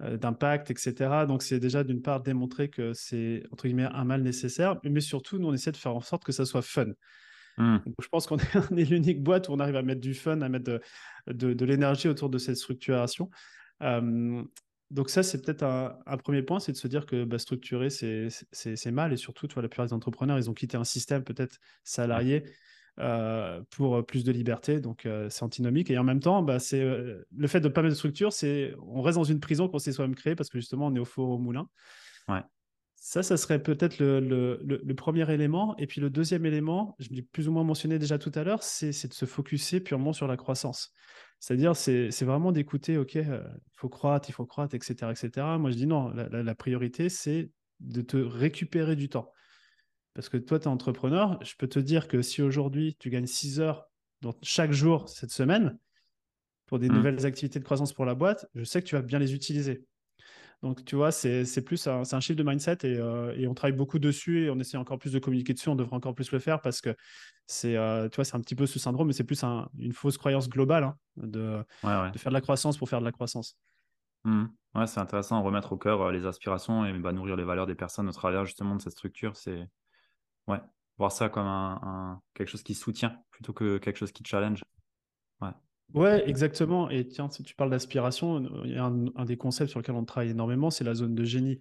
d'impact, 0.00 0.70
etc. 0.70 1.26
Donc, 1.26 1.42
c'est 1.42 1.60
déjà 1.60 1.84
d'une 1.84 2.00
part 2.00 2.22
démontrer 2.22 2.70
que 2.70 2.94
c'est 2.94 3.42
entre 3.50 3.66
guillemets 3.66 3.88
un 3.92 4.04
mal 4.04 4.22
nécessaire, 4.22 4.78
mais 4.84 5.00
surtout, 5.02 5.38
nous, 5.38 5.48
on 5.48 5.52
essaie 5.52 5.72
de 5.72 5.76
faire 5.76 5.94
en 5.94 6.00
sorte 6.00 6.24
que 6.24 6.32
ça 6.32 6.46
soit 6.46 6.62
fun. 6.62 6.86
Mmh. 7.58 7.78
je 8.00 8.08
pense 8.08 8.26
qu'on 8.26 8.36
est, 8.76 8.90
l'unique 8.90 9.22
boîte 9.22 9.48
où 9.48 9.52
on 9.52 9.58
arrive 9.58 9.76
à 9.76 9.82
mettre 9.82 10.00
du 10.00 10.14
fun, 10.14 10.40
à 10.40 10.48
mettre 10.48 10.80
de, 11.26 11.64
l'énergie 11.64 12.08
autour 12.08 12.30
de 12.30 12.38
cette 12.38 12.56
structuration. 12.56 13.30
donc 13.80 15.10
ça, 15.10 15.22
c'est 15.22 15.44
peut-être 15.44 15.64
un, 15.64 16.16
premier 16.18 16.42
point, 16.42 16.60
c'est 16.60 16.72
de 16.72 16.76
se 16.76 16.88
dire 16.88 17.04
que 17.04 17.24
bah, 17.24 17.38
structurer, 17.38 17.90
c'est 17.90 18.90
mal. 18.92 19.12
Et 19.12 19.16
surtout, 19.16 19.46
tu 19.46 19.54
vois, 19.54 19.62
la 19.62 19.68
plupart 19.68 19.86
des 19.86 19.92
entrepreneurs, 19.92 20.38
ils 20.38 20.48
ont 20.48 20.54
quitté 20.54 20.76
un 20.76 20.84
système 20.84 21.24
peut-être 21.24 21.58
salarié 21.84 22.44
euh, 23.00 23.60
pour 23.70 24.04
plus 24.04 24.24
de 24.24 24.32
liberté. 24.32 24.80
Donc 24.80 25.06
euh, 25.06 25.28
c'est 25.30 25.44
antinomique. 25.44 25.88
Et 25.88 25.98
en 25.98 26.04
même 26.04 26.18
temps, 26.18 26.42
bah, 26.42 26.58
c'est 26.58 26.80
euh, 26.80 27.24
le 27.36 27.46
fait 27.46 27.60
de 27.60 27.68
ne 27.68 27.72
pas 27.72 27.80
mettre 27.80 27.92
de 27.92 27.96
structure, 27.96 28.32
c'est 28.32 28.74
on 28.82 29.02
reste 29.02 29.18
dans 29.18 29.24
une 29.24 29.38
prison 29.38 29.68
qu'on 29.68 29.78
s'est 29.78 29.92
soi-même 29.92 30.16
créée 30.16 30.34
parce 30.34 30.48
que 30.48 30.58
justement, 30.58 30.88
on 30.88 30.94
est 30.96 30.98
au 30.98 31.04
four 31.04 31.28
au 31.28 31.38
moulin. 31.38 31.68
Ouais. 32.26 32.42
Ça, 33.00 33.22
ça 33.22 33.36
serait 33.36 33.62
peut-être 33.62 33.98
le, 34.00 34.92
premier 34.94 35.32
élément. 35.32 35.76
Et 35.78 35.86
puis 35.86 36.00
le 36.00 36.10
deuxième 36.10 36.44
élément, 36.46 36.96
je 36.98 37.08
l'ai 37.10 37.22
plus 37.22 37.48
ou 37.48 37.52
moins 37.52 37.64
mentionné 37.64 37.98
déjà 37.98 38.18
tout 38.18 38.32
à 38.34 38.42
l'heure, 38.44 38.62
c'est 38.62 39.06
de 39.06 39.14
se 39.14 39.24
focuser 39.24 39.80
purement 39.80 40.12
sur 40.12 40.26
la 40.26 40.36
croissance. 40.36 40.92
C'est-à-dire, 41.38 41.76
c'est 41.76 42.24
vraiment 42.24 42.50
d'écouter, 42.50 42.98
OK, 42.98 43.14
euh, 43.16 43.42
il 43.46 43.78
faut 43.78 43.88
croître, 43.88 44.28
il 44.28 44.32
faut 44.32 44.46
croître, 44.46 44.74
etc. 44.74 45.10
etc. 45.10 45.46
Moi, 45.58 45.70
je 45.70 45.76
dis 45.76 45.86
non, 45.86 46.10
la, 46.10 46.54
priorité, 46.54 47.08
c'est 47.08 47.50
de 47.78 48.00
te 48.00 48.16
récupérer 48.16 48.96
du 48.96 49.08
temps. 49.08 49.32
Parce 50.14 50.28
que 50.28 50.36
toi, 50.36 50.58
tu 50.58 50.64
es 50.64 50.68
entrepreneur, 50.68 51.38
je 51.44 51.54
peux 51.56 51.68
te 51.68 51.78
dire 51.78 52.08
que 52.08 52.22
si 52.22 52.42
aujourd'hui, 52.42 52.96
tu 52.98 53.08
gagnes 53.08 53.26
6 53.26 53.60
heures 53.60 53.88
dans 54.20 54.34
chaque 54.42 54.72
jour 54.72 55.08
cette 55.08 55.30
semaine 55.30 55.78
pour 56.66 56.80
des 56.80 56.88
mmh. 56.88 56.92
nouvelles 56.92 57.26
activités 57.26 57.60
de 57.60 57.64
croissance 57.64 57.92
pour 57.92 58.04
la 58.04 58.16
boîte, 58.16 58.46
je 58.56 58.64
sais 58.64 58.82
que 58.82 58.88
tu 58.88 58.96
vas 58.96 59.02
bien 59.02 59.20
les 59.20 59.32
utiliser. 59.32 59.84
Donc, 60.62 60.84
tu 60.84 60.96
vois, 60.96 61.12
c'est 61.12 61.64
plus 61.64 61.86
un, 61.86 62.02
un 62.10 62.20
chiffre 62.20 62.36
de 62.36 62.42
mindset 62.42 62.78
et, 62.82 62.94
et, 63.40 63.46
on 63.46 63.54
travaille 63.54 63.76
beaucoup 63.76 64.00
dessus 64.00 64.44
et 64.44 64.50
on 64.50 64.58
essaie 64.58 64.76
encore 64.76 64.98
plus 64.98 65.12
de 65.12 65.20
communiquer 65.20 65.54
dessus. 65.54 65.68
On 65.68 65.76
devrait 65.76 65.94
encore 65.94 66.14
plus 66.14 66.32
le 66.32 66.40
faire 66.40 66.60
parce 66.60 66.80
que 66.80 66.96
c'est, 67.46 67.74
tu 68.10 68.16
vois, 68.16 68.24
c'est 68.24 68.34
un 68.34 68.40
petit 68.40 68.56
peu 68.56 68.66
ce 68.66 68.80
syndrome, 68.80 69.06
mais 69.06 69.12
c'est 69.12 69.22
plus 69.22 69.42
une 69.78 69.92
fausse 69.92 70.18
croyance 70.18 70.48
globale 70.48 70.82
hein, 70.84 70.96
de, 71.16 71.64
de, 71.84 72.18
faire 72.18 72.30
de 72.30 72.34
la 72.34 72.40
croissance 72.40 72.76
pour 72.76 72.88
faire 72.88 72.98
de 72.98 73.04
la 73.04 73.12
croissance. 73.12 73.56
Mmh. 74.24 74.46
Ouais, 74.74 74.86
c'est 74.86 75.00
intéressant, 75.00 75.42
remettre 75.42 75.72
au 75.72 75.76
cœur 75.76 76.10
les 76.10 76.26
aspirations 76.26 76.84
et 76.84 76.92
bah, 76.98 77.12
nourrir 77.12 77.36
les 77.36 77.44
valeurs 77.44 77.66
des 77.66 77.74
personnes 77.74 78.08
au 78.08 78.12
travers 78.12 78.44
justement 78.44 78.76
de 78.76 78.82
cette 78.82 78.92
structure. 78.92 79.36
C'est 79.36 79.68
ouais, 80.46 80.60
voir 80.98 81.12
ça 81.12 81.28
comme 81.28 81.46
un, 81.46 82.20
quelque 82.34 82.48
chose 82.48 82.62
qui 82.62 82.74
soutient 82.74 83.16
plutôt 83.30 83.52
que 83.52 83.78
quelque 83.78 83.96
chose 83.96 84.12
qui 84.12 84.22
challenge. 84.24 84.62
Ouais. 85.40 85.50
Ouais, 85.94 86.28
exactement. 86.28 86.90
Et 86.90 87.06
tiens, 87.06 87.30
si 87.30 87.42
tu 87.42 87.54
parles 87.54 87.70
d'aspiration, 87.70 88.46
il 88.64 88.72
y 88.72 88.76
a 88.76 88.84
un, 88.84 89.24
des 89.24 89.36
concepts 89.36 89.70
sur 89.70 89.80
lequel 89.80 89.94
on 89.94 90.04
travaille 90.04 90.30
énormément, 90.30 90.70
c'est 90.70 90.84
la 90.84 90.94
zone 90.94 91.14
de 91.14 91.24
génie. 91.24 91.58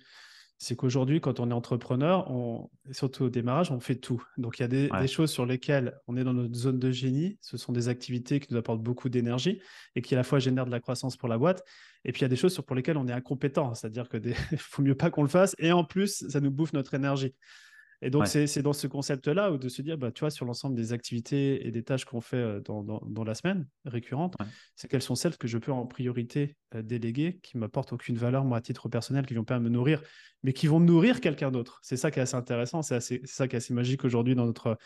C'est 0.59 0.75
qu'aujourd'hui, 0.75 1.21
quand 1.21 1.39
on 1.39 1.51
est 1.51 1.53
entrepreneur, 1.53 2.29
on, 2.31 2.69
surtout 2.91 3.25
au 3.25 3.29
démarrage, 3.29 3.71
on 3.71 3.79
fait 3.79 3.95
tout. 3.95 4.23
Donc, 4.37 4.57
il 4.57 4.63
y 4.63 4.65
a 4.65 4.67
des, 4.67 5.07
choses 5.07 5.29
sur 5.29 5.45
lesquelles 5.45 5.93
on 6.07 6.17
est 6.17 6.23
dans 6.23 6.33
notre 6.33 6.55
zone 6.55 6.79
de 6.79 6.91
génie. 6.91 7.37
Ce 7.41 7.57
sont 7.57 7.71
des 7.71 7.89
activités 7.89 8.39
qui 8.39 8.51
nous 8.51 8.57
apportent 8.57 8.81
beaucoup 8.81 9.07
d'énergie 9.07 9.61
et 9.95 10.01
qui 10.01 10.15
à 10.15 10.17
la 10.17 10.23
fois 10.23 10.39
génèrent 10.39 10.65
de 10.65 10.71
la 10.71 10.79
croissance 10.79 11.15
pour 11.15 11.29
la 11.29 11.37
boîte. 11.37 11.63
Et 12.05 12.11
puis, 12.11 12.21
il 12.21 12.23
y 12.23 12.25
a 12.25 12.29
des 12.29 12.35
choses 12.35 12.59
pour 12.59 12.75
lesquelles 12.75 12.97
on 12.97 13.07
est 13.07 13.13
incompétent. 13.13 13.75
C'est-à-dire 13.75 14.09
qu'il 14.09 14.21
ne 14.51 14.57
faut 14.57 14.81
mieux 14.81 14.95
pas 14.95 15.11
qu'on 15.11 15.21
le 15.21 15.29
fasse. 15.29 15.55
Et 15.59 15.71
en 15.71 15.83
plus, 15.83 16.27
ça 16.27 16.41
nous 16.41 16.51
bouffe 16.51 16.73
notre 16.73 16.95
énergie. 16.95 17.35
Et 18.01 18.09
donc, 18.11 18.27
c'est 18.27 18.61
dans 18.61 18.73
ce 18.73 18.85
concept-là 18.85 19.51
de 19.51 19.69
se 19.69 19.81
dire, 19.81 19.97
bah, 19.97 20.11
tu 20.11 20.19
vois, 20.19 20.29
sur 20.29 20.45
l'ensemble 20.45 20.75
des 20.75 20.93
activités 20.93 21.65
et 21.65 21.71
des 21.71 21.83
tâches 21.83 22.05
qu'on 22.05 22.21
fait 22.21 22.37
euh, 22.37 22.59
dans, 22.59 22.83
dans, 22.83 23.23
la 23.23 23.33
semaine 23.33 23.67
récurrente, 23.85 24.35
c'est 24.75 24.87
quelles 24.87 25.01
sont 25.01 25.15
celles 25.15 25.37
que 25.37 25.47
je 25.47 25.57
peux 25.57 25.71
en 25.71 25.87
priorité 25.87 26.55
euh, 26.75 26.83
déléguer, 26.83 27.39
qui 27.41 27.57
m'apportent 27.57 27.93
aucune 27.93 28.17
valeur, 28.17 28.45
moi, 28.45 28.57
à 28.57 28.61
titre 28.61 28.87
personnel, 28.87 29.25
qui 29.25 29.33
vont 29.33 29.43
pas 29.43 29.59
me 29.59 29.69
nourrir, 29.69 30.01
mais 30.43 30.53
qui 30.53 30.67
vont 30.67 30.79
nourrir 30.79 31.21
quelqu'un 31.21 31.49
d'autre. 31.49 31.79
C'est 31.81 31.97
ça 31.97 32.11
qui 32.11 32.19
est 32.19 32.21
assez 32.21 32.35
intéressant, 32.35 32.83
c'est 32.83 32.99
ça 33.25 33.47
qui 33.47 33.55
est 33.55 33.57
assez 33.57 33.73
magique 33.73 34.05
aujourd'hui 34.05 34.35
dans 34.35 34.45
notre, 34.45 34.77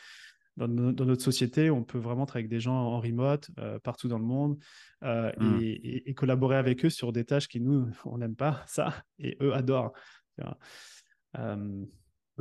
dans, 0.55 0.69
notre 0.69 1.21
société. 1.21 1.69
On 1.69 1.83
peut 1.83 1.99
vraiment 1.99 2.25
travailler 2.25 2.45
avec 2.45 2.51
des 2.51 2.61
gens 2.61 2.75
en 2.75 3.01
remote, 3.01 3.49
euh, 3.59 3.77
partout 3.79 4.07
dans 4.07 4.19
le 4.19 4.25
monde, 4.25 4.57
mmh. 5.01 5.59
et, 5.59 6.13
collaborer 6.13 6.55
avec 6.55 6.85
eux 6.85 6.89
sur 6.89 7.11
des 7.11 7.25
tâches 7.25 7.49
qui, 7.49 7.59
nous, 7.59 7.89
on 8.05 8.19
n'aime 8.19 8.37
pas 8.37 8.63
ça, 8.67 9.03
et 9.19 9.37
eux 9.41 9.53
adorent. 9.53 9.91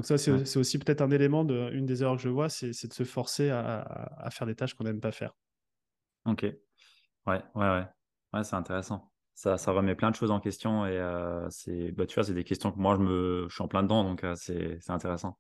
Donc 0.01 0.07
ça, 0.07 0.17
c'est 0.17 0.57
aussi 0.57 0.79
peut-être 0.79 1.03
un 1.03 1.11
élément, 1.11 1.45
de, 1.45 1.71
une 1.75 1.85
des 1.85 2.03
erreurs 2.03 2.17
que 2.17 2.23
je 2.23 2.31
vois, 2.31 2.49
c'est 2.49 2.87
de 2.87 2.93
se 2.95 3.05
forcer 3.05 3.51
à, 3.51 4.29
faire 4.31 4.47
des 4.47 4.55
tâches 4.55 4.73
qu'on 4.73 4.85
n'aime 4.85 4.99
pas 4.99 5.13
faire. 5.13 5.37
Ok. 6.25 6.45
Ouais, 6.45 6.57
ouais, 7.27 7.43
ouais. 7.55 7.85
Ouais, 8.33 8.43
c'est 8.43 8.57
intéressant. 8.57 9.13
Ça, 9.35 9.59
ça 9.59 9.73
remet 9.73 9.95
plein 9.95 10.11
de 10.11 10.17
choses 10.17 10.31
en 10.31 10.41
question 10.41 10.87
et 10.87 10.99
euh, 10.99 11.47
c'est, 11.51 11.93
bah, 11.93 12.07
tu 12.07 12.15
vois, 12.15 12.25
c'est 12.25 12.33
des 12.33 12.45
questions 12.45 12.73
que 12.73 12.79
moi, 12.79 12.97
je, 12.97 13.03
me, 13.03 13.47
je 13.51 13.55
suis 13.55 13.63
en 13.63 13.69
plein 13.69 13.83
dedans, 13.83 14.03
donc 14.03 14.25
euh, 14.25 14.35
c'est 14.37 14.79
intéressant. 14.89 15.37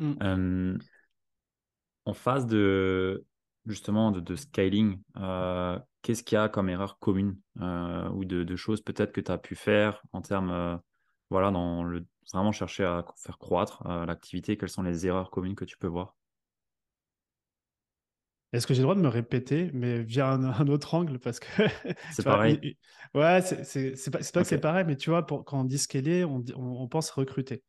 Mmh. 0.00 0.78
en 2.04 2.12
phase 2.14 2.46
de, 2.46 3.24
justement, 3.66 4.10
de, 4.10 4.34
scaling, 4.34 5.00
euh, 5.18 5.78
qu'est-ce 6.02 6.24
qu'il 6.24 6.34
y 6.34 6.40
a 6.40 6.48
comme 6.48 6.68
erreur 6.68 6.98
commune 6.98 7.38
ou 7.54 8.24
de, 8.24 8.42
de 8.42 8.56
choses 8.56 8.82
peut-être 8.82 9.12
que 9.12 9.20
tu 9.20 9.30
as 9.30 9.38
pu 9.38 9.54
faire 9.54 10.02
en 10.12 10.20
termes, 10.20 10.80
voilà, 11.30 11.52
dans 11.52 11.84
le 11.84 12.04
vraiment 12.32 12.52
chercher 12.52 12.84
à 12.84 13.04
faire 13.16 13.38
croître 13.38 13.86
euh, 13.86 14.06
l'activité 14.06 14.56
Quelles 14.56 14.68
sont 14.68 14.82
les 14.82 15.06
erreurs 15.06 15.30
communes 15.30 15.54
que 15.54 15.64
tu 15.64 15.78
peux 15.78 15.86
voir? 15.86 16.16
Est-ce 18.52 18.66
que 18.66 18.72
j'ai 18.72 18.80
le 18.80 18.84
droit 18.84 18.94
de 18.94 19.00
me 19.00 19.08
répéter, 19.08 19.70
mais 19.74 20.02
via 20.02 20.30
un, 20.30 20.68
autre 20.68 20.94
angle? 20.94 21.18
Parce 21.18 21.40
que. 21.40 21.46
C'est 22.12 22.24
pareil. 22.24 22.78
ouais, 23.14 23.42
c'est 23.42 24.10
pas, 24.10 24.18
pas 24.18 24.42
que 24.42 24.48
c'est 24.48 24.58
pareil, 24.58 24.84
mais 24.86 24.96
tu 24.96 25.10
vois, 25.10 25.26
pour, 25.26 25.44
quand 25.44 25.60
on 25.60 25.64
dit 25.64 25.78
scaler, 25.78 26.24
on, 26.24 26.42
on, 26.56 26.88
pense 26.88 27.10
recruter. 27.10 27.62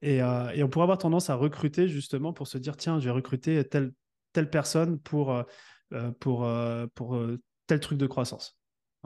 Et, 0.00 0.22
euh, 0.22 0.50
et, 0.54 0.62
on 0.62 0.70
pourrait 0.70 0.84
avoir 0.84 0.98
tendance 0.98 1.28
à 1.28 1.34
recruter 1.34 1.86
justement 1.86 2.32
pour 2.32 2.46
se 2.46 2.56
dire 2.56 2.76
tiens, 2.78 2.98
je 2.98 3.04
vais 3.04 3.10
recruter 3.10 3.62
telle, 3.68 3.92
telle 4.32 4.48
personne 4.48 4.98
pour, 4.98 5.32
euh, 5.92 6.10
pour, 6.18 6.48
pour 6.94 7.22
tel 7.66 7.80
truc 7.80 7.98
de 7.98 8.06
croissance. 8.06 8.58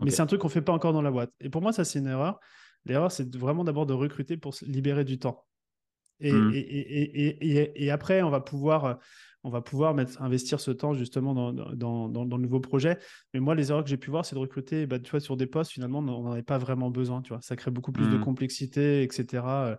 Mais 0.03 0.11
c'est 0.11 0.23
un 0.23 0.27
truc 0.27 0.41
qu'on 0.41 0.49
ne 0.49 0.53
fait 0.53 0.63
pas 0.63 0.73
encore 0.73 0.93
dans 0.93 1.03
la 1.03 1.11
boîte. 1.11 1.31
Et 1.41 1.49
pour 1.49 1.63
moi, 1.63 1.73
ça, 1.73 1.85
c'est 1.85 1.99
une 1.99 2.07
erreur. 2.07 2.39
L'erreur, 2.87 3.11
c'est 3.11 3.35
vraiment 3.37 3.65
d'abord 3.65 3.87
de 3.87 3.95
recruter 3.95 4.37
pour 4.37 4.55
se 4.55 4.65
libérer 4.65 5.05
du 5.05 5.19
temps. 5.19 5.45
Et, 6.21 6.33
mmh. 6.33 6.53
et, 6.55 7.85
et, 7.85 7.91
après, 7.91 8.23
on 8.23 8.31
va 8.31 8.41
pouvoir, 8.41 8.99
on 9.43 9.51
va 9.51 9.61
pouvoir 9.61 9.95
mettre, 9.95 10.21
investir 10.23 10.61
ce 10.61 10.71
temps 10.71 10.95
justement 10.95 11.35
dans, 11.35 11.53
dans, 11.53 12.09
dans, 12.09 12.37
le 12.37 12.43
nouveau 12.43 12.61
projet. 12.61 12.99
Mais 13.33 13.41
moi, 13.41 13.55
les 13.55 13.71
erreurs 13.71 13.85
que 13.85 13.91
j'ai 13.91 13.97
pu 13.97 14.11
voir, 14.11 14.25
c'est 14.25 14.35
de 14.35 14.41
recruter 14.41 14.87
bah, 14.87 14.99
tu 14.99 15.11
vois, 15.11 15.21
sur 15.21 15.37
des 15.37 15.47
postes, 15.47 15.73
finalement, 15.73 15.99
on 15.99 16.03
n'en 16.03 16.33
avait 16.33 16.43
pas 16.43 16.59
vraiment 16.59 16.91
besoin. 16.91 17.21
Tu 17.21 17.31
vois. 17.31 17.41
Ça 17.43 17.57
crée 17.57 17.71
beaucoup 17.71 17.93
plus 17.93 18.09
de 18.09 18.17
mmh. 18.17 18.21
complexité, 18.21 19.03
etc. 19.03 19.43
Euh, 19.45 19.77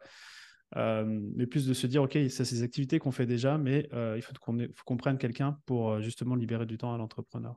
euh, 0.78 1.06
mais 1.36 1.48
plus 1.48 1.66
de 1.66 1.74
se 1.74 1.88
dire, 1.88 2.04
OK, 2.04 2.14
c'est 2.14 2.46
ces 2.46 2.64
activités 2.64 3.00
qu'on 3.00 3.12
fait 3.12 3.26
déjà, 3.26 3.58
mais 3.58 3.88
euh, 3.94 4.16
il 4.18 4.22
faut 4.22 4.34
qu'on 4.86 4.98
prenne 4.98 5.18
quelqu'un 5.18 5.58
pour 5.66 6.02
justement 6.02 6.36
libérer 6.36 6.66
du 6.66 6.78
temps 6.78 6.94
à 6.94 6.98
l'entrepreneur. 6.98 7.56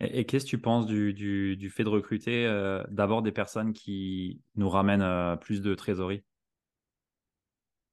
Et, 0.00 0.26
qu'est-ce 0.26 0.44
que 0.44 0.50
tu 0.50 0.58
penses 0.58 0.86
du, 0.86 1.14
du, 1.14 1.70
fait 1.70 1.84
de 1.84 1.88
recruter 1.88 2.46
euh, 2.46 2.82
d'abord 2.90 3.22
des 3.22 3.32
personnes 3.32 3.72
qui 3.72 4.40
nous 4.54 4.68
ramènent 4.68 5.02
euh, 5.02 5.36
plus 5.36 5.62
de 5.62 5.74
trésorerie? 5.74 6.22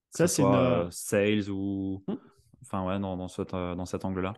Ça, 0.09 0.27
c'est 0.27 0.41
une... 0.41 0.53
Euh, 0.53 0.89
sales 0.91 1.49
ou. 1.49 2.03
Hmm? 2.07 2.15
Enfin, 2.61 2.85
ouais, 2.85 2.99
dans, 2.99 3.17
dans, 3.17 3.75
dans 3.75 3.85
cet 3.85 4.05
angle-là. 4.05 4.33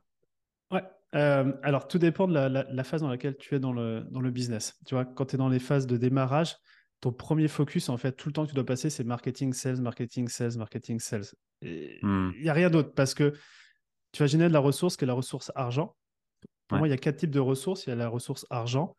Ouais. 0.71 0.83
alors, 1.13 1.87
tout 1.87 1.99
dépend 1.99 2.27
de 2.27 2.33
la, 2.33 2.49
la, 2.49 2.83
phase 2.83 3.01
dans 3.01 3.09
laquelle 3.09 3.37
tu 3.37 3.55
es 3.55 3.59
dans 3.59 3.73
le, 3.73 4.05
dans 4.09 4.21
le 4.21 4.31
business. 4.31 4.79
Tu 4.85 4.95
vois, 4.95 5.05
quand 5.05 5.25
tu 5.25 5.35
es 5.35 5.37
dans 5.37 5.49
les 5.49 5.59
phases 5.59 5.87
de 5.87 5.97
démarrage, 5.97 6.55
ton 7.01 7.11
premier 7.11 7.47
focus, 7.47 7.89
en 7.89 7.97
fait, 7.97 8.13
tout 8.13 8.29
le 8.29 8.33
temps 8.33 8.43
que 8.43 8.49
tu 8.49 8.55
dois 8.55 8.65
passer, 8.65 8.89
c'est 8.89 9.03
marketing, 9.03 9.53
sales, 9.53 9.81
marketing, 9.81 10.27
sales, 10.27 10.57
marketing, 10.57 10.99
sales. 10.99 11.25
Hmm. 11.61 12.31
Il 12.35 12.41
n'y 12.41 12.49
a 12.49 12.53
rien 12.53 12.69
d'autre 12.69 12.93
parce 12.93 13.13
que 13.13 13.33
tu 14.11 14.23
vas 14.23 14.27
générer 14.27 14.49
de 14.49 14.53
la 14.53 14.59
ressource 14.59 14.97
qui 14.97 15.03
est 15.03 15.07
la 15.07 15.13
ressource 15.13 15.51
argent. 15.55 15.95
Pour 16.67 16.79
moi, 16.79 16.87
il 16.87 16.91
y 16.91 16.93
a 16.93 16.97
quatre 16.97 17.17
types 17.17 17.31
de 17.31 17.39
ressources. 17.39 17.85
Il 17.85 17.89
y 17.89 17.93
a 17.93 17.95
la 17.95 18.07
ressource 18.07 18.45
argent, 18.49 18.95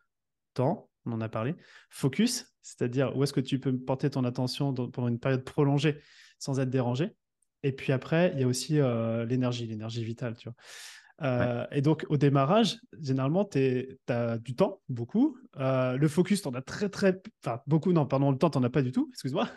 temps, 0.54 0.88
on 1.04 1.12
en 1.12 1.20
a 1.20 1.28
parlé. 1.28 1.54
Focus, 1.90 2.54
c'est-à-dire 2.62 3.16
où 3.16 3.22
est-ce 3.22 3.32
que 3.32 3.40
tu 3.40 3.58
peux 3.58 3.76
porter 3.76 4.10
ton 4.10 4.24
attention 4.24 4.72
pendant 4.74 5.08
une 5.08 5.18
période 5.18 5.44
prolongée 5.44 5.98
sans 6.38 6.60
être 6.60 6.70
dérangé. 6.70 7.12
Et 7.62 7.72
puis 7.72 7.92
après, 7.92 8.32
il 8.34 8.40
y 8.40 8.44
a 8.44 8.46
aussi 8.46 8.78
euh, 8.78 9.24
l'énergie, 9.24 9.66
l'énergie 9.66 10.04
vitale, 10.04 10.36
tu 10.36 10.48
vois. 10.48 10.56
Euh, 11.22 11.66
et 11.72 11.80
donc, 11.80 12.04
au 12.10 12.16
démarrage, 12.16 12.78
généralement, 13.00 13.44
tu 13.44 13.98
as 14.08 14.38
du 14.38 14.54
temps, 14.54 14.82
beaucoup. 14.88 15.38
Euh, 15.56 15.96
le 15.96 16.08
focus, 16.08 16.42
tu 16.42 16.48
en 16.48 16.54
as 16.54 16.62
très, 16.62 16.88
très. 16.88 17.20
Enfin, 17.42 17.60
beaucoup, 17.66 17.92
non, 17.92 18.06
pardon, 18.06 18.30
le 18.30 18.38
temps, 18.38 18.50
tu 18.50 18.58
n'en 18.58 18.64
as 18.64 18.70
pas 18.70 18.82
du 18.82 18.92
tout, 18.92 19.08
excuse-moi. 19.12 19.48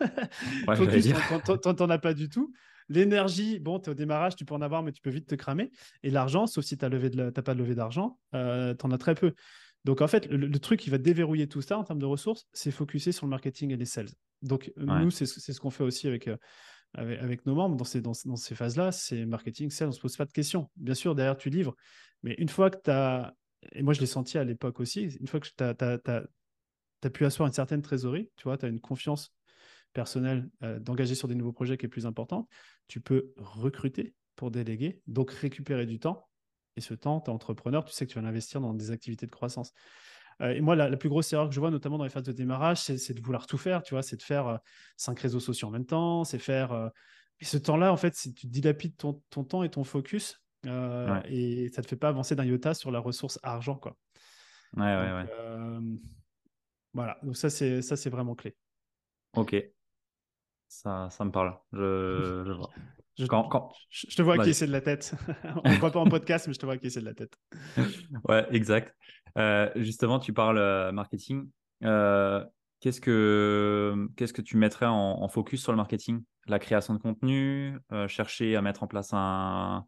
Ouais, 0.68 0.76
focus, 0.76 1.06
tu 1.06 1.84
n'en 1.84 1.90
as 1.90 2.00
pas 2.00 2.14
du 2.14 2.30
tout. 2.30 2.54
L'énergie, 2.90 3.60
bon, 3.60 3.80
tu 3.80 3.90
es 3.90 3.92
au 3.92 3.96
démarrage, 3.96 4.36
tu 4.36 4.46
peux 4.46 4.56
en 4.56 4.62
avoir, 4.62 4.84
mais 4.84 4.92
tu 4.92 5.02
peux 5.02 5.12
vite 5.12 5.28
te 5.28 5.36
cramer. 5.36 5.72
Et 6.04 6.10
l'argent, 6.10 6.48
sauf 6.48 6.66
si 6.66 6.78
tu 6.78 6.86
n'as 6.86 7.32
pas 7.32 7.54
de 7.54 7.60
levée 7.60 7.76
d'argent, 7.76 8.20
euh, 8.34 8.74
tu 8.74 8.86
en 8.86 8.92
as 8.92 8.98
très 8.98 9.16
peu. 9.16 9.34
Donc, 9.86 10.02
en 10.02 10.08
fait, 10.08 10.26
le, 10.28 10.60
truc 10.60 10.80
qui 10.80 10.90
va 10.90 10.98
déverrouiller 10.98 11.48
tout 11.48 11.62
ça 11.62 11.78
en 11.78 11.84
termes 11.84 12.00
de 12.00 12.06
ressources, 12.06 12.48
c'est 12.52 12.72
focuser 12.72 13.12
sur 13.12 13.26
le 13.26 13.30
marketing 13.30 13.72
et 13.72 13.78
les 13.78 13.86
sales. 13.86 14.10
Donc, 14.42 14.74
nous, 14.76 15.12
c'est 15.12 15.26
ce 15.26 15.60
qu'on 15.60 15.70
fait 15.70 15.84
aussi 15.84 16.08
avec, 16.08 16.28
euh, 16.28 16.38
avec, 16.96 17.46
nos 17.46 17.56
membres 17.56 17.76
dans 17.76 17.86
ces, 17.86 18.02
dans, 18.02 18.14
ces 18.14 18.56
phases-là. 18.56 18.92
C'est 18.92 19.26
marketing, 19.26 19.70
sales, 19.70 19.88
on 19.88 19.92
ne 19.92 19.96
se 19.96 20.02
pose 20.02 20.18
pas 20.18 20.26
de 20.26 20.32
questions. 20.32 20.70
Bien 20.76 20.96
sûr, 20.96 21.16
derrière, 21.16 21.38
tu 21.38 21.50
livres. 21.50 21.76
Mais 22.24 22.34
une 22.38 22.50
fois 22.50 22.70
que 22.70 22.78
tu 22.84 22.92
as. 22.92 23.34
Et 23.74 23.84
moi, 23.84 23.94
je 23.94 24.00
l'ai 24.00 24.06
senti 24.06 24.38
à 24.38 24.44
l'époque 24.44 24.80
aussi. 24.80 25.04
Une 25.20 25.28
fois 25.28 25.40
que 25.40 25.48
tu 25.48 25.64
as, 25.64 25.76
as, 27.04 27.10
pu 27.10 27.26
asseoir 27.26 27.48
une 27.48 27.54
certaine 27.54 27.82
trésorerie, 27.82 28.30
tu 28.36 28.44
vois, 28.44 28.58
tu 28.58 28.66
as 28.66 28.70
une 28.70 28.80
confiance 28.80 29.34
personnelle 29.94 30.50
euh, 30.64 30.80
d'engager 30.80 31.16
sur 31.16 31.28
des 31.28 31.36
nouveaux 31.36 31.52
projets 31.52 31.78
qui 31.78 31.86
est 31.86 31.90
plus 31.90 32.06
importante, 32.06 32.48
tu 32.88 33.02
peux 33.02 33.34
recruter 33.38 34.16
pour 34.36 34.52
déléguer, 34.52 35.02
donc 35.08 35.32
récupérer 35.32 35.86
du 35.86 36.00
temps. 36.00 36.28
Et 36.78 36.82
ce 36.82 36.94
temps, 36.94 37.20
tu 37.20 37.30
es 37.30 37.34
entrepreneur, 37.34 37.84
tu 37.84 37.94
sais 37.94 38.06
que 38.06 38.12
tu 38.12 38.18
vas 38.18 38.22
l'investir 38.22 38.62
dans 38.62 38.74
des 38.74 38.92
activités 38.92 39.26
de 39.26 39.32
croissance. 39.32 39.74
Euh, 40.42 40.52
et 40.52 40.62
moi, 40.62 40.76
la, 40.76 40.96
plus 40.96 41.10
grosse 41.10 41.34
erreur 41.34 41.50
que 41.50 41.56
je 41.56 41.60
vois, 41.60 41.72
notamment 41.72 41.98
dans 41.98 42.06
les 42.06 42.10
phases 42.10 42.24
de 42.24 42.32
démarrage, 42.32 42.78
c'est 42.78 43.14
de 43.14 43.22
vouloir 43.22 43.48
tout 43.48 43.58
faire, 43.58 43.84
tu 43.84 43.94
vois, 43.94 44.04
c'est 44.04 44.16
de 44.16 44.22
faire 44.22 44.48
euh, 44.48 44.58
cinq 44.96 45.20
réseaux 45.20 45.42
sociaux 45.42 45.68
en 45.68 45.72
même 45.72 45.86
temps, 45.86 46.24
c'est 46.24 46.40
faire. 46.40 46.92
Et 47.42 47.46
ce 47.46 47.58
temps-là, 47.58 47.92
en 47.92 47.98
fait, 47.98 48.12
tu 48.12 48.48
dilapides 48.48 48.96
ton, 48.96 49.22
ton, 49.30 49.44
temps 49.44 49.64
et 49.64 49.70
ton 49.70 49.84
focus, 49.84 50.42
et 50.66 50.70
ça 50.70 51.82
ne 51.82 51.84
te 51.84 51.88
fait 51.88 51.96
pas 51.96 52.10
avancer 52.10 52.36
d'un 52.36 52.46
iota 52.46 52.74
sur 52.74 52.92
la 52.92 53.00
ressource 53.00 53.40
argent, 53.44 53.76
quoi. 53.76 53.98
Ouais, 54.78 54.84
ouais, 54.84 55.12
ouais. 55.14 55.80
voilà, 56.94 57.18
donc 57.24 57.36
ça, 57.36 57.50
c'est 57.50 58.10
vraiment 58.10 58.36
clé. 58.36 58.56
Ok. 59.36 59.56
Ça, 60.70 61.10
ça 61.10 61.26
me 61.26 61.32
parle. 61.32 61.58
Je, 61.74 62.44
je 62.46 62.52
vois. 62.54 62.70
Je, 63.18 63.26
quand, 63.26 63.74
je, 63.90 64.16
te 64.16 64.22
vois 64.22 64.38
qui 64.38 64.52
essaie 64.52 64.68
de 64.68 64.72
la 64.72 64.82
tête. 64.82 65.14
On 65.66 65.70
ne 65.70 65.76
voit 65.80 65.92
pas 65.92 66.00
en 66.00 66.06
podcast, 66.06 66.48
mais 66.48 66.54
je 66.54 66.60
te 66.60 66.66
vois 66.66 66.78
qui 66.78 66.88
essaie 66.88 67.02
de 67.02 67.06
la 67.06 67.14
tête. 67.14 67.38
ouais, 68.30 68.48
exact. 68.52 68.96
Euh, 69.38 69.70
justement, 69.76 70.20
tu 70.20 70.32
parles 70.32 70.60
euh, 70.60 70.92
marketing. 70.94 71.50
Euh, 71.84 72.46
qu'est-ce 72.80 73.02
que 73.02 74.08
qu'est-ce 74.16 74.32
que 74.32 74.42
tu 74.42 74.56
mettrais 74.56 74.86
en, 74.86 75.28
focus 75.28 75.62
sur 75.62 75.74
le 75.74 75.78
marketing? 75.78 76.24
La 76.48 76.60
création 76.60 76.94
de 76.94 77.00
contenu, 77.00 77.78
chercher 78.08 78.56
à 78.56 78.62
mettre 78.62 78.84
en 78.84 78.88
place 78.88 79.10
un, 79.12 79.86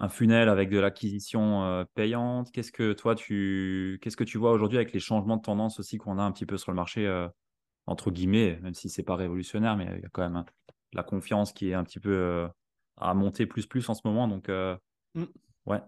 un 0.00 0.08
funnel 0.08 0.48
avec 0.48 0.70
de 0.70 0.78
l'acquisition 0.78 1.86
payante. 1.94 2.50
Qu'est-ce 2.52 2.72
que 2.72 2.94
toi 2.94 3.14
tu 3.14 3.98
qu'est-ce 4.00 4.16
que 4.16 4.24
tu 4.24 4.38
vois 4.38 4.52
aujourd'hui 4.52 4.78
avec 4.78 4.92
les 4.92 5.00
changements 5.00 5.36
de 5.36 5.42
tendance 5.42 5.78
aussi 5.78 5.98
qu'on 5.98 6.18
a 6.18 6.22
un 6.22 6.32
petit 6.32 6.46
peu 6.46 6.56
sur 6.56 6.72
le 6.72 6.76
marché 6.76 7.06
entre 7.88 8.10
guillemets, 8.10 8.58
même 8.62 8.74
si 8.74 8.88
c'est 8.88 9.02
pas 9.02 9.16
révolutionnaire, 9.16 9.76
mais 9.76 9.86
il 9.96 10.02
y 10.02 10.06
a 10.06 10.08
quand 10.10 10.28
même 10.28 10.44
la 10.92 11.02
confiance 11.02 11.52
qui 11.52 11.70
est 11.70 11.74
un 11.74 11.84
petit 11.84 12.00
peu 12.00 12.48
à 12.96 13.14
monter 13.14 13.46
plus 13.46 13.66
plus 13.66 13.88
en 13.88 13.94
ce 13.94 14.02
moment. 14.04 14.28
Donc, 14.28 14.48
mmh. 14.48 15.24
ouais. 15.66 15.80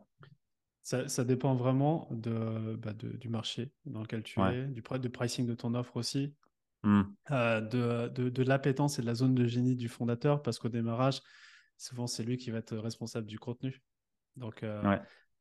Ça, 0.83 1.25
dépend 1.25 1.55
vraiment 1.55 2.09
de, 2.11 2.77
bah, 2.77 2.93
du 2.95 3.29
marché 3.29 3.71
dans 3.85 4.01
lequel 4.01 4.23
tu 4.23 4.41
es, 4.41 4.67
du, 4.67 4.83
du 4.83 5.11
pricing 5.11 5.47
de 5.47 5.55
ton 5.55 5.75
offre 5.75 5.97
aussi, 5.97 6.35
mmh. 6.83 7.03
de, 7.31 8.09
de, 8.09 8.29
de 8.29 8.43
l'appétence 8.43 8.99
et 8.99 9.03
de 9.03 9.07
la 9.07 9.15
zone 9.15 9.35
de 9.35 9.47
génie 9.47 9.77
du 9.77 9.89
fondateur, 9.89 10.43
parce 10.43 10.59
qu'au 10.59 10.71
démarrage, 10.71 11.21
souvent 11.77 12.07
c'est 12.07 12.25
lui 12.25 12.39
qui 12.39 12.51
va 12.51 12.59
être 12.59 12.77
responsable 12.77 13.27
du 13.27 13.39
contenu. 13.39 13.83
Donc, 14.37 14.65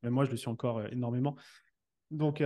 mais 0.02 0.10
moi, 0.10 0.24
je 0.24 0.30
le 0.30 0.36
suis 0.36 0.50
encore 0.50 0.86
énormément. 0.86 1.36
Donc, 2.10 2.42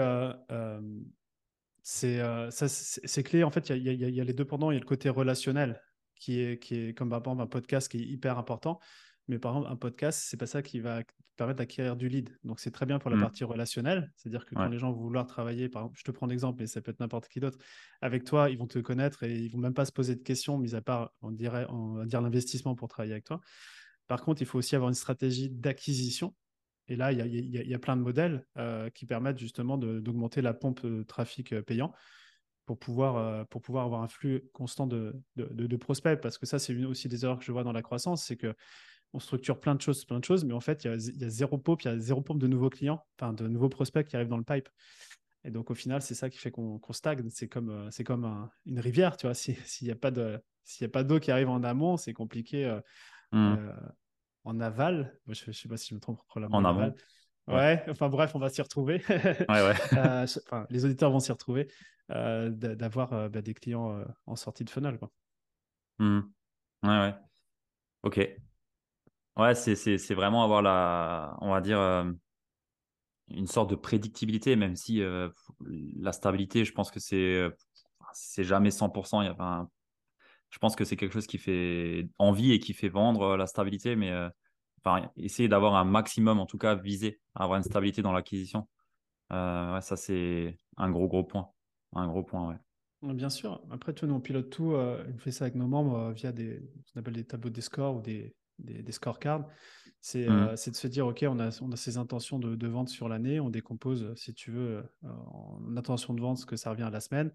c'est 1.85 3.23
clé. 3.23 3.44
En 3.44 3.51
fait, 3.51 3.68
il 3.70 3.87
y, 3.87 3.94
y, 3.94 4.20
a 4.20 4.25
les 4.25 4.33
deux 4.33 4.44
pendant. 4.44 4.70
Il 4.70 4.75
y 4.75 4.77
a 4.79 4.81
le 4.81 4.87
côté 4.87 5.09
relationnel 5.09 5.81
qui 6.16 6.40
est, 6.40 6.59
qui 6.59 6.77
est 6.77 6.94
comme 6.94 7.11
par 7.11 7.20
exemple 7.20 7.42
un 7.42 7.47
podcast 7.47 7.88
qui 7.88 7.99
est 7.99 8.07
hyper 8.07 8.38
important. 8.38 8.81
Mais 9.29 9.38
par 9.38 9.53
exemple, 9.53 9.73
un 9.73 9.77
podcast, 9.77 10.23
c'est 10.29 10.37
pas 10.37 10.47
ça 10.47 10.62
qui 10.62 10.81
va 10.81 11.03
permettre 11.37 11.59
d'acquérir 11.59 11.97
du 11.97 12.09
lead. 12.09 12.31
Donc, 12.44 12.61
c'est 12.61 12.70
très 12.70 12.87
bien 12.87 12.99
pour 12.99 13.11
la 13.11 13.16
mmh. 13.16 13.20
partie 13.20 13.44
relationnelle. 13.44 14.12
C'est-à-dire 14.16 14.44
que 14.44 14.55
quand 14.55 14.68
les 14.68 14.79
gens 14.79 14.92
vont 14.92 15.01
vouloir 15.01 15.27
travailler, 15.27 15.68
par 15.68 15.83
exemple, 15.83 15.99
je 15.99 16.05
te 16.05 16.11
prends 16.11 16.27
l'exemple, 16.27 16.61
mais 16.61 16.66
ça 16.66 16.81
peut 16.81 16.90
être 16.90 17.01
n'importe 17.01 17.29
qui 17.29 17.40
d'autre, 17.40 17.59
avec 18.03 18.25
toi, 18.25 18.51
ils 18.51 18.59
vont 18.59 18.66
te 18.66 18.79
connaître 18.79 19.23
et 19.23 19.35
ils 19.35 19.51
vont 19.51 19.59
même 19.59 19.75
pas 19.75 19.87
se 19.87 19.92
poser 19.92 20.14
de 20.14 20.23
questions, 20.23 20.59
mis 20.59 20.75
à 20.75 20.83
part, 20.83 21.12
on 21.23 21.33
dirait, 21.33 21.66
on 21.70 21.94
va 21.94 22.05
dire 22.05 22.20
l'investissement 22.20 22.75
pour 22.75 22.88
travailler 22.88 23.12
avec 23.12 23.25
toi. 23.25 23.40
Par 24.07 24.23
contre, 24.23 24.42
il 24.42 24.47
faut 24.47 24.59
aussi 24.59 24.77
avoir 24.77 24.90
une 24.90 24.94
stratégie 24.94 25.49
d'acquisition. 25.51 26.35
Et 26.88 26.97
là, 26.97 27.12
il 27.12 27.68
y 27.68 27.75
a, 27.75 27.79
plein 27.79 27.97
de 27.97 28.03
modèles 28.03 28.47
euh, 28.59 28.90
qui 28.90 29.07
permettent 29.07 29.38
justement 29.38 29.79
d'augmenter 29.79 30.42
la 30.42 30.53
pompe 30.53 30.85
de 30.87 31.03
trafic 31.03 31.53
euh, 31.53 31.62
payant 31.62 31.92
pour 32.66 32.79
pouvoir, 32.79 33.16
euh, 33.16 33.44
pour 33.44 33.62
pouvoir 33.62 33.85
avoir 33.87 34.03
un 34.03 34.09
flux 34.09 34.42
constant 34.53 34.87
de, 34.87 35.14
de 35.37 35.77
prospects. 35.77 36.20
Parce 36.20 36.37
que 36.37 36.47
ça, 36.47 36.59
c'est 36.59 36.77
aussi 36.85 37.09
des 37.09 37.25
erreurs 37.25 37.38
que 37.38 37.44
je 37.44 37.53
vois 37.53 37.64
dans 37.64 37.73
la 37.73 37.83
croissance, 37.83 38.25
c'est 38.25 38.37
que 38.37 38.55
on 39.14 39.20
structure 39.20 39.61
plein 39.61 39.77
de 39.77 39.81
choses, 39.81 40.05
plein 40.05 40.18
de 40.18 40.25
choses, 40.25 40.44
mais 40.44 40.55
en 40.55 40.61
fait, 40.61 40.85
il 40.85 40.90
y 40.90 41.25
a, 41.25 41.29
zéro 41.29 41.57
pompe, 41.57 41.83
il 41.83 41.87
y 41.87 41.90
a 41.90 41.99
zéro 41.99 42.20
pompe 42.20 42.40
de 42.40 42.49
nouveaux 42.49 42.68
clients, 42.68 43.07
enfin 43.16 43.33
de 43.33 43.47
nouveaux 43.47 43.68
prospects 43.68 44.07
qui 44.07 44.16
arrivent 44.16 44.29
dans 44.29 44.37
le 44.37 44.44
pipe. 44.44 44.68
Et 45.44 45.51
donc, 45.51 45.70
au 45.70 45.75
final, 45.75 46.03
c'est 46.03 46.14
ça 46.14 46.31
qui 46.31 46.38
fait 46.38 46.51
qu'on 46.51 46.81
stagne. 46.90 47.29
C'est 47.31 47.49
comme, 47.49 47.70
euh, 47.70 47.90
c'est 47.90 48.03
comme 48.03 48.51
une 48.66 48.81
rivière, 48.81 49.16
tu 49.16 49.27
vois. 49.27 49.35
S'il 49.35 49.57
n'y 49.83 49.90
a 49.90 49.94
pas 49.94 50.11
de, 50.11 50.40
s'il 50.64 50.85
a 50.87 50.88
pas 50.88 51.05
d'eau 51.05 51.20
qui 51.20 51.31
arrive 51.31 51.49
en 51.49 51.62
amont, 51.62 51.97
c'est 51.97 52.12
compliqué 52.14 52.64
euh, 52.64 52.81
mmh. 53.33 53.57
Euh, 54.46 54.50
en 54.50 54.61
aval. 54.61 55.18
je 55.28 55.44
ne 55.48 55.52
sais 55.52 55.68
pas 55.68 55.76
si 55.76 55.90
je 55.90 55.94
me 55.94 56.00
trompe 56.00 56.20
la 56.37 56.48
En 56.50 56.64
amont. 56.64 56.94
Ouais. 57.46 57.85
enfin 57.88 58.09
bref, 58.09 58.35
on 58.35 58.38
va 58.38 58.48
s'y 58.48 58.62
retrouver. 58.62 59.02
enfin, 59.48 60.66
les 60.70 60.85
auditeurs 60.85 61.11
vont 61.11 61.20
s'y 61.20 61.33
retrouver 61.33 61.68
d'avoir 62.09 63.30
bah, 63.30 63.42
des 63.42 63.54
clients 63.54 64.02
en 64.26 64.37
sortie 64.37 64.64
de 64.64 64.70
funnel. 64.70 64.98
Quoi. 64.98 65.11
Mmh. 65.98 66.20
Ouais, 66.83 66.88
ouais. 66.88 67.14
Ok. 68.02 68.20
Ouais, 69.37 69.54
c'est 69.54 70.14
vraiment 70.14 70.44
avoir 70.44 70.62
la, 70.62 71.37
on 71.40 71.50
va 71.50 71.61
dire, 71.61 71.80
euh, 71.80 72.04
une 73.28 73.46
sorte 73.46 73.70
de 73.70 73.74
prédictibilité, 73.74 74.54
même 74.54 74.76
si 74.76 75.02
euh, 75.02 75.28
la 75.98 76.12
stabilité, 76.12 76.64
je 76.64 76.72
pense 76.72 76.90
que 76.90 77.00
c'est 77.00 77.16
euh, 77.16 77.50
c'est 78.12 78.44
jamais 78.44 78.70
100%. 78.70 79.22
Il 79.22 79.26
y 79.26 79.28
a, 79.28 79.66
je 80.50 80.59
pense 80.59 80.76
que 80.76 80.85
c'est 80.85 80.96
quelque 80.96 81.12
chose 81.12 81.26
qui 81.26 81.38
fait 81.38 82.09
envie 82.18 82.52
et 82.52 82.61
qui 82.61 82.74
fait 82.74 82.88
vendre 82.88 83.37
la 83.37 83.46
stabilité, 83.46 83.96
mais 83.96 84.12
enfin, 84.85 85.11
essayer 85.16 85.48
d'avoir 85.48 85.74
un 85.74 85.85
maximum, 85.85 86.38
en 86.38 86.46
tout 86.46 86.59
cas, 86.59 86.74
visé 86.74 87.20
à 87.35 87.44
avoir 87.44 87.59
une 87.59 87.64
stabilité 87.64 88.02
dans 88.02 88.12
l'acquisition. 88.12 88.68
ouais, 89.30 89.80
ça, 89.80 89.96
c'est 89.96 90.57
un 90.76 90.90
gros, 90.90 91.09
gros 91.09 91.24
point. 91.24 91.48
Un 91.94 92.07
gros 92.07 92.22
point, 92.22 92.48
ouais. 92.48 93.14
Bien 93.14 93.30
sûr. 93.30 93.62
Après, 93.70 93.94
nous, 94.02 94.14
on 94.14 94.20
pilote 94.20 94.50
tout. 94.50 94.74
on 94.74 95.18
fait 95.18 95.33
ça 95.33 95.44
avec 95.44 95.57
nos 95.57 95.66
membres 95.66 96.12
via 96.12 96.33
des, 96.33 96.62
ce 96.85 96.92
qu'on 96.92 97.00
appelle 97.00 97.14
des 97.14 97.24
tableaux 97.24 97.50
de 97.50 97.61
score 97.61 97.96
ou 97.96 98.00
des, 98.00 98.35
des, 98.59 98.92
scorecards, 98.92 99.40
mmh. 99.40 100.16
euh, 100.16 100.57
c'est 100.57 100.70
de 100.70 100.76
se 100.76 100.87
dire, 100.87 101.07
OK, 101.07 101.24
on 101.28 101.38
a, 101.40 101.50
on 101.62 101.72
a 101.72 101.76
ces 101.76 101.96
intentions 101.96 102.38
de, 102.38 102.66
vente 102.66 102.88
sur 102.88 103.09
l'année, 103.09 103.40
on 103.40 103.50
décompose, 103.50 104.12
si 104.16 104.35
tu 104.35 104.50
veux, 104.50 104.85
euh, 105.04 105.09
en 105.30 105.76
intention 105.76 106.14
de 106.14 106.20
vente, 106.20 106.38
ce 106.38 106.46
que 106.46 106.57
ça 106.57 106.70
revient 106.70 106.83
à 106.83 106.90
la 106.90 107.00
semaine. 107.00 107.33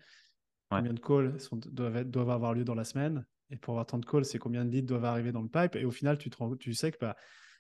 Combien 0.69 0.93
de 0.93 0.99
calls 0.99 1.39
sont, 1.39 1.57
doivent, 1.57 2.03
doivent, 2.03 2.29
avoir 2.29 2.53
lieu 2.53 2.63
dans 2.63 2.75
la 2.75 2.83
semaine 2.83 3.25
Et 3.49 3.57
pour 3.57 3.73
avoir 3.73 3.85
tant 3.85 3.97
de 3.97 4.05
calls, 4.05 4.25
c'est 4.25 4.37
combien 4.37 4.65
de 4.65 4.69
leads 4.69 4.85
doivent 4.87 5.05
arriver 5.05 5.31
dans 5.31 5.41
le 5.41 5.49
pipe 5.49 5.75
Et 5.75 5.85
au 5.85 5.91
final, 5.91 6.17
tu, 6.17 6.29
tu 6.59 6.73
sais 6.73 6.91
que 6.91 6.97
bah, 6.99 7.15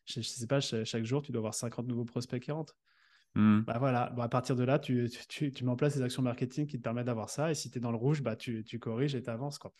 je, 0.05 0.21
sais 0.21 0.47
pas, 0.47 0.59
chaque 0.59 1.03
jour, 1.03 1.21
tu 1.21 1.31
dois 1.31 1.39
avoir 1.39 1.53
50 1.53 1.87
nouveaux 1.87 2.05
prospects 2.05 2.41
qui 2.41 2.51
rentrent. 2.51 2.75
Mmh. 3.35 3.61
Bah 3.61 3.77
voilà, 3.77 4.13
à 4.19 4.29
partir 4.29 4.55
de 4.55 4.63
là, 4.63 4.79
tu, 4.79 5.09
tu, 5.27 5.51
tu, 5.51 5.63
mets 5.63 5.71
en 5.71 5.75
place 5.75 5.95
des 5.95 6.01
actions 6.01 6.23
marketing 6.23 6.65
qui 6.65 6.77
te 6.77 6.83
permettent 6.83 7.05
d'avoir 7.05 7.29
ça. 7.29 7.51
Et 7.51 7.55
si 7.55 7.69
tu 7.69 7.77
es 7.77 7.81
dans 7.81 7.91
le 7.91 7.97
rouge, 7.97 8.21
bah 8.21 8.35
tu, 8.35 8.63
corriges 8.79 9.15
et 9.15 9.21
tu 9.21 9.29
avances. 9.29 9.59
Quoi. 9.59 9.71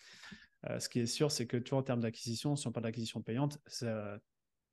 Euh, 0.69 0.79
ce 0.79 0.89
qui 0.89 0.99
est 0.99 1.05
sûr, 1.05 1.31
c'est 1.31 1.47
que 1.47 1.57
tu 1.57 1.71
vois, 1.71 1.79
en 1.79 1.83
termes 1.83 2.01
d'acquisition, 2.01 2.55
si 2.55 2.67
on 2.67 2.71
parle 2.71 2.85
d'acquisition 2.85 3.21
payante, 3.21 3.59
ça, 3.65 4.19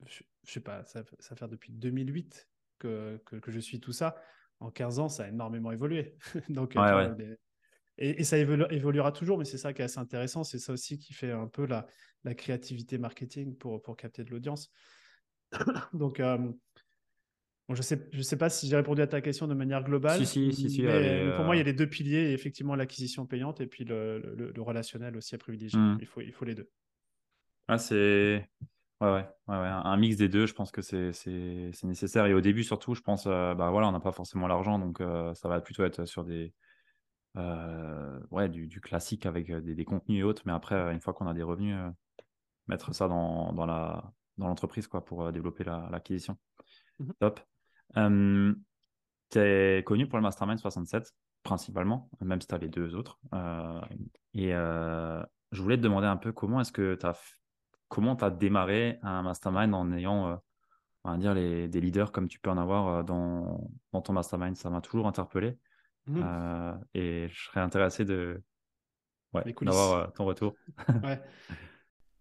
je, 0.05 0.23
ne 0.23 0.51
sais 0.51 0.61
pas, 0.61 0.85
ça, 0.85 1.03
ça 1.19 1.37
fait 1.37 1.49
depuis 1.49 1.73
2008 1.73 2.49
que, 2.79 3.23
que, 3.25 3.51
je 3.51 3.61
suis 3.61 3.81
tout 3.81 3.93
ça. 3.93 4.17
En 4.61 4.71
15 4.71 4.99
ans, 4.99 5.09
ça 5.09 5.25
a 5.25 5.29
énormément 5.29 5.73
évolué. 5.73 6.17
Donc, 6.49 6.77
euh, 6.77 7.37
et, 7.99 8.25
ça 8.25 8.39
évoluera 8.39 9.13
toujours, 9.13 9.39
mais 9.39 9.45
c'est 9.45 9.59
ça 9.59 9.73
qui 9.73 9.83
est 9.83 9.85
assez 9.85 9.99
intéressant. 9.99 10.45
C'est 10.45 10.59
ça 10.59 10.73
aussi 10.73 10.99
qui 10.99 11.15
fait 11.15 11.31
un 11.31 11.47
peu 11.47 11.67
la, 11.67 11.87
la 12.25 12.35
créativité 12.35 12.99
marketing 12.99 13.57
pour, 13.57 13.83
pour 13.83 13.97
capter 13.97 14.25
de 14.25 14.31
l'audience. 14.31 14.71
Donc, 15.95 16.21
euh, 16.21 16.39
je 17.71 17.75
ne 17.75 17.83
sais, 17.83 18.09
je 18.13 18.23
sais 18.23 18.37
pas 18.37 18.49
si 18.49 18.69
j'ai 18.69 18.77
répondu 18.77 19.03
à 19.03 19.07
ta 19.07 19.21
question 19.21 19.49
de 19.49 19.55
manière 19.55 19.83
globale. 19.83 20.25
Si, 20.25 20.53
si, 20.53 20.71
si. 20.71 20.83
mais 20.83 21.33
pour 21.37 21.45
moi, 21.45 21.57
il 21.57 21.59
y 21.59 21.63
a 21.63 21.65
les 21.65 21.73
deux 21.73 21.89
piliers, 21.89 22.33
effectivement 22.33 22.77
l'acquisition 22.77 23.27
payante 23.27 23.61
et 23.61 23.67
puis 23.67 23.85
le, 23.85 24.19
le, 24.19 24.63
relationnel 24.63 25.17
aussi 25.17 25.35
à 25.35 25.39
privilégier. 25.39 25.79
Hmm. 25.79 25.99
Il, 26.01 26.07
faut, 26.07 26.21
il 26.21 26.33
faut 26.33 26.45
les 26.45 26.55
deux. 26.55 26.69
Ah, 27.67 27.79
c'est. 27.79 28.49
Ouais, 29.01 29.09
ouais, 29.09 29.25
ouais, 29.49 29.55
un 29.55 29.97
mix 29.99 30.17
des 30.17 30.29
deux, 30.29 30.47
je 30.47 30.55
pense 30.55 30.71
que 30.71 30.81
c'est 30.81 31.13
nécessaire. 31.85 32.27
Et 32.27 32.35
au 32.35 32.41
début, 32.41 32.63
surtout, 32.63 32.95
je 32.95 33.03
pense, 33.03 33.27
euh, 33.27 33.55
bah 33.55 33.71
voilà, 33.71 33.89
on 33.89 33.93
n'a 33.93 34.01
pas 34.01 34.13
forcément 34.13 34.47
l'argent, 34.47 34.79
donc 34.79 35.03
euh, 35.03 35.35
ça 35.35 35.49
va 35.49 35.61
plutôt 35.61 35.85
être 35.85 36.07
sur 36.07 36.25
des, 36.25 36.55
euh, 37.37 38.21
ouais, 38.31 38.49
du, 38.49 38.67
du, 38.67 38.81
classique 38.81 39.27
avec 39.27 39.53
des, 39.53 39.75
des, 39.75 39.85
contenus 39.85 40.21
et 40.21 40.23
autres. 40.23 40.43
Mais 40.47 40.53
après, 40.53 40.93
une 40.93 41.01
fois 41.01 41.13
qu'on 41.13 41.27
a 41.27 41.35
des 41.35 41.43
revenus, 41.43 41.77
mettre 42.67 42.95
ça 42.95 43.09
dans, 43.09 43.53
dans 43.53 43.67
l'entreprise 44.39 44.85
la, 44.85 44.89
dans 44.89 44.91
quoi, 44.91 45.05
pour 45.05 45.33
développer 45.33 45.65
l'acquisition. 45.65 46.37
Mmh 46.99 47.11
Top 47.21 47.41
tu 49.31 49.39
es 49.39 49.83
connu 49.85 50.09
pour 50.09 50.19
le 50.19 50.23
Mastermind 50.23 50.59
67, 50.59 51.13
principalement, 51.43 52.11
même 52.21 52.41
si 52.41 52.47
tu 52.47 52.55
as 52.55 52.59
les 52.59 52.69
deux 52.69 52.95
autres. 52.95 53.19
Euh, 53.35 53.81
et 54.35 54.55
euh, 54.55 55.23
je 55.53 55.63
voulais 55.63 55.77
te 55.77 55.83
demander 55.83 56.07
un 56.07 56.17
peu 56.17 56.33
comment 56.33 56.61
est-ce 56.61 56.73
que 56.73 56.95
tu 56.95 57.07
as 57.07 57.19
comment 57.89 58.17
tu 58.17 58.25
as 58.25 58.31
démarré 58.31 58.99
un 59.03 59.23
mastermind 59.23 59.73
en 59.73 59.93
ayant 59.93 60.29
euh, 60.29 60.37
on 61.05 61.13
va 61.13 61.19
dire 61.19 61.35
les, 61.35 61.69
des 61.69 61.81
leaders 61.81 62.11
comme 62.11 62.27
tu 62.27 62.41
peux 62.41 62.51
en 62.51 62.59
avoir 62.59 63.05
dans, 63.05 63.71
dans 63.93 64.03
ton 64.03 64.13
mastermind? 64.13 64.57
Ça 64.57 64.71
m'a 64.71 64.81
toujours 64.81 65.07
interpellé 65.07 65.59
mmh. 66.07 66.79
et 66.95 67.29
je 67.29 67.45
serais 67.45 67.61
intéressé 67.61 68.05
de 68.05 68.43
ouais, 69.35 69.55
d'avoir 69.63 70.13
ton 70.13 70.25
retour 70.25 70.55
ouais. 71.05 71.21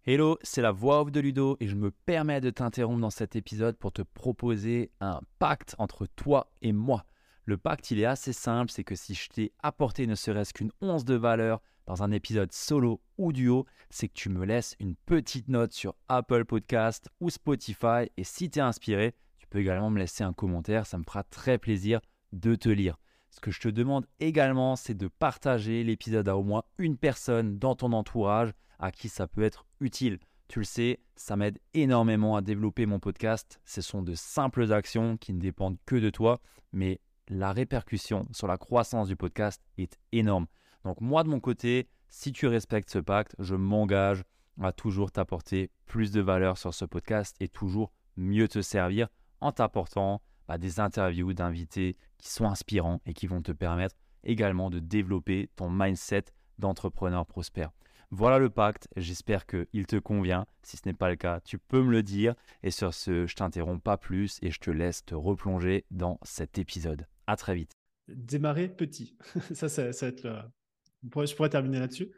Hello, 0.08 0.38
c'est 0.42 0.62
la 0.62 0.70
voix 0.70 1.00
off 1.00 1.10
de 1.10 1.18
Ludo 1.18 1.56
et 1.58 1.66
je 1.66 1.74
me 1.74 1.90
permets 1.90 2.40
de 2.40 2.50
t'interrompre 2.50 3.00
dans 3.00 3.10
cet 3.10 3.34
épisode 3.34 3.76
pour 3.76 3.90
te 3.90 4.02
proposer 4.02 4.92
un 5.00 5.20
pacte 5.40 5.74
entre 5.78 6.06
toi 6.06 6.52
et 6.62 6.72
moi. 6.72 7.04
Le 7.44 7.56
pacte, 7.56 7.90
il 7.90 7.98
est 7.98 8.04
assez 8.04 8.32
simple, 8.32 8.70
c'est 8.70 8.84
que 8.84 8.94
si 8.94 9.14
je 9.14 9.28
t'ai 9.28 9.52
apporté 9.64 10.06
ne 10.06 10.14
serait-ce 10.14 10.54
qu'une 10.54 10.70
once 10.80 11.04
de 11.04 11.16
valeur 11.16 11.60
dans 11.86 12.04
un 12.04 12.12
épisode 12.12 12.52
solo 12.52 13.00
ou 13.18 13.32
duo, 13.32 13.66
c'est 13.90 14.06
que 14.06 14.14
tu 14.14 14.28
me 14.28 14.44
laisses 14.44 14.76
une 14.78 14.94
petite 14.94 15.48
note 15.48 15.72
sur 15.72 15.96
Apple 16.08 16.44
Podcast 16.44 17.08
ou 17.18 17.28
Spotify 17.28 18.08
et 18.16 18.22
si 18.22 18.48
tu 18.48 18.60
es 18.60 18.62
inspiré, 18.62 19.16
tu 19.38 19.48
peux 19.48 19.58
également 19.58 19.90
me 19.90 19.98
laisser 19.98 20.22
un 20.22 20.32
commentaire, 20.32 20.86
ça 20.86 20.98
me 20.98 21.04
fera 21.04 21.24
très 21.24 21.58
plaisir 21.58 22.00
de 22.32 22.54
te 22.54 22.68
lire. 22.68 22.96
Ce 23.36 23.40
que 23.42 23.50
je 23.50 23.60
te 23.60 23.68
demande 23.68 24.06
également, 24.18 24.76
c'est 24.76 24.94
de 24.94 25.08
partager 25.08 25.84
l'épisode 25.84 26.26
à 26.26 26.38
au 26.38 26.42
moins 26.42 26.62
une 26.78 26.96
personne 26.96 27.58
dans 27.58 27.74
ton 27.74 27.92
entourage 27.92 28.54
à 28.78 28.90
qui 28.90 29.10
ça 29.10 29.26
peut 29.26 29.42
être 29.42 29.66
utile. 29.78 30.18
Tu 30.48 30.60
le 30.60 30.64
sais, 30.64 31.00
ça 31.16 31.36
m'aide 31.36 31.58
énormément 31.74 32.36
à 32.36 32.40
développer 32.40 32.86
mon 32.86 32.98
podcast. 32.98 33.60
Ce 33.66 33.82
sont 33.82 34.00
de 34.00 34.14
simples 34.14 34.72
actions 34.72 35.18
qui 35.18 35.34
ne 35.34 35.38
dépendent 35.38 35.76
que 35.84 35.96
de 35.96 36.08
toi, 36.08 36.40
mais 36.72 36.98
la 37.28 37.52
répercussion 37.52 38.26
sur 38.32 38.46
la 38.46 38.56
croissance 38.56 39.08
du 39.08 39.16
podcast 39.16 39.62
est 39.76 39.98
énorme. 40.12 40.46
Donc 40.84 41.02
moi 41.02 41.22
de 41.22 41.28
mon 41.28 41.40
côté, 41.40 41.90
si 42.08 42.32
tu 42.32 42.46
respectes 42.46 42.88
ce 42.88 43.00
pacte, 43.00 43.36
je 43.38 43.54
m'engage 43.54 44.24
à 44.62 44.72
toujours 44.72 45.12
t'apporter 45.12 45.70
plus 45.84 46.10
de 46.10 46.22
valeur 46.22 46.56
sur 46.56 46.72
ce 46.72 46.86
podcast 46.86 47.36
et 47.40 47.48
toujours 47.48 47.92
mieux 48.16 48.48
te 48.48 48.62
servir 48.62 49.08
en 49.42 49.52
t'apportant 49.52 50.22
bah, 50.48 50.58
des 50.58 50.80
interviews 50.80 51.32
d'invités 51.32 51.96
qui 52.18 52.28
sont 52.28 52.46
inspirants 52.46 53.00
et 53.06 53.14
qui 53.14 53.26
vont 53.26 53.42
te 53.42 53.52
permettre 53.52 53.96
également 54.24 54.70
de 54.70 54.78
développer 54.78 55.50
ton 55.56 55.70
mindset 55.70 56.24
d'entrepreneur 56.58 57.26
prospère. 57.26 57.70
Voilà 58.10 58.38
le 58.38 58.50
pacte, 58.50 58.88
j'espère 58.96 59.46
qu'il 59.46 59.86
te 59.86 59.96
convient. 59.96 60.46
Si 60.62 60.76
ce 60.76 60.82
n'est 60.86 60.94
pas 60.94 61.10
le 61.10 61.16
cas, 61.16 61.40
tu 61.40 61.58
peux 61.58 61.82
me 61.82 61.90
le 61.90 62.02
dire. 62.02 62.34
Et 62.62 62.70
sur 62.70 62.94
ce, 62.94 63.26
je 63.26 63.34
t'interromps 63.34 63.82
pas 63.82 63.96
plus 63.96 64.38
et 64.42 64.50
je 64.50 64.60
te 64.60 64.70
laisse 64.70 65.04
te 65.04 65.14
replonger 65.14 65.84
dans 65.90 66.20
cet 66.22 66.58
épisode. 66.58 67.06
À 67.26 67.36
très 67.36 67.54
vite. 67.54 67.72
Démarrer 68.06 68.68
petit. 68.68 69.16
ça, 69.52 69.68
ça, 69.68 69.82
va 69.82 70.06
être 70.06 70.22
le... 70.22 71.26
Je 71.26 71.34
pourrais 71.34 71.50
terminer 71.50 71.80
là-dessus. 71.80 72.12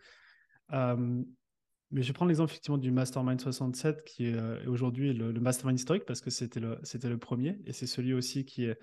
Mais 1.90 2.02
je 2.02 2.08
vais 2.08 2.12
prendre 2.12 2.28
l'exemple 2.28 2.50
effectivement 2.50 2.78
du 2.78 2.90
Mastermind 2.90 3.40
67 3.40 4.04
qui 4.04 4.26
est 4.26 4.66
aujourd'hui 4.66 5.12
le, 5.14 5.32
Mastermind 5.40 5.78
historique 5.78 6.04
parce 6.04 6.20
que 6.20 6.30
c'était 6.30 6.60
le, 6.60 6.78
c'était 6.82 7.08
le 7.08 7.18
premier 7.18 7.58
et 7.64 7.72
c'est 7.72 7.86
celui 7.86 8.14
aussi 8.14 8.44
qui 8.44 8.64
est 8.64 8.78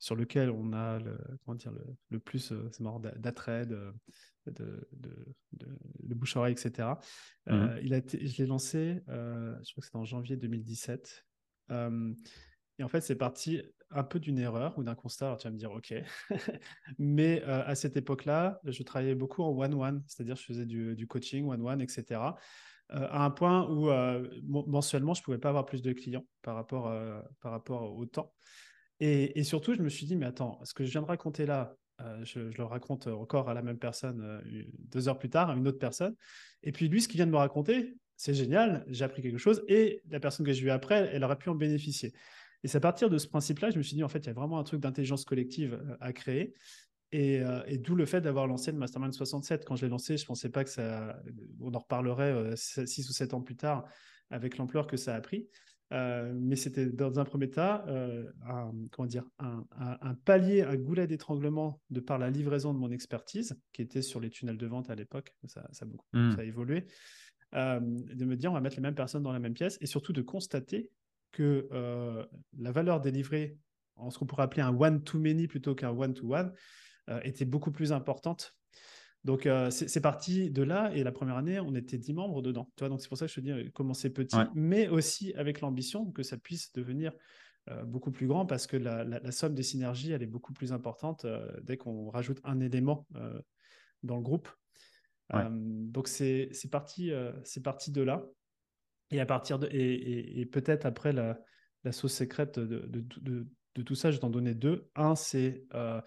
sur 0.00 0.14
lequel 0.14 0.50
on 0.50 0.72
a 0.72 0.98
le, 1.00 1.18
comment 1.44 1.56
dire, 1.56 1.72
le, 2.10 2.20
plus 2.20 2.52
c'est 2.70 2.80
marrant, 2.80 3.00
d'attrait, 3.00 3.66
de, 3.66 3.92
de, 4.46 4.88
de, 4.92 6.14
bouche-oreille, 6.14 6.52
etc. 6.52 6.88
Mmh 7.46 7.66
il 7.82 7.94
a 7.94 8.00
je 8.06 8.42
l'ai 8.42 8.46
lancé, 8.46 9.02
je 9.06 9.72
crois 9.72 9.80
que 9.80 9.84
c'était 9.84 9.96
en 9.96 10.04
janvier 10.04 10.36
2017. 10.36 11.26
Et 12.78 12.84
en 12.84 12.88
fait, 12.88 13.00
c'est 13.00 13.16
parti 13.16 13.60
un 13.90 14.02
peu 14.02 14.18
d'une 14.18 14.38
erreur 14.38 14.78
ou 14.78 14.82
d'un 14.82 14.94
constat. 14.94 15.26
Alors, 15.26 15.38
tu 15.38 15.46
vas 15.46 15.52
me 15.52 15.58
dire, 15.58 15.72
OK. 15.72 15.94
Mais 16.98 17.42
euh, 17.46 17.62
à 17.66 17.74
cette 17.74 17.96
époque-là, 17.96 18.60
je 18.64 18.82
travaillais 18.82 19.14
beaucoup 19.14 19.42
en 19.42 19.50
one-one, 19.50 20.02
c'est-à-dire 20.06 20.36
je 20.36 20.44
faisais 20.44 20.66
du, 20.66 21.06
coaching 21.06 21.48
one-one, 21.48 21.80
etc. 21.80 22.20
Euh, 22.92 23.06
à 23.10 23.24
un 23.24 23.30
point 23.30 23.68
où 23.68 23.90
euh, 23.90 24.28
mensuellement, 24.42 25.14
je 25.14 25.20
ne 25.20 25.24
pouvais 25.24 25.38
pas 25.38 25.50
avoir 25.50 25.66
plus 25.66 25.82
de 25.82 25.92
clients 25.92 26.26
par 26.42 26.54
rapport, 26.54 26.92
par 27.40 27.52
rapport 27.52 27.94
au 27.94 28.06
temps. 28.06 28.32
Et, 29.00 29.44
surtout, 29.44 29.74
je 29.74 29.82
me 29.82 29.88
suis 29.88 30.06
dit, 30.06 30.16
mais 30.16 30.26
attends, 30.26 30.60
ce 30.64 30.74
que 30.74 30.84
je 30.84 30.90
viens 30.90 31.02
de 31.02 31.06
raconter 31.06 31.46
là, 31.46 31.76
je, 32.22 32.40
le 32.40 32.64
raconte 32.64 33.06
encore 33.06 33.48
à 33.48 33.54
la 33.54 33.62
même 33.62 33.78
personne 33.78 34.42
deux 34.90 35.08
heures 35.08 35.18
plus 35.18 35.30
tard, 35.30 35.50
à 35.50 35.54
une 35.54 35.68
autre 35.68 35.78
personne. 35.78 36.14
Et 36.62 36.72
puis 36.72 36.88
lui, 36.88 37.00
ce 37.00 37.08
qu'il 37.08 37.16
vient 37.16 37.26
de 37.26 37.30
me 37.30 37.36
raconter, 37.36 37.94
c'est 38.16 38.34
génial, 38.34 38.84
j'ai 38.88 39.04
appris 39.04 39.22
quelque 39.22 39.38
chose. 39.38 39.62
Et 39.68 40.02
la 40.10 40.18
personne 40.18 40.44
que 40.44 40.52
j'ai 40.52 40.62
vue 40.62 40.70
après, 40.70 41.08
elle 41.12 41.22
aurait 41.22 41.38
pu 41.38 41.48
en 41.48 41.54
bénéficier. 41.54 42.12
Et 42.64 42.68
c'est 42.68 42.78
à 42.78 42.80
partir 42.80 43.10
de 43.10 43.18
ce 43.18 43.28
principe-là, 43.28 43.70
je 43.70 43.78
me 43.78 43.82
suis 43.82 43.94
dit, 43.94 44.02
en 44.02 44.08
fait, 44.08 44.20
il 44.20 44.26
y 44.26 44.30
a 44.30 44.34
vraiment 44.34 44.58
un 44.58 44.64
truc 44.64 44.80
d'intelligence 44.80 45.24
collective 45.24 45.74
euh, 45.74 45.96
à 46.00 46.12
créer. 46.12 46.54
Euh, 47.14 47.62
et, 47.66 47.78
d'où 47.78 47.94
le 47.94 48.04
fait 48.04 48.20
d'avoir 48.20 48.46
lancé 48.46 48.70
le 48.70 48.78
Mastermind 48.78 49.14
67. 49.14 49.64
Quand 49.64 49.76
je 49.76 49.86
l'ai 49.86 49.90
lancé, 49.90 50.16
je 50.16 50.24
ne 50.24 50.26
pensais 50.26 50.50
pas 50.50 50.64
que 50.64 50.70
ça. 50.70 51.18
On 51.60 51.72
en 51.72 51.78
reparlerait 51.78 52.54
6 52.54 52.80
euh, 52.80 52.82
ou 52.82 53.12
7 53.12 53.34
ans 53.34 53.40
plus 53.40 53.56
tard 53.56 53.86
avec 54.30 54.58
l'ampleur 54.58 54.86
que 54.86 54.98
ça 54.98 55.14
a 55.14 55.20
pris. 55.22 55.48
mais 55.90 56.54
c'était 56.54 56.84
dans 56.84 57.18
un 57.18 57.24
premier 57.24 57.48
temps 57.48 57.82
un, 58.46 58.72
comment 58.90 59.06
dire, 59.06 59.24
un, 59.38 60.14
palier, 60.26 60.60
un 60.60 60.76
goulet 60.76 61.06
d'étranglement 61.06 61.80
de 61.88 62.00
par 62.00 62.18
la 62.18 62.28
livraison 62.28 62.74
de 62.74 62.78
mon 62.78 62.90
expertise, 62.90 63.58
qui 63.72 63.80
était 63.80 64.02
sur 64.02 64.20
les 64.20 64.28
tunnels 64.28 64.58
de 64.58 64.66
vente 64.66 64.90
à 64.90 64.94
l'époque. 64.94 65.34
Ça, 65.46 65.66
ça, 65.72 65.86
beaucoup, 65.86 66.04
mmh. 66.12 66.32
ça 66.32 66.42
a 66.42 66.44
évolué. 66.44 66.84
de 67.54 68.24
me 68.26 68.36
dire, 68.36 68.50
on 68.50 68.54
va 68.54 68.60
mettre 68.60 68.76
les 68.76 68.82
mêmes 68.82 68.94
personnes 68.94 69.22
dans 69.22 69.32
la 69.32 69.38
même 69.38 69.54
pièce 69.54 69.78
et 69.80 69.86
surtout 69.86 70.12
de 70.12 70.20
constater 70.20 70.90
que 71.32 71.68
euh, 71.72 72.24
la 72.58 72.72
valeur 72.72 73.00
délivrée 73.00 73.58
en 73.96 74.10
ce 74.10 74.18
qu'on 74.18 74.26
pourrait 74.26 74.44
appeler 74.44 74.62
un 74.62 74.74
one-to-many 74.74 75.48
plutôt 75.48 75.74
qu'un 75.74 75.90
one-to-one 75.90 76.52
euh, 77.08 77.20
était 77.24 77.44
beaucoup 77.44 77.72
plus 77.72 77.92
importante. 77.92 78.54
Donc, 79.24 79.46
euh, 79.46 79.70
c'est 79.70 80.00
parti 80.00 80.50
de 80.50 80.62
là. 80.62 80.90
Et 80.94 81.02
la 81.02 81.12
première 81.12 81.36
année, 81.36 81.58
on 81.58 81.74
était 81.74 81.98
10 81.98 82.14
membres 82.14 82.40
dedans. 82.40 82.70
Tu 82.76 82.82
vois, 82.82 82.88
donc, 82.88 83.00
c'est 83.02 83.08
pour 83.08 83.18
ça 83.18 83.26
que 83.26 83.32
je 83.32 83.40
te 83.40 83.40
dis 83.40 83.72
commencer 83.72 84.10
petit, 84.10 84.36
mais 84.54 84.88
aussi 84.88 85.34
avec 85.34 85.60
l'ambition 85.60 86.10
que 86.12 86.22
ça 86.22 86.36
puisse 86.36 86.72
devenir 86.72 87.12
beaucoup 87.84 88.10
plus 88.10 88.26
grand 88.26 88.46
parce 88.46 88.66
que 88.66 88.78
la, 88.78 89.30
somme 89.30 89.54
des 89.54 89.64
synergies, 89.64 90.12
elle 90.12 90.22
est 90.22 90.26
beaucoup 90.26 90.54
plus 90.54 90.72
importante 90.72 91.26
dès 91.62 91.76
qu'on 91.76 92.08
rajoute 92.08 92.40
un 92.44 92.60
élément 92.60 93.06
dans 94.04 94.16
le 94.16 94.22
groupe. 94.22 94.48
donc, 95.34 96.06
c'est 96.08 96.50
parti, 96.70 97.10
c'est 97.42 97.62
parti 97.62 97.90
de 97.90 98.02
là. 98.02 98.24
Et 99.10 99.20
à 99.20 99.26
partir 99.26 99.58
de 99.58 99.68
et, 99.70 100.46
peut-être 100.46 100.86
après 100.86 101.12
la, 101.12 101.38
sauce 101.92 102.14
secrète 102.14 102.58
de, 102.58 102.86
de, 102.86 103.82
tout 103.82 103.94
ça, 103.94 104.10
je 104.10 104.16
vais 104.16 104.20
t'en 104.20 104.30
donner 104.30 104.54
deux. 104.54 104.90
Un, 104.96 105.14
c'est 105.14 105.64
euh, 105.74 106.00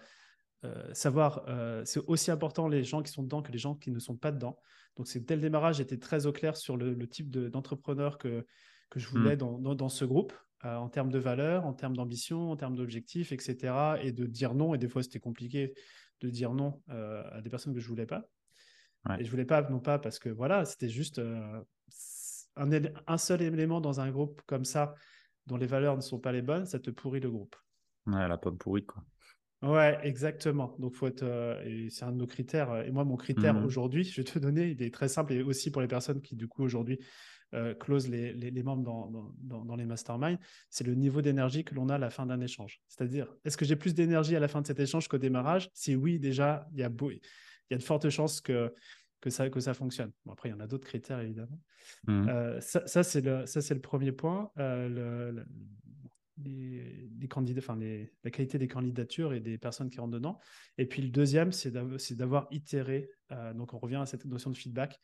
euh, 0.64 0.94
savoir, 0.94 1.44
euh, 1.48 1.82
c'est 1.84 2.00
aussi 2.06 2.30
important 2.30 2.68
les 2.68 2.84
gens 2.84 3.02
qui 3.02 3.10
sont 3.10 3.22
dedans 3.22 3.42
que 3.42 3.50
les 3.50 3.58
gens 3.58 3.74
qui 3.74 3.90
ne 3.90 3.98
sont 3.98 4.16
pas 4.16 4.30
dedans. 4.30 4.58
Donc, 4.96 5.08
c'est 5.08 5.20
dès 5.20 5.36
le 5.36 5.40
démarrage, 5.40 5.76
j'étais 5.76 5.96
très 5.96 6.26
au 6.26 6.32
clair 6.32 6.56
sur 6.56 6.76
le, 6.76 7.08
type 7.08 7.30
d'entrepreneur 7.30 8.18
que, 8.18 8.46
que 8.90 9.00
je 9.00 9.08
voulais 9.08 9.34
mmh. 9.34 9.38
dans, 9.38 9.74
dans, 9.74 9.88
ce 9.88 10.04
groupe, 10.04 10.34
en 10.62 10.88
termes 10.88 11.10
de 11.10 11.18
valeur, 11.18 11.64
en 11.64 11.72
termes 11.72 11.96
d'ambition, 11.96 12.50
en 12.50 12.56
termes 12.56 12.76
d'objectifs, 12.76 13.32
etc. 13.32 13.74
Et 14.02 14.12
de 14.12 14.26
dire 14.26 14.54
non. 14.54 14.74
Et 14.74 14.78
des 14.78 14.88
fois, 14.88 15.02
c'était 15.02 15.18
compliqué 15.18 15.72
de 16.20 16.28
dire 16.28 16.52
non 16.52 16.82
à 16.88 17.40
des 17.40 17.48
personnes 17.48 17.74
que 17.74 17.80
je 17.80 17.88
voulais 17.88 18.06
pas. 18.06 18.28
Et 19.18 19.24
je 19.24 19.30
voulais 19.30 19.46
pas, 19.46 19.62
non 19.62 19.80
pas 19.80 19.98
parce 19.98 20.18
que 20.18 20.28
voilà, 20.28 20.64
c'était 20.66 20.90
juste 20.90 21.20
un, 22.56 23.18
seul 23.18 23.42
élément 23.42 23.80
dans 23.80 24.00
un 24.00 24.10
groupe 24.10 24.42
comme 24.46 24.64
ça, 24.64 24.94
dont 25.46 25.56
les 25.56 25.66
valeurs 25.66 25.96
ne 25.96 26.02
sont 26.02 26.18
pas 26.18 26.32
les 26.32 26.42
bonnes, 26.42 26.66
ça 26.66 26.78
te 26.78 26.90
pourrit 26.90 27.20
le 27.20 27.30
groupe. 27.30 27.56
Ouais, 28.06 28.28
la 28.28 28.38
pomme 28.38 28.58
pourrie, 28.58 28.84
quoi. 28.84 29.02
Ouais, 29.62 29.96
exactement. 30.02 30.74
Donc, 30.80 30.94
faut 30.94 31.06
être, 31.06 31.22
euh, 31.22 31.88
c'est 31.88 32.04
un 32.04 32.10
de 32.10 32.16
nos 32.16 32.26
critères. 32.26 32.84
Et 32.84 32.90
moi, 32.90 33.04
mon 33.04 33.16
critère 33.16 33.54
mmh 33.54 33.64
aujourd'hui, 33.64 34.02
je 34.02 34.20
vais 34.20 34.24
te 34.24 34.38
donner, 34.40 34.70
il 34.70 34.82
est 34.82 34.92
très 34.92 35.08
simple 35.08 35.32
et 35.32 35.42
aussi 35.42 35.70
pour 35.70 35.80
les 35.80 35.88
personnes 35.88 36.20
qui, 36.20 36.34
du 36.34 36.48
coup, 36.48 36.64
aujourd'hui, 36.64 36.98
euh, 37.54 37.74
close 37.74 38.08
les, 38.08 38.32
les, 38.32 38.62
membres 38.62 38.82
dans, 38.82 39.32
dans, 39.38 39.64
dans, 39.64 39.76
les 39.76 39.84
masterminds, 39.84 40.38
c'est 40.70 40.86
le 40.86 40.94
niveau 40.94 41.20
d'énergie 41.20 41.64
que 41.64 41.74
l'on 41.74 41.90
a 41.90 41.96
à 41.96 41.98
la 41.98 42.08
fin 42.08 42.24
d'un 42.24 42.40
échange. 42.40 42.80
C'est-à-dire, 42.88 43.28
est-ce 43.44 43.58
que 43.58 43.66
j'ai 43.66 43.76
plus 43.76 43.94
d'énergie 43.94 44.34
à 44.34 44.40
la 44.40 44.48
fin 44.48 44.62
de 44.62 44.66
cet 44.66 44.80
échange 44.80 45.06
qu'au 45.06 45.18
démarrage? 45.18 45.68
Si 45.74 45.94
oui, 45.94 46.18
déjà, 46.18 46.66
il 46.72 46.80
y 46.80 46.82
a, 46.82 46.90
il 47.00 47.20
y 47.70 47.74
a 47.74 47.78
de 47.78 47.82
fortes 47.82 48.08
chances 48.08 48.40
que 48.40 48.74
que 49.22 49.30
ça, 49.30 49.48
que 49.48 49.60
ça 49.60 49.72
fonctionne. 49.72 50.10
Bon, 50.26 50.32
après, 50.32 50.50
il 50.50 50.52
y 50.52 50.54
en 50.54 50.60
a 50.60 50.66
d'autres 50.66 50.86
critères, 50.86 51.20
évidemment. 51.20 51.58
Mmh. 52.06 52.28
Euh, 52.28 52.60
ça, 52.60 52.86
ça 52.86 53.02
c'est 53.02 53.22
le, 53.22 53.44
le, 53.44 53.80
premier 53.80 54.12
point. 54.12 54.50
Euh, 54.58 54.88
le, 54.88 55.46
les, 56.44 57.28
candidats, 57.28 57.60
enfin, 57.60 57.76
les, 57.76 58.12
la 58.24 58.30
qualité 58.30 58.58
des 58.58 58.66
candidatures 58.66 59.32
et 59.32 59.40
des 59.40 59.58
personnes 59.58 59.88
qui 59.88 60.00
rentrent 60.00 60.12
dedans. 60.12 60.38
Et 60.76 60.86
puis, 60.86 61.02
le 61.02 61.08
deuxième, 61.08 61.52
c'est 61.52 61.70
d'avoir 61.70 62.48
itéré. 62.50 63.10
Euh, 63.30 63.54
donc, 63.54 63.72
on 63.72 63.78
revient 63.78 63.96
à 63.96 64.06
cette 64.06 64.24
notion 64.26 64.50
de 64.50 64.56
feedback 64.56 65.00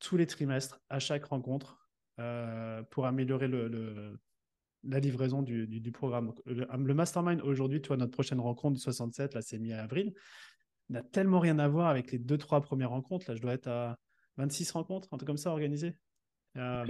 tous 0.00 0.16
les 0.16 0.26
trimestres, 0.26 0.80
à 0.88 0.98
chaque 0.98 1.26
rencontre, 1.26 1.78
pour 2.90 3.06
améliorer 3.06 3.48
le, 3.48 4.18
la 4.84 4.98
livraison 4.98 5.42
du, 5.42 5.66
du, 5.66 5.92
programme. 5.92 6.32
Le, 6.44 6.66
le 6.66 6.94
mastermind, 6.94 7.40
aujourd'hui, 7.42 7.80
toi, 7.80 7.96
notre 7.96 8.10
prochaine 8.10 8.40
rencontre 8.40 8.74
du 8.74 8.80
67, 8.80 9.34
là, 9.34 9.42
c'est 9.42 9.58
mi-avril 9.58 10.12
n'a 10.90 11.02
tellement 11.02 11.40
rien 11.40 11.58
à 11.58 11.68
voir 11.68 11.88
avec 11.88 12.12
les 12.12 12.18
deux, 12.18 12.38
trois 12.38 12.60
premières 12.60 12.90
rencontres. 12.90 13.30
Là, 13.30 13.36
je 13.36 13.42
dois 13.42 13.54
être 13.54 13.68
à 13.68 13.98
26 14.36 14.70
rencontres, 14.72 15.08
un 15.12 15.16
truc 15.16 15.26
comme 15.26 15.36
ça 15.36 15.50
organisé. 15.50 15.94
Euh, 16.56 16.84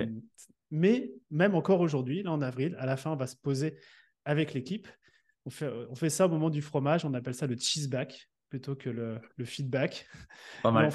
mais 0.70 1.12
même 1.30 1.54
encore 1.54 1.80
aujourd'hui, 1.80 2.22
là 2.22 2.32
en 2.32 2.40
avril, 2.40 2.76
à 2.78 2.86
la 2.86 2.96
fin, 2.96 3.10
on 3.10 3.16
va 3.16 3.26
se 3.26 3.36
poser 3.36 3.76
avec 4.24 4.54
l'équipe. 4.54 4.88
On 5.44 5.50
fait, 5.50 5.70
on 5.90 5.94
fait 5.94 6.10
ça 6.10 6.26
au 6.26 6.28
moment 6.28 6.50
du 6.50 6.62
fromage, 6.62 7.04
on 7.04 7.14
appelle 7.14 7.34
ça 7.34 7.46
le 7.46 7.56
cheeseback 7.56 8.30
plutôt 8.48 8.74
que 8.74 8.90
le, 8.90 9.20
le 9.36 9.44
feedback. 9.44 10.06
Pas 10.62 10.70
mal. 10.70 10.90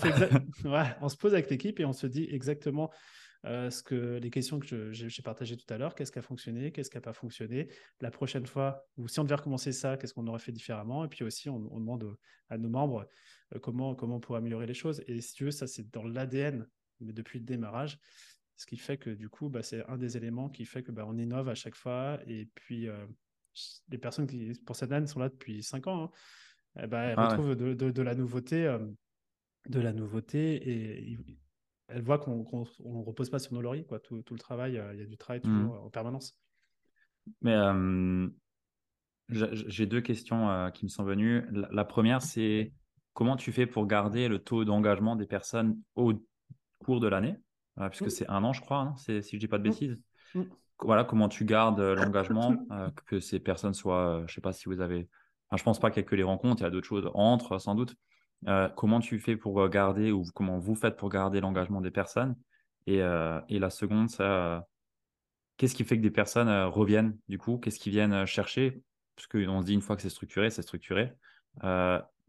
On, 0.64 0.70
ouais, 0.70 0.96
on, 1.02 1.10
se 1.10 1.18
pose 1.18 1.34
avec 1.34 1.50
l'équipe 1.50 1.80
et 1.80 1.86
on 1.86 1.94
se 1.94 2.06
dit 2.06 2.28
exactement 2.30 2.92
euh, 3.46 3.70
ce 3.70 3.84
que 3.84 4.18
les 4.18 4.32
questions 4.32 4.60
que 4.60 4.92
j'ai 4.92 5.22
partagées 5.22 5.56
tout 5.56 5.72
à 5.72 5.78
l'heure, 5.78 5.94
qu'est-ce 5.94 6.12
qui 6.12 6.18
a 6.18 6.24
fonctionné, 6.24 6.72
qu'est-ce 6.72 6.90
qui 6.90 6.98
n'a 6.98 7.02
pas 7.02 7.14
fonctionné? 7.14 7.70
La 8.02 8.10
prochaine 8.10 8.48
fois, 8.48 8.88
ou 8.98 9.08
si 9.08 9.20
on 9.20 9.24
devait 9.24 9.36
recommencer 9.36 9.72
ça, 9.72 9.98
qu'est-ce 9.98 10.14
qu'on 10.16 10.26
aurait 10.28 10.40
fait 10.40 10.52
différemment? 10.52 11.06
Et 11.06 11.08
puis 11.08 11.24
aussi, 11.24 11.50
on, 11.50 11.60
demande 11.60 12.18
à 12.50 12.58
nos 12.58 12.70
membres 12.70 13.08
euh, 13.54 13.60
comment, 13.60 13.94
comment 13.94 14.16
on 14.16 14.20
pourrait 14.20 14.40
améliorer 14.40 14.66
les 14.66 14.74
choses. 14.74 15.04
Et 15.08 15.22
si 15.22 15.34
tu 15.34 15.46
veux, 15.46 15.52
ça, 15.52 15.68
c'est 15.68 15.92
dans 15.92 16.04
l'ADN, 16.04 16.68
mais 17.02 17.14
depuis 17.14 17.38
le 17.38 17.46
démarrage. 17.46 18.00
Ce 18.56 18.66
qui 18.66 18.78
fait 18.78 18.98
que 18.98 19.12
du 19.12 19.30
coup, 19.30 19.50
bah, 19.50 19.62
c'est 19.62 19.86
un 19.88 19.98
des 19.98 20.18
éléments 20.18 20.50
qui 20.50 20.66
fait 20.66 20.82
que 20.82 20.92
bah, 20.92 21.06
on 21.06 21.18
innove 21.18 21.50
à 21.50 21.56
chaque 21.56 21.76
fois. 21.76 22.20
Et 22.26 22.50
puis, 22.56 22.88
euh, 22.88 23.06
les 23.90 24.00
personnes 24.00 24.26
qui, 24.26 24.54
pour 24.66 24.76
cette 24.76 24.92
année, 24.92 25.06
sont 25.06 25.20
là 25.20 25.30
depuis 25.30 25.62
cinq 25.62 25.86
ans. 25.86 26.06
Hein, 26.06 26.12
eh 26.84 26.88
ben, 26.88 27.02
elles 27.04 27.16
ah 27.18 27.28
retrouvent 27.28 27.56
de, 27.56 27.74
de, 27.74 28.02
la 28.02 28.16
nouveauté, 28.16 28.76
de 29.70 29.80
la 29.80 29.94
nouveauté 29.94 30.56
et 31.12 31.18
elle 31.88 32.02
voit 32.02 32.18
qu'on 32.18 32.38
ne 32.38 33.04
repose 33.04 33.30
pas 33.30 33.40
sur 33.40 33.54
nos 33.54 33.62
lauriers. 33.62 33.86
Quoi. 33.86 34.00
Tout, 34.00 34.24
le 34.30 34.40
travail, 34.40 34.78
euh, 34.78 34.94
il 34.94 35.00
y 35.00 35.04
a 35.04 35.06
du 35.06 35.18
travail 35.18 35.40
mmh. 35.40 35.60
toujours 35.60 35.84
en 35.84 35.90
permanence. 35.90 36.38
Mais 37.42 37.56
j'ai 39.30 39.86
deux 39.86 40.02
questions 40.02 40.50
euh, 40.50 40.70
qui 40.70 40.86
me 40.86 40.90
sont 40.90 41.04
venues. 41.04 41.44
La, 41.52 41.86
première, 41.86 42.22
c'est 42.22 42.74
comment 43.14 43.36
tu 43.36 43.52
fais 43.52 43.66
pour 43.66 43.88
garder 43.88 44.28
le 44.28 44.40
taux 44.40 44.66
d'engagement 44.66 45.16
des 45.16 45.26
personnes 45.26 45.80
au 45.96 46.14
cours 46.80 47.00
de 47.00 47.08
l'année? 47.08 47.36
Euh, 47.80 47.90
Puisque 47.90 48.08
mmh. 48.08 48.10
c'est 48.10 48.30
un 48.30 48.44
an, 48.44 48.54
je 48.54 48.62
crois, 48.62 48.86
non 48.86 48.96
si 48.96 49.22
je 49.22 49.38
dis 49.38 49.48
pas 49.48 49.58
de 49.58 49.68
mmh. 49.68 49.72
bêtises. 49.72 50.02
Voilà, 50.80 51.06
comment 51.06 51.30
tu 51.30 51.46
gardes 51.46 51.80
l'engagement, 51.80 52.58
que 53.06 53.22
ces 53.22 53.40
personnes 53.40 53.74
soient, 53.74 54.26
je 54.28 54.34
sais 54.34 54.42
pas 54.42 54.52
si 54.52 54.66
vous 54.66 54.82
avez. 54.82 55.08
Enfin, 55.48 55.58
je 55.58 55.64
pense 55.64 55.80
pas 55.80 55.90
qu'il 55.90 56.02
y 56.02 56.04
ait 56.04 56.06
que 56.06 56.16
les 56.16 56.24
rencontres, 56.24 56.62
il 56.62 56.66
y 56.66 56.68
a 56.68 56.70
d'autres 56.70 56.88
choses 56.88 57.10
entre, 57.14 57.60
sans 57.60 57.76
doute. 57.76 57.96
Euh, 58.48 58.70
comment 58.70 59.00
tu 59.00 59.20
fais 59.20 59.36
pour 59.36 59.60
euh, 59.62 59.70
garder 59.70 60.12
ou 60.12 60.24
comment 60.34 60.60
vous 60.60 60.76
faites 60.76 60.98
pour 60.98 61.10
garder 61.10 61.42
l'engagement 61.42 61.82
des 61.82 61.92
personnes? 61.92 62.36
Et, 62.86 63.02
euh, 63.02 63.42
et, 63.50 63.58
la 63.58 63.72
seconde, 63.72 64.10
ça, 64.10 64.68
qu'est-ce 65.58 65.74
qui 65.74 65.84
fait 65.84 65.98
que 65.98 66.04
des 66.04 66.12
personnes 66.12 66.50
reviennent 66.66 67.18
du 67.28 67.40
coup? 67.40 67.58
Qu'est-ce 67.58 67.80
qu'ils 67.80 67.92
viennent 67.92 68.26
chercher? 68.26 68.84
Parce 69.16 69.28
qu'on 69.28 69.62
se 69.62 69.66
dit 69.66 69.74
une 69.74 69.82
fois 69.82 69.96
que 69.96 70.02
c'est 70.02 70.10
structuré, 70.10 70.50
c'est 70.50 70.62
structuré. 70.62 71.14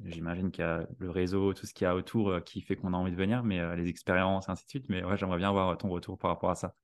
J'imagine 0.05 0.51
qu'il 0.51 0.63
y 0.63 0.67
a 0.67 0.87
le 0.99 1.11
réseau, 1.11 1.55
tout 1.55 1.67
ce 1.67 1.73
qu'il 1.73 1.87
y 1.87 1.89
a 1.89 1.95
autour 1.95 2.43
qui 2.45 2.61
fait 2.61 2.77
qu'on 2.77 2.93
a 2.93 2.97
envie 2.97 3.13
de 3.13 3.17
venir, 3.17 3.43
mais 3.43 3.77
les 3.77 3.89
expériences 3.89 4.49
et 4.49 4.51
ainsi 4.51 4.65
de 4.65 4.71
suite. 4.71 4.89
Mais 4.89 5.03
ouais, 5.03 5.17
j'aimerais 5.17 5.39
bien 5.39 5.49
avoir 5.49 5.77
ton 5.77 5.89
retour 5.89 6.19
par 6.19 6.31
rapport 6.31 6.51
à 6.51 6.55
ça. 6.55 6.75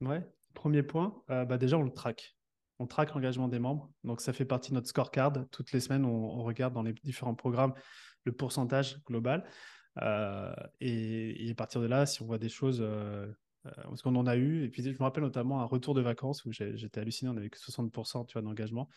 Ouais, 0.00 0.24
premier 0.54 0.82
point, 0.82 1.22
bah 1.28 1.58
déjà 1.58 1.76
on 1.78 1.82
le 1.82 1.92
traque. 1.92 2.36
On 2.78 2.86
traque 2.86 3.14
l'engagement 3.14 3.46
des 3.46 3.60
membres. 3.60 3.90
Donc 4.02 4.20
ça 4.20 4.32
fait 4.32 4.44
partie 4.44 4.70
de 4.70 4.76
notre 4.76 4.88
scorecard. 4.88 5.32
Toutes 5.52 5.70
les 5.72 5.80
semaines, 5.80 6.04
on 6.04 6.42
regarde 6.42 6.74
dans 6.74 6.82
les 6.82 6.94
différents 7.04 7.34
programmes 7.34 7.74
le 8.24 8.32
pourcentage 8.32 9.02
global. 9.04 9.44
et, 10.80 11.48
à 11.50 11.54
partir 11.54 11.80
de 11.80 11.86
là, 11.86 12.06
si 12.06 12.22
on 12.22 12.26
voit 12.26 12.38
des 12.38 12.48
choses, 12.48 12.84
parce 13.62 14.02
qu'on 14.02 14.16
en 14.16 14.26
a 14.26 14.36
eu, 14.36 14.64
et 14.64 14.68
puis 14.68 14.82
je 14.82 14.90
me 14.90 15.02
rappelle 15.02 15.24
notamment 15.24 15.60
un 15.60 15.64
retour 15.64 15.94
de 15.94 16.00
vacances 16.00 16.44
où 16.44 16.52
j'étais 16.52 17.00
halluciné, 17.00 17.30
on 17.30 17.36
avait 17.36 17.50
que 17.50 17.58
60% 17.58 18.26
tu 18.26 18.32
vois, 18.34 18.42
d'engagement. 18.42 18.88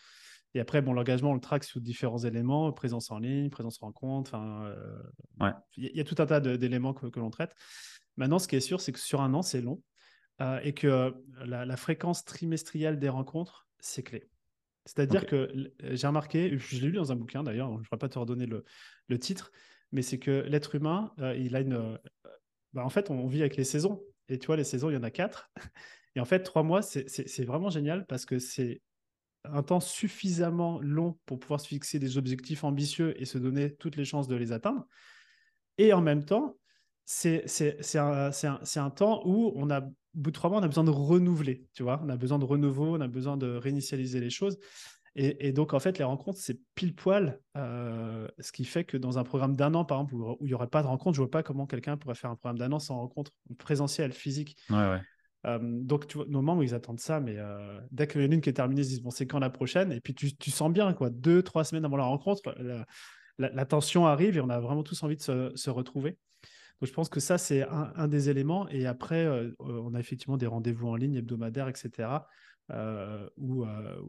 Et 0.54 0.60
après, 0.60 0.80
bon, 0.80 0.92
l'engagement, 0.94 1.32
on 1.32 1.34
le 1.34 1.40
traque 1.40 1.64
sous 1.64 1.80
différents 1.80 2.18
éléments, 2.18 2.72
présence 2.72 3.10
en 3.10 3.18
ligne, 3.18 3.50
présence 3.50 3.78
rencontre, 3.78 4.34
enfin, 4.34 4.72
il 5.76 5.90
y, 5.94 6.00
a 6.00 6.04
tout 6.04 6.14
un 6.18 6.26
tas 6.26 6.40
d'éléments 6.40 6.94
que, 6.94 7.06
que 7.06 7.20
l'on 7.20 7.30
traite. 7.30 7.54
Maintenant, 8.16 8.38
ce 8.38 8.48
qui 8.48 8.56
est 8.56 8.60
sûr, 8.60 8.80
c'est 8.80 8.92
que 8.92 8.98
sur 8.98 9.20
un 9.20 9.34
an, 9.34 9.42
c'est 9.42 9.60
long. 9.60 9.82
Euh, 10.42 10.60
et 10.62 10.74
que 10.74 10.86
euh, 10.86 11.10
la, 11.46 11.76
fréquence 11.76 12.24
trimestrielle 12.24 12.98
des 12.98 13.08
rencontres, 13.08 13.66
c'est 13.80 14.02
clé. 14.02 14.28
C'est-à-dire 14.86 15.26
que 15.26 15.52
j'ai 15.80 16.06
remarqué, 16.06 16.56
je 16.56 16.80
l'ai 16.80 16.86
lu 16.86 16.92
dans 16.92 17.12
un 17.12 17.16
bouquin 17.16 17.42
d'ailleurs, 17.42 17.72
je 17.74 17.78
ne 17.78 17.84
pourrais 17.84 17.98
pas 17.98 18.08
te 18.08 18.18
redonner 18.18 18.46
le, 18.46 18.64
le 19.08 19.18
titre, 19.18 19.50
mais 19.92 20.02
c'est 20.02 20.18
que 20.18 20.44
l'être 20.48 20.74
humain, 20.74 21.12
euh, 21.18 21.36
il 21.36 21.54
a 21.56 21.60
une. 21.60 21.98
Bah, 22.72 22.84
en 22.84 22.88
fait, 22.88 23.10
on 23.10 23.26
vit 23.26 23.40
avec 23.40 23.56
les 23.56 23.64
saisons. 23.64 24.02
Et 24.28 24.38
tu 24.38 24.46
vois, 24.46 24.56
les 24.56 24.64
saisons, 24.64 24.90
il 24.90 24.94
y 24.94 24.96
en 24.96 25.02
a 25.02 25.10
quatre. 25.10 25.50
Et 26.14 26.20
en 26.20 26.24
fait, 26.24 26.42
trois 26.42 26.62
mois, 26.62 26.80
c'est 26.80 27.44
vraiment 27.44 27.68
génial 27.68 28.06
parce 28.06 28.24
que 28.24 28.38
c'est 28.38 28.80
un 29.44 29.62
temps 29.62 29.80
suffisamment 29.80 30.80
long 30.80 31.18
pour 31.26 31.38
pouvoir 31.38 31.60
se 31.60 31.68
fixer 31.68 31.98
des 31.98 32.16
objectifs 32.16 32.64
ambitieux 32.64 33.20
et 33.20 33.26
se 33.26 33.38
donner 33.38 33.74
toutes 33.76 33.96
les 33.96 34.04
chances 34.04 34.26
de 34.26 34.34
les 34.34 34.50
atteindre. 34.50 34.86
Et 35.78 35.92
en 35.92 36.00
même 36.00 36.24
temps, 36.24 36.56
c'est 37.04 37.44
un, 37.96 38.30
un, 38.76 38.90
temps 38.90 39.22
où 39.26 39.52
on 39.54 39.70
a, 39.70 39.82
au 40.16 40.20
bout 40.20 40.30
de 40.30 40.34
trois 40.34 40.50
mois, 40.50 40.60
on 40.60 40.62
a 40.62 40.68
besoin 40.68 40.84
de 40.84 40.90
renouveler, 40.90 41.64
tu 41.74 41.82
vois, 41.82 42.00
on 42.04 42.08
a 42.08 42.16
besoin 42.16 42.38
de 42.38 42.44
renouveau, 42.44 42.96
on 42.96 43.00
a 43.00 43.08
besoin 43.08 43.36
de 43.36 43.56
réinitialiser 43.56 44.20
les 44.20 44.30
choses. 44.30 44.58
Et, 45.18 45.52
donc, 45.52 45.72
en 45.72 45.80
fait, 45.80 45.96
les 45.96 46.04
rencontres, 46.04 46.38
c'est 46.38 46.60
pile 46.74 46.94
poil, 46.94 47.40
euh, 47.56 48.28
ce 48.38 48.52
qui 48.52 48.66
fait 48.66 48.84
que 48.84 48.98
dans 48.98 49.18
un 49.18 49.24
programme 49.24 49.56
d'un 49.56 49.72
an, 49.72 49.82
par 49.86 49.96
exemple, 49.96 50.14
où, 50.14 50.36
il 50.42 50.48
n'y 50.48 50.52
aurait 50.52 50.66
pas 50.66 50.82
de 50.82 50.86
rencontre, 50.86 51.16
je 51.16 51.22
ne 51.22 51.24
vois 51.24 51.30
pas 51.30 51.42
comment 51.42 51.64
quelqu'un 51.66 51.96
pourrait 51.96 52.14
faire 52.14 52.28
un 52.28 52.36
programme 52.36 52.58
d'un 52.58 52.70
an 52.72 52.78
sans 52.78 52.98
rencontre 52.98 53.30
présentielle, 53.56 54.12
physique. 54.12 54.58
Ouais, 54.68 54.76
ouais. 54.76 55.00
Euh, 55.46 55.58
donc, 55.62 56.06
tu 56.06 56.18
vois, 56.18 56.26
nos 56.28 56.42
membres, 56.42 56.62
ils 56.64 56.74
attendent 56.74 57.00
ça, 57.00 57.20
mais 57.20 57.36
euh, 57.38 57.80
dès 57.92 58.06
qu'il 58.06 58.20
y 58.20 58.26
en 58.26 58.30
a 58.30 58.34
une 58.34 58.42
qui 58.42 58.50
est 58.50 58.54
terminée, 58.54 58.82
ils 58.82 58.84
se 58.84 58.90
disent, 58.90 59.02
bon, 59.02 59.08
c'est 59.08 59.26
quand 59.26 59.38
la 59.38 59.48
prochaine? 59.48 59.90
Et 59.90 60.02
puis, 60.02 60.14
tu, 60.14 60.36
tu, 60.36 60.50
sens 60.50 60.70
bien, 60.70 60.92
quoi, 60.92 61.08
deux, 61.08 61.42
trois 61.42 61.64
semaines 61.64 61.86
avant 61.86 61.96
la 61.96 62.04
rencontre, 62.04 62.54
la, 63.38 63.64
tension 63.64 64.06
arrive 64.06 64.36
et 64.36 64.42
on 64.42 64.50
a 64.50 64.60
vraiment 64.60 64.82
tous 64.82 65.02
envie 65.02 65.16
de 65.16 65.22
se, 65.22 65.50
se 65.54 65.70
retrouver. 65.70 66.18
Donc, 66.80 66.88
je 66.88 66.92
pense 66.92 67.08
que 67.08 67.20
ça, 67.20 67.38
c'est 67.38 67.62
un, 67.62 68.06
des 68.08 68.28
éléments. 68.28 68.68
Et 68.68 68.86
après, 68.86 69.24
euh, 69.24 69.50
on 69.60 69.94
a 69.94 70.00
effectivement 70.00 70.36
des 70.36 70.46
rendez-vous 70.46 70.88
en 70.88 70.96
ligne 70.96 71.14
hebdomadaires, 71.14 71.68
etc., 71.68 72.08
euh, 72.70 73.28
où, 73.36 73.64
euh, 73.64 74.02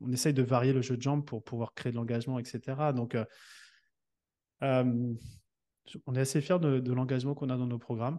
on 0.00 0.10
essaye 0.10 0.34
de 0.34 0.42
varier 0.42 0.72
le 0.72 0.82
jeu 0.82 0.96
de 0.96 1.02
jambes 1.02 1.24
pour 1.24 1.44
pouvoir 1.44 1.74
créer 1.74 1.92
de 1.92 1.96
l'engagement, 1.96 2.38
etc. 2.38 2.92
Donc, 2.92 3.16
on 4.60 6.14
est 6.14 6.20
assez 6.20 6.40
fiers 6.40 6.58
de, 6.58 6.92
l'engagement 6.92 7.34
qu'on 7.34 7.50
a 7.50 7.56
dans 7.56 7.66
nos 7.66 7.78
programmes, 7.78 8.18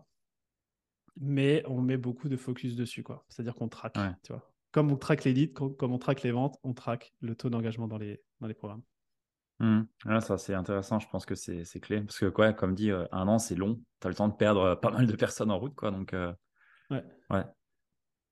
mais 1.18 1.62
on 1.68 1.82
met 1.82 1.98
beaucoup 1.98 2.30
de 2.30 2.38
focus 2.38 2.76
dessus. 2.76 3.04
quoi. 3.04 3.26
C'est-à-dire 3.28 3.56
qu'on 3.56 3.68
traque, 3.68 3.98
tu 4.24 4.32
vois. 4.32 4.50
Comme 4.72 4.92
on 4.92 4.98
traque 4.98 5.24
les 5.24 5.34
leads, 5.34 5.54
comme 5.54 5.94
on 5.94 5.98
traque 5.98 6.22
les 6.24 6.32
ventes, 6.32 6.58
on 6.64 6.74
traque 6.74 7.14
le 7.22 7.36
taux 7.36 7.50
d'engagement 7.50 7.88
dans 7.88 7.98
les, 7.98 8.22
dans 8.40 8.48
les 8.48 8.54
programmes. 8.54 8.84
Mmh. 9.60 10.20
ça, 10.20 10.38
c'est 10.38 10.54
intéressant. 10.54 11.00
Je 11.00 11.08
pense 11.10 11.26
que 11.26 11.36
c'est 11.36 11.80
clé. 11.80 12.02
Parce 12.02 12.20
que, 12.20 12.26
quoi, 12.26 12.54
comme 12.54 12.76
dit, 12.76 12.92
euh, 12.92 13.06
un 13.12 13.28
an, 13.28 13.40
c'est 13.40 13.56
long. 13.56 13.80
Tu 14.02 14.08
as 14.08 14.10
le 14.10 14.16
temps 14.16 14.28
de 14.28 14.34
perdre 14.34 14.62
euh, 14.62 14.76
pas 14.76 14.92
mal 14.92 15.08
de 15.08 15.16
personnes 15.16 15.52
en 15.52 15.60
route. 15.60 15.76
Quoi, 15.76 15.92
donc, 15.92 16.14
euh, 16.14 16.34
ouais. 16.90 17.04
ouais. 17.30 17.44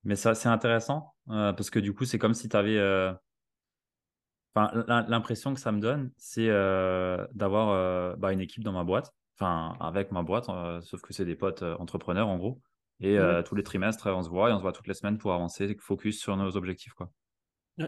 Mais 0.04 0.16
ça, 0.16 0.34
c'est 0.34 0.48
intéressant. 0.48 1.14
parce 1.26 1.70
que 1.70 1.78
du 1.78 1.94
coup, 1.94 2.04
c'est 2.04 2.18
comme 2.18 2.34
si 2.34 2.48
tu 2.48 2.56
avais. 2.56 2.78
Enfin, 4.54 4.70
l'impression 5.08 5.52
que 5.52 5.60
ça 5.60 5.72
me 5.72 5.80
donne, 5.80 6.12
c'est 6.16 6.48
d'avoir 7.32 8.16
bah, 8.18 8.32
une 8.32 8.40
équipe 8.40 8.62
dans 8.62 8.72
ma 8.72 8.84
boîte. 8.84 9.12
Enfin, 9.36 9.76
avec 9.80 10.12
ma 10.12 10.22
boîte, 10.22 10.44
sauf 10.82 11.00
que 11.00 11.12
c'est 11.14 11.24
des 11.24 11.34
potes 11.34 11.62
entrepreneurs, 11.62 12.28
en 12.28 12.36
gros. 12.36 12.60
Et 13.00 13.18
tous 13.46 13.54
les 13.54 13.62
trimestres, 13.62 14.08
on 14.08 14.22
se 14.22 14.28
voit 14.28 14.50
et 14.50 14.52
on 14.52 14.58
se 14.58 14.62
voit 14.62 14.72
toutes 14.72 14.88
les 14.88 14.94
semaines 14.94 15.16
pour 15.16 15.32
avancer, 15.32 15.74
focus 15.80 16.20
sur 16.20 16.36
nos 16.36 16.54
objectifs. 16.58 16.92
Quoi. 16.92 17.10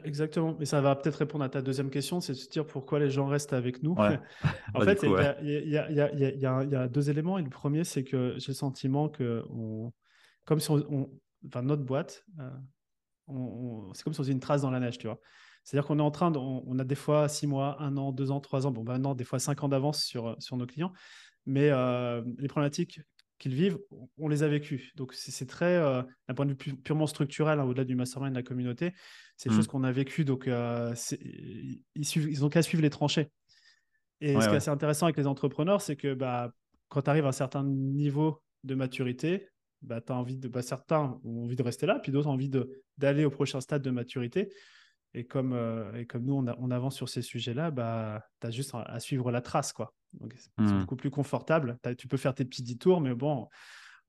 Exactement. 0.04 0.58
Et 0.60 0.64
ça 0.64 0.80
va 0.80 0.96
peut-être 0.96 1.16
répondre 1.16 1.44
à 1.44 1.48
ta 1.48 1.62
deuxième 1.62 1.90
question, 1.90 2.20
c'est 2.20 2.32
de 2.32 2.38
se 2.38 2.48
dire 2.48 2.66
pourquoi 2.66 2.98
les 2.98 3.10
gens 3.10 3.26
restent 3.26 3.52
avec 3.52 3.82
nous. 3.82 3.94
en 4.74 4.80
fait, 4.80 5.02
il 5.42 5.68
y, 5.68 6.46
a 6.46 6.88
deux 6.88 7.10
éléments. 7.10 7.38
Et 7.38 7.42
le 7.42 7.50
premier, 7.50 7.84
c'est 7.84 8.04
que 8.04 8.34
j'ai 8.38 8.48
le 8.48 8.54
sentiment 8.54 9.08
que, 9.08 9.44
on, 9.50 9.92
comme 10.44 10.60
si 10.60 10.70
on, 10.70 11.10
enfin, 11.46 11.62
notre 11.62 11.84
boîte, 11.84 12.24
euh, 12.40 12.50
c'est 13.94 14.02
comme 14.02 14.12
si 14.12 14.20
on 14.20 14.24
faisait 14.24 14.32
une 14.32 14.40
trace 14.40 14.62
dans 14.62 14.70
la 14.70 14.80
neige, 14.80 14.98
tu 14.98 15.06
vois. 15.06 15.20
C'est-à-dire 15.62 15.86
qu'on 15.86 15.98
est 15.98 16.02
en 16.02 16.12
train, 16.12 16.30
de, 16.30 16.38
on, 16.38 16.78
a 16.78 16.84
des 16.84 16.94
fois 16.94 17.28
six 17.28 17.46
mois, 17.46 17.76
un 17.80 17.96
an, 17.96 18.12
deux 18.12 18.30
ans, 18.30 18.40
trois 18.40 18.66
ans, 18.66 18.70
bon, 18.70 18.84
maintenant, 18.84 19.14
des 19.16 19.24
fois 19.24 19.40
cinq 19.40 19.64
ans 19.64 19.68
d'avance 19.68 20.04
sur, 20.04 20.36
sur 20.38 20.56
nos 20.56 20.66
clients. 20.66 20.92
Mais 21.44 21.70
euh, 21.70 22.22
les 22.38 22.48
problématiques 22.48 23.00
qu'ils 23.38 23.54
vivent, 23.54 23.78
on 24.18 24.28
les 24.28 24.42
a 24.42 24.48
vécues. 24.48 24.92
Donc, 24.96 25.12
c'est 25.14 25.46
très, 25.46 25.76
euh, 25.76 26.02
d'un 26.28 26.34
point 26.34 26.46
de 26.46 26.52
vue 26.52 26.76
purement 26.76 27.06
structurel, 27.06 27.60
hein, 27.60 27.64
au-delà 27.64 27.84
du 27.84 27.94
mastermind 27.94 28.32
de 28.32 28.38
la 28.38 28.42
communauté, 28.42 28.92
c'est 29.36 29.48
des 29.48 29.54
mmh. 29.54 29.58
choses 29.58 29.66
qu'on 29.66 29.84
a 29.84 29.92
vécues. 29.92 30.24
Donc, 30.24 30.48
euh, 30.48 30.94
ils, 31.12 31.82
ils 31.94 32.44
ont 32.44 32.48
qu'à 32.48 32.62
suivre 32.62 32.82
les 32.82 32.90
tranchées. 32.90 33.28
Et 34.20 34.34
ce 34.34 34.46
qui 34.46 34.54
est 34.54 34.56
assez 34.56 34.70
intéressant 34.70 35.06
avec 35.06 35.16
les 35.16 35.26
entrepreneurs, 35.26 35.82
c'est 35.82 35.96
que 35.96 36.14
bah, 36.14 36.52
quand 36.88 37.02
tu 37.02 37.10
arrives 37.10 37.26
à 37.26 37.28
un 37.28 37.32
certain 37.32 37.64
niveau 37.64 38.42
de 38.64 38.74
maturité, 38.74 39.48
bah, 39.82 40.00
as 40.08 40.12
envie 40.14 40.36
de, 40.36 40.48
bah, 40.48 40.62
certains 40.62 41.20
ont 41.24 41.44
envie 41.44 41.56
de 41.56 41.62
rester 41.62 41.86
là, 41.86 41.98
puis 41.98 42.12
d'autres 42.12 42.28
ont 42.28 42.32
envie 42.32 42.50
d'aller 42.96 43.24
au 43.24 43.30
prochain 43.30 43.60
stade 43.60 43.82
de 43.82 43.90
maturité. 43.90 44.48
Et 45.14 45.24
comme, 45.24 45.52
euh, 45.52 45.94
et 45.94 46.06
comme 46.06 46.24
nous, 46.24 46.34
on, 46.34 46.46
on, 46.58 46.70
avance 46.70 46.94
sur 46.94 47.08
ces 47.08 47.22
sujets-là, 47.22 47.70
bah, 47.70 48.22
tu 48.40 48.46
as 48.46 48.50
juste 48.50 48.72
à, 48.74 49.00
suivre 49.00 49.30
la 49.30 49.40
trace. 49.40 49.72
Quoi. 49.72 49.94
Donc, 50.14 50.34
c'est 50.36 50.50
mmh. 50.58 50.80
beaucoup 50.80 50.96
plus 50.96 51.10
confortable. 51.10 51.78
Tu 51.98 52.08
peux 52.08 52.16
faire 52.16 52.34
tes 52.34 52.44
petits 52.44 52.62
détours, 52.62 53.00
mais 53.00 53.14
bon, 53.14 53.48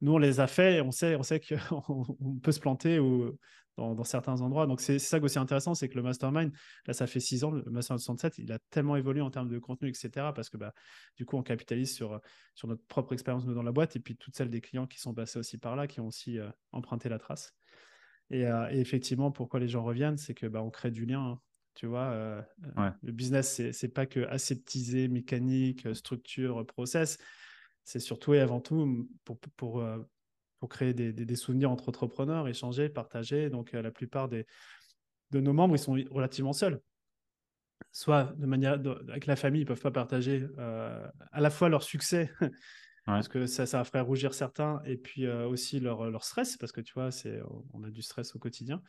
nous, 0.01 0.13
on 0.13 0.17
les 0.17 0.39
a 0.39 0.47
fait 0.47 0.77
et 0.77 0.81
on 0.81 0.91
sait, 0.91 1.15
on 1.15 1.23
sait 1.23 1.39
qu'on 1.39 2.35
peut 2.43 2.51
se 2.51 2.59
planter 2.59 2.99
ou, 2.99 3.37
dans, 3.77 4.03
certains 4.03 4.41
endroits. 4.41 4.65
Donc, 4.67 4.81
c'est 4.81 4.99
ça 4.99 5.19
qui 5.19 5.23
est 5.23 5.25
aussi 5.25 5.39
intéressant, 5.39 5.75
c'est 5.75 5.89
que 5.89 5.95
le 5.95 6.03
mastermind, 6.03 6.51
là, 6.85 6.93
ça 6.93 7.07
fait 7.07 7.19
six 7.19 7.43
ans, 7.43 7.51
le 7.51 7.63
mastermind 7.69 8.01
67, 8.01 8.39
il 8.39 8.51
a 8.51 8.59
tellement 8.69 8.95
évolué 8.95 9.21
en 9.21 9.29
termes 9.29 9.49
de 9.49 9.59
contenu, 9.59 9.89
etc. 9.89 10.31
Parce 10.33 10.49
que 10.49 10.57
bah, 10.57 10.73
du 11.15 11.25
coup, 11.25 11.37
on 11.37 11.43
capitalise 11.43 11.93
sur, 11.93 12.19
sur 12.55 12.67
notre 12.67 12.83
propre 12.87 13.13
expérience 13.13 13.45
dans 13.45 13.63
la 13.63 13.71
boîte 13.71 13.95
et 13.95 13.99
puis 13.99 14.15
toutes 14.15 14.35
celles 14.35 14.49
des 14.49 14.61
clients 14.61 14.87
qui 14.87 14.99
sont 14.99 15.13
passés 15.13 15.39
aussi 15.39 15.57
par 15.57 15.75
là, 15.75 15.87
qui 15.87 15.99
ont 15.99 16.07
aussi 16.07 16.39
euh, 16.39 16.49
emprunté 16.71 17.09
la 17.09 17.19
trace. 17.19 17.53
Euh, 18.33 18.69
et, 18.71 18.79
effectivement, 18.79 19.31
pourquoi 19.31 19.59
les 19.59 19.67
gens 19.67 19.83
reviennent, 19.83 20.17
c'est 20.17 20.33
que 20.33 20.47
bah, 20.47 20.61
on 20.61 20.69
crée 20.69 20.91
du 20.91 21.05
lien. 21.05 21.39
Tu 21.77 21.85
vois, 21.85 22.09
euh, 22.09 22.41
euh, 22.79 22.89
le 23.03 23.11
business, 23.11 23.61
c'est 23.71 23.87
pas 23.87 24.07
que 24.07 24.21
aseptiser 24.29 25.07
mécanique, 25.07 25.87
structure, 25.93 26.65
process. 26.65 27.19
C'est 27.83 27.99
surtout 27.99 28.33
et 28.33 28.39
avant 28.39 28.61
tout 28.61 29.07
pour, 29.23 29.37
pour, 29.55 29.85
pour 30.59 30.69
créer 30.69 30.95
des, 30.95 31.13
des, 31.13 31.35
souvenirs 31.35 31.69
entre 31.69 31.89
entrepreneurs, 31.89 32.47
échanger, 32.47 32.89
partager. 32.89 33.51
Donc, 33.51 33.73
la 33.73 33.91
plupart 33.91 34.27
des, 34.27 34.47
de 35.29 35.39
nos 35.39 35.53
membres, 35.53 35.75
ils 35.75 35.79
sont 35.79 35.99
relativement 36.09 36.51
seuls. 36.51 36.81
Soit 37.91 38.33
de 38.37 38.47
manière 38.47 38.81
avec 39.07 39.27
la 39.27 39.35
famille, 39.35 39.61
ils 39.61 39.65
peuvent 39.65 39.79
pas 39.79 39.91
partager 39.91 40.47
à 40.57 41.39
la 41.39 41.51
fois 41.51 41.69
leur 41.69 41.83
succès 41.83 42.31
parce 43.05 43.27
que 43.27 43.45
ça, 43.45 43.67
ça 43.67 43.83
ferait 43.83 44.01
rougir 44.01 44.33
certains 44.33 44.81
et 44.83 44.97
puis 44.97 45.27
euh, 45.27 45.47
aussi 45.47 45.79
leur, 45.79 46.09
leur, 46.09 46.23
stress 46.23 46.57
parce 46.57 46.71
que 46.71 46.81
tu 46.81 46.93
vois, 46.93 47.11
c'est, 47.11 47.39
on 47.73 47.83
a 47.83 47.91
du 47.91 48.01
stress 48.01 48.35
au 48.35 48.39
quotidien. 48.39 48.81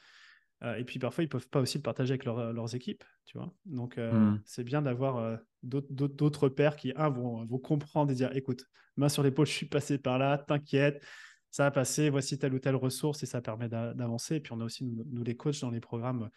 Euh, 0.63 0.77
et 0.77 0.85
puis 0.85 0.99
parfois, 0.99 1.25
ils 1.25 1.29
peuvent 1.29 1.49
pas 1.49 1.61
aussi 1.61 1.79
le 1.79 1.83
partager 1.83 2.13
avec 2.13 2.25
leurs 2.25 2.75
équipes, 2.75 3.05
tu 3.27 3.39
vois. 3.39 3.53
Donc, 3.65 3.99
euh, 3.99 4.13
mmh. 4.13 4.43
c'est 4.45 4.65
bien 4.65 4.83
d'avoir 4.83 5.39
d'autres 5.63 6.49
pères 6.49 6.77
qui, 6.77 6.93
un, 6.97 7.09
vont, 7.09 7.45
vont, 7.47 7.59
comprendre 7.59 8.11
et 8.11 8.15
dire 8.15 8.35
écoute, 8.37 8.65
main 8.97 9.09
sur 9.09 9.23
l'épaule, 9.23 9.47
je 9.47 9.53
suis 9.53 9.67
passé 9.67 9.99
par 9.99 10.19
là, 10.19 10.39
t'inquiète, 10.39 11.05
ça 11.51 11.67
a 11.67 11.71
passé, 11.71 12.11
voici 12.11 12.39
telle 12.39 12.55
ou 12.55 12.59
telle 12.59 12.77
ressource 12.77 13.23
et 13.23 13.27
ça 13.27 13.41
permet 13.41 13.69
d'avancer. 13.69 14.37
Et 14.37 14.41
puis, 14.41 14.53
on 14.53 14.61
a 14.61 14.65
aussi, 14.65 14.85
nous, 14.85 15.23
les 15.23 15.37
coachs 15.37 15.61
dans 15.61 15.71
les 15.71 15.81
programmes 15.81 16.29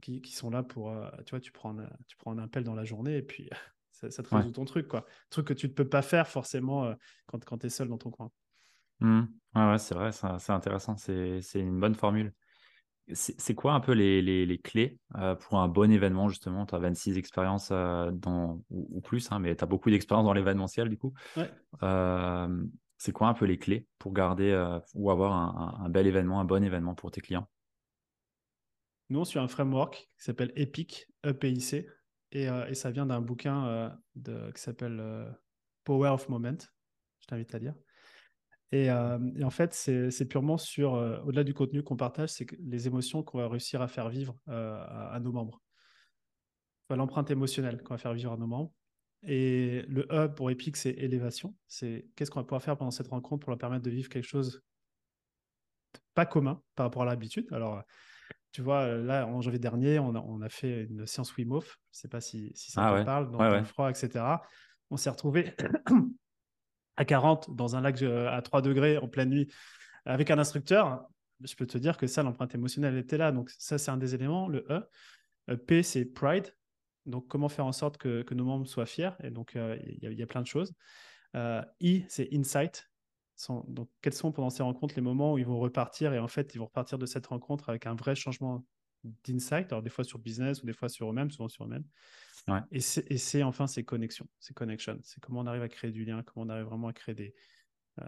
qui, 0.00 0.20
qui 0.20 0.32
sont 0.32 0.50
là 0.50 0.62
pour, 0.62 0.92
tu 1.24 1.30
vois, 1.30 1.40
tu 1.40 1.52
prends, 1.52 1.76
tu 2.06 2.16
prends 2.16 2.32
un 2.32 2.38
appel 2.38 2.64
dans 2.64 2.74
la 2.74 2.84
journée 2.84 3.16
et 3.16 3.22
puis 3.22 3.48
ça, 4.10 4.22
te 4.22 4.34
résout 4.34 4.52
ton 4.52 4.64
truc, 4.64 4.88
quoi. 4.88 5.06
Truc 5.30 5.46
que 5.48 5.54
tu 5.54 5.68
ne 5.68 5.72
peux 5.72 5.88
pas 5.88 6.02
faire 6.02 6.28
forcément 6.28 6.84
euh, 6.84 6.94
quand, 7.26 7.44
quand 7.44 7.58
tu 7.58 7.66
es 7.66 7.70
seul 7.70 7.88
dans 7.88 7.98
ton 7.98 8.10
coin. 8.10 8.30
Mmh. 9.00 9.22
Ouais, 9.54 9.78
c'est 9.78 9.94
vrai, 9.94 10.10
c'est 10.12 10.50
intéressant. 10.50 10.96
C'est 10.96 11.40
une 11.54 11.80
bonne 11.80 11.94
formule. 11.94 12.32
C'est 13.12 13.54
quoi 13.54 13.72
un 13.72 13.80
peu 13.80 13.92
les, 13.92 14.20
les, 14.20 14.44
les 14.44 14.58
clés 14.58 14.98
euh, 15.16 15.34
pour 15.34 15.58
un 15.58 15.68
bon 15.68 15.90
événement, 15.90 16.28
justement? 16.28 16.66
Tu 16.66 16.74
as 16.74 16.78
26 16.78 17.16
expériences 17.16 17.70
euh, 17.72 18.10
dans, 18.10 18.62
ou, 18.70 19.00
plus, 19.00 19.32
hein, 19.32 19.38
mais 19.38 19.56
tu 19.56 19.64
as 19.64 19.66
beaucoup 19.66 19.90
d'expérience 19.90 20.26
dans 20.26 20.34
l'événementiel, 20.34 20.88
du 20.88 20.98
coup. 20.98 21.14
c'est 23.00 23.12
quoi 23.12 23.28
un 23.28 23.34
peu 23.34 23.44
les 23.46 23.58
clés 23.58 23.86
pour 23.98 24.12
garder 24.12 24.52
ou 24.94 25.10
avoir 25.10 25.32
un, 25.32 25.84
un, 25.84 25.88
bel 25.88 26.06
événement, 26.06 26.40
un 26.40 26.44
bon 26.44 26.62
événement 26.62 26.94
pour 26.94 27.10
tes 27.10 27.20
clients? 27.20 27.48
Nous, 29.10 29.20
on 29.20 29.24
suit 29.24 29.38
un 29.38 29.48
framework 29.48 30.10
qui 30.18 30.24
s'appelle 30.24 30.52
EPIC, 30.54 31.08
EPIC. 31.24 31.86
Euh, 32.34 32.66
et, 32.66 32.74
ça 32.74 32.90
vient 32.90 33.06
d'un 33.06 33.20
bouquin 33.20 33.66
euh, 33.66 33.90
de, 34.16 34.50
qui 34.52 34.60
s'appelle 34.60 34.98
euh, 35.00 35.30
Power 35.84 36.10
of 36.10 36.28
Moment. 36.28 36.58
Je 37.20 37.26
t'invite 37.26 37.54
à 37.54 37.58
lire. 37.58 37.74
Et, 38.72 38.90
en 38.90 39.50
fait, 39.50 39.72
c'est 39.72 40.28
purement 40.28 40.58
sur, 40.58 40.92
au-delà 41.24 41.44
du 41.44 41.54
contenu 41.54 41.82
qu'on 41.82 41.96
partage, 41.96 42.30
c'est 42.30 42.46
les 42.60 42.86
émotions 42.86 43.22
qu'on 43.22 43.38
va 43.38 43.48
réussir 43.48 43.80
à 43.80 43.88
faire 43.88 44.08
vivre 44.08 44.36
à, 44.46 45.18
nos 45.20 45.32
membres. 45.32 45.62
L'empreinte 46.90 47.30
émotionnelle 47.30 47.82
qu'on 47.82 47.94
va 47.94 47.98
faire 47.98 48.14
vivre 48.14 48.32
à 48.32 48.36
nos 48.36 48.46
membres. 48.46 48.72
Et 49.22 49.82
le 49.88 50.06
E 50.12 50.28
pour 50.28 50.50
Epic, 50.50 50.76
c'est 50.76 50.90
élévation. 50.90 51.54
C'est 51.66 52.08
qu'est-ce 52.14 52.30
qu'on 52.30 52.40
va 52.40 52.44
pouvoir 52.44 52.62
faire 52.62 52.76
pendant 52.76 52.90
cette 52.90 53.08
rencontre 53.08 53.40
pour 53.40 53.50
leur 53.50 53.58
permettre 53.58 53.82
de 53.82 53.90
vivre 53.90 54.08
quelque 54.08 54.26
chose 54.26 54.62
pas 56.14 56.26
commun 56.26 56.60
par 56.74 56.86
rapport 56.86 57.02
à 57.02 57.06
l'habitude. 57.06 57.46
Alors, 57.52 57.82
tu 58.50 58.60
vois, 58.60 58.88
là, 58.88 59.26
en 59.26 59.40
janvier 59.40 59.58
dernier, 59.58 59.98
on 59.98 60.14
a, 60.14 60.20
on 60.20 60.40
a 60.40 60.48
fait 60.48 60.84
une 60.84 61.06
séance 61.06 61.36
Wim 61.36 61.52
Hof. 61.52 61.78
Je 61.92 61.98
ne 61.98 62.00
sais 62.00 62.08
pas 62.08 62.20
si, 62.20 62.50
si 62.54 62.72
ça 62.72 62.88
ah 62.88 63.00
te 63.00 63.04
parle, 63.04 63.30
dans, 63.30 63.38
le 63.38 63.64
froid, 63.64 63.90
etc. 63.90 64.24
On 64.90 64.96
s'est 64.96 65.10
retrouvé 65.10 65.54
à 66.98 67.04
40 67.04 67.54
dans 67.54 67.76
un 67.76 67.80
lac 67.80 68.02
euh, 68.02 68.28
à 68.28 68.42
3 68.42 68.60
degrés 68.60 68.98
en 68.98 69.08
pleine 69.08 69.30
nuit 69.30 69.48
avec 70.04 70.30
un 70.30 70.38
instructeur. 70.38 71.06
Je 71.44 71.54
peux 71.54 71.66
te 71.66 71.78
dire 71.78 71.96
que 71.96 72.08
ça, 72.08 72.24
l'empreinte 72.24 72.54
émotionnelle 72.54 72.98
était 72.98 73.16
là. 73.16 73.30
Donc, 73.30 73.50
ça, 73.56 73.78
c'est 73.78 73.92
un 73.92 73.96
des 73.96 74.16
éléments. 74.16 74.48
Le 74.48 74.66
E. 74.68 74.82
Euh, 75.50 75.56
P, 75.56 75.84
c'est 75.84 76.04
pride. 76.04 76.52
Donc, 77.06 77.28
comment 77.28 77.48
faire 77.48 77.66
en 77.66 77.72
sorte 77.72 77.98
que, 77.98 78.34
nos 78.34 78.44
membres 78.44 78.66
soient 78.66 78.84
fiers? 78.84 79.10
Et 79.22 79.30
donc, 79.30 79.54
euh, 79.54 79.78
il 79.86 80.12
y, 80.12 80.22
a 80.22 80.26
plein 80.26 80.42
de 80.42 80.46
choses. 80.46 80.74
I, 81.34 82.04
c'est 82.08 82.28
insight. 82.34 82.90
donc, 83.68 83.88
quels 84.02 84.12
sont 84.12 84.32
pendant 84.32 84.50
ces 84.50 84.64
rencontres 84.64 84.96
les 84.96 85.02
moments 85.02 85.34
où 85.34 85.38
ils 85.38 85.46
vont 85.46 85.60
repartir? 85.60 86.12
Et 86.12 86.18
en 86.18 86.28
fait, 86.28 86.52
ils 86.54 86.58
vont 86.58 86.66
repartir 86.66 86.98
de 86.98 87.06
cette 87.06 87.28
rencontre 87.28 87.68
avec 87.70 87.86
un 87.86 87.94
vrai 87.94 88.16
changement 88.16 88.66
d'insight, 89.24 89.70
alors 89.72 89.82
des 89.82 89.90
fois 89.90 90.02
sur 90.02 90.18
business 90.18 90.64
ou 90.64 90.66
des 90.66 90.72
fois 90.72 90.88
sur 90.88 91.08
eux-mêmes, 91.08 91.30
souvent 91.30 91.48
sur 91.48 91.64
eux-mêmes. 91.64 91.84
Et 92.70 92.80
c'est 92.80 93.42
enfin 93.42 93.66
ces 93.66 93.84
connexions, 93.84 94.26
ces 94.40 94.54
connections. 94.54 94.98
C'est 95.02 95.20
comment 95.20 95.40
on 95.40 95.46
arrive 95.46 95.62
à 95.62 95.68
créer 95.68 95.90
du 95.90 96.04
lien, 96.04 96.22
comment 96.22 96.46
on 96.46 96.48
arrive 96.48 96.66
vraiment 96.66 96.88
à 96.88 96.92
créer 96.92 97.14
des. 97.14 97.34
Euh, 98.00 98.04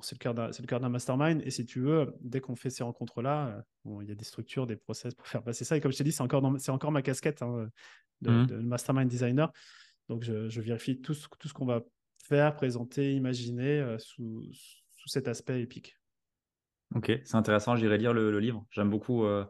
c'est 0.00 0.14
le 0.14 0.66
cœur 0.66 0.80
d'un 0.80 0.88
mastermind. 0.88 1.40
Et 1.44 1.50
si 1.50 1.64
tu 1.64 1.80
veux, 1.80 2.14
dès 2.20 2.40
qu'on 2.40 2.56
fait 2.56 2.70
ces 2.70 2.84
rencontres-là, 2.84 3.64
il 3.86 4.06
y 4.06 4.12
a 4.12 4.14
des 4.14 4.24
structures, 4.24 4.66
des 4.66 4.76
process 4.76 5.14
pour 5.14 5.26
faire 5.26 5.42
passer 5.42 5.64
ça. 5.64 5.76
Et 5.76 5.80
comme 5.80 5.92
je 5.92 5.98
t'ai 5.98 6.04
dit, 6.04 6.12
c'est 6.12 6.22
encore, 6.22 6.44
encore 6.44 6.92
ma 6.92 7.02
casquette. 7.02 7.40
Hein, 7.42 7.70
Mmh. 8.22 8.46
de, 8.46 8.56
mastermind 8.56 9.08
designer. 9.08 9.52
Donc, 10.08 10.22
je, 10.22 10.60
vérifie 10.60 11.00
tout 11.00 11.14
ce, 11.14 11.26
tout 11.38 11.48
ce 11.48 11.54
qu'on 11.54 11.66
va 11.66 11.82
faire, 12.22 12.54
présenter, 12.56 13.14
imaginer 13.14 13.80
euh, 13.80 13.98
sous, 13.98 14.42
sous, 14.52 15.08
cet 15.08 15.28
aspect 15.28 15.60
épique. 15.60 15.98
Ok, 16.94 17.12
c'est 17.24 17.36
intéressant. 17.36 17.76
J'irai 17.76 17.98
lire 17.98 18.12
le, 18.12 18.38
livre. 18.38 18.66
J'aime 18.70 18.90
beaucoup 18.90 19.24
euh, 19.24 19.44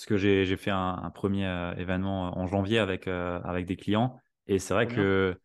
parce 0.00 0.06
que 0.06 0.16
j'ai 0.16 0.56
fait 0.56 0.70
un, 0.70 1.10
premier 1.14 1.46
euh, 1.46 1.74
événement 1.76 2.38
en 2.38 2.46
janvier 2.46 2.78
avec, 2.78 3.06
avec 3.06 3.66
des 3.66 3.76
clients. 3.76 4.16
Et 4.46 4.58
c'est 4.58 4.74
vrai 4.74 4.86
que 4.86 5.38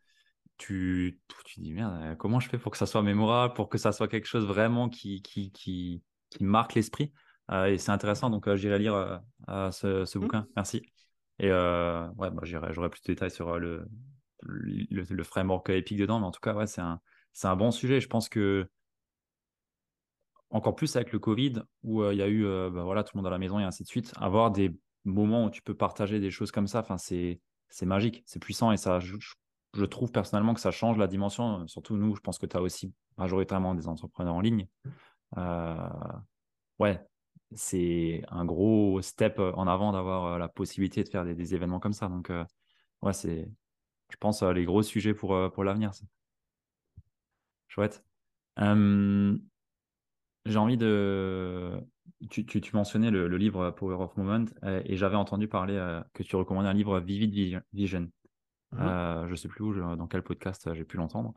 tu, 0.56 1.20
tu 1.44 1.60
dis, 1.60 1.72
merde, 1.72 2.16
comment 2.18 2.40
je 2.40 2.48
fais 2.48 2.58
pour 2.58 2.72
que 2.72 2.78
ça 2.78 2.86
soit 2.86 3.02
mémorable, 3.02 3.54
pour 3.54 3.68
que 3.68 3.78
ça 3.78 3.92
soit 3.92 4.08
quelque 4.08 4.26
chose 4.26 4.46
vraiment 4.46 4.88
qui, 4.88 5.20
qui, 5.22 5.52
qui, 5.52 6.02
qui 6.30 6.44
marque 6.44 6.74
l'esprit? 6.74 7.12
et 7.66 7.78
c'est 7.78 7.92
intéressant. 7.92 8.30
Donc, 8.30 8.52
j'irai 8.54 8.78
lire 8.78 9.20
ce, 9.46 10.04
ce 10.04 10.18
mmh. 10.18 10.20
bouquin. 10.20 10.46
Merci. 10.56 10.82
Et 11.38 11.50
euh, 11.50 12.08
ouais, 12.16 12.30
bah, 12.30 12.42
j'aurai 12.44 12.88
plus 12.88 13.02
de 13.02 13.06
détails 13.06 13.30
sur 13.30 13.48
euh, 13.50 13.58
le, 13.58 13.88
le, 14.42 15.04
le, 15.08 15.22
framework 15.22 15.68
épique 15.70 15.98
dedans, 15.98 16.18
mais 16.18 16.26
en 16.26 16.30
tout 16.30 16.40
cas, 16.40 16.54
ouais, 16.54 16.66
c'est 16.66 16.80
un, 16.80 17.00
un 17.42 17.56
bon 17.56 17.70
sujet. 17.70 18.00
Je 18.00 18.08
pense 18.08 18.28
que 18.28 18.68
encore 20.50 20.76
plus 20.76 20.96
avec 20.96 21.12
le 21.12 21.18
Covid, 21.18 21.62
où 21.82 22.02
euh, 22.02 22.14
il 22.14 22.18
y 22.18 22.22
a 22.22 22.28
eu 22.28 22.44
bah, 22.44 22.84
voilà, 22.84 23.02
tout 23.02 23.16
le 23.16 23.18
monde 23.18 23.26
à 23.26 23.30
la 23.30 23.38
maison 23.38 23.58
et 23.58 23.64
ainsi 23.64 23.82
de 23.82 23.88
suite, 23.88 24.12
avoir 24.16 24.50
des 24.50 24.76
moments 25.04 25.46
où 25.46 25.50
tu 25.50 25.62
peux 25.62 25.74
partager 25.74 26.20
des 26.20 26.30
choses 26.30 26.50
comme 26.50 26.66
ça, 26.66 26.84
c'est 26.98 27.40
magique, 27.82 28.22
c'est 28.26 28.40
puissant 28.40 28.72
et 28.72 28.76
ça, 28.76 28.98
je, 29.00 29.14
trouve 29.84 30.10
personnellement 30.10 30.54
que 30.54 30.60
ça 30.60 30.70
change 30.70 30.98
la 30.98 31.06
dimension. 31.06 31.66
Surtout 31.68 31.96
nous, 31.96 32.14
je 32.14 32.20
pense 32.20 32.38
que 32.38 32.46
tu 32.46 32.56
as 32.56 32.62
aussi 32.62 32.92
majoritairement 33.18 33.74
des 33.74 33.88
entrepreneurs 33.88 34.34
en 34.34 34.40
ligne. 34.40 34.66
ouais, 36.78 37.00
c'est 37.54 38.22
un 38.28 38.44
gros 38.44 39.00
step 39.02 39.38
euh, 39.38 39.52
en 39.52 39.66
avant 39.66 39.92
d'avoir 39.92 40.34
euh, 40.34 40.38
la 40.38 40.48
possibilité 40.48 41.04
de 41.04 41.08
faire 41.08 41.24
des, 41.24 41.54
événements 41.54 41.80
comme 41.80 41.92
ça. 41.92 42.08
Donc, 42.08 42.30
euh, 42.30 42.44
ouais, 43.02 43.12
c'est, 43.12 43.48
je 44.10 44.16
pense, 44.18 44.42
les 44.42 44.64
gros 44.64 44.82
sujets 44.82 45.14
pour, 45.14 45.36
pour 45.52 45.64
l'avenir. 45.64 45.92
Chouette. 47.68 48.04
J'ai 50.46 50.58
envie 50.58 50.76
de. 50.76 51.72
Tu, 52.30 52.46
tu, 52.46 52.70
mentionnais 52.74 53.10
le, 53.10 53.28
livre 53.36 53.70
Power 53.72 53.96
of 53.96 54.16
Moment 54.16 54.46
et 54.62 54.96
j'avais 54.96 55.16
entendu 55.16 55.48
parler 55.48 56.00
que 56.14 56.22
tu 56.22 56.34
recommandais 56.36 56.68
un 56.68 56.74
livre 56.74 56.98
Vivid 57.00 57.62
Vision. 57.72 58.08
Uh-huh. 58.74 59.26
je 59.26 59.30
ne 59.30 59.36
sais 59.36 59.48
plus 59.48 59.62
où, 59.62 59.74
dans 59.74 60.06
quel 60.06 60.22
podcast 60.22 60.72
j'ai 60.72 60.84
pu 60.84 60.96
l'entendre, 60.96 61.34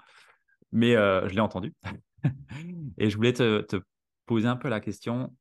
mais 0.71 0.93
je 0.93 1.33
l'ai 1.33 1.41
entendu. 1.41 1.73
et 2.97 3.09
je 3.09 3.15
voulais 3.17 3.33
te, 3.33 3.61
te, 3.61 3.77
poser 4.25 4.47
un 4.47 4.55
peu 4.55 4.69
la 4.69 4.79
question 4.79 5.35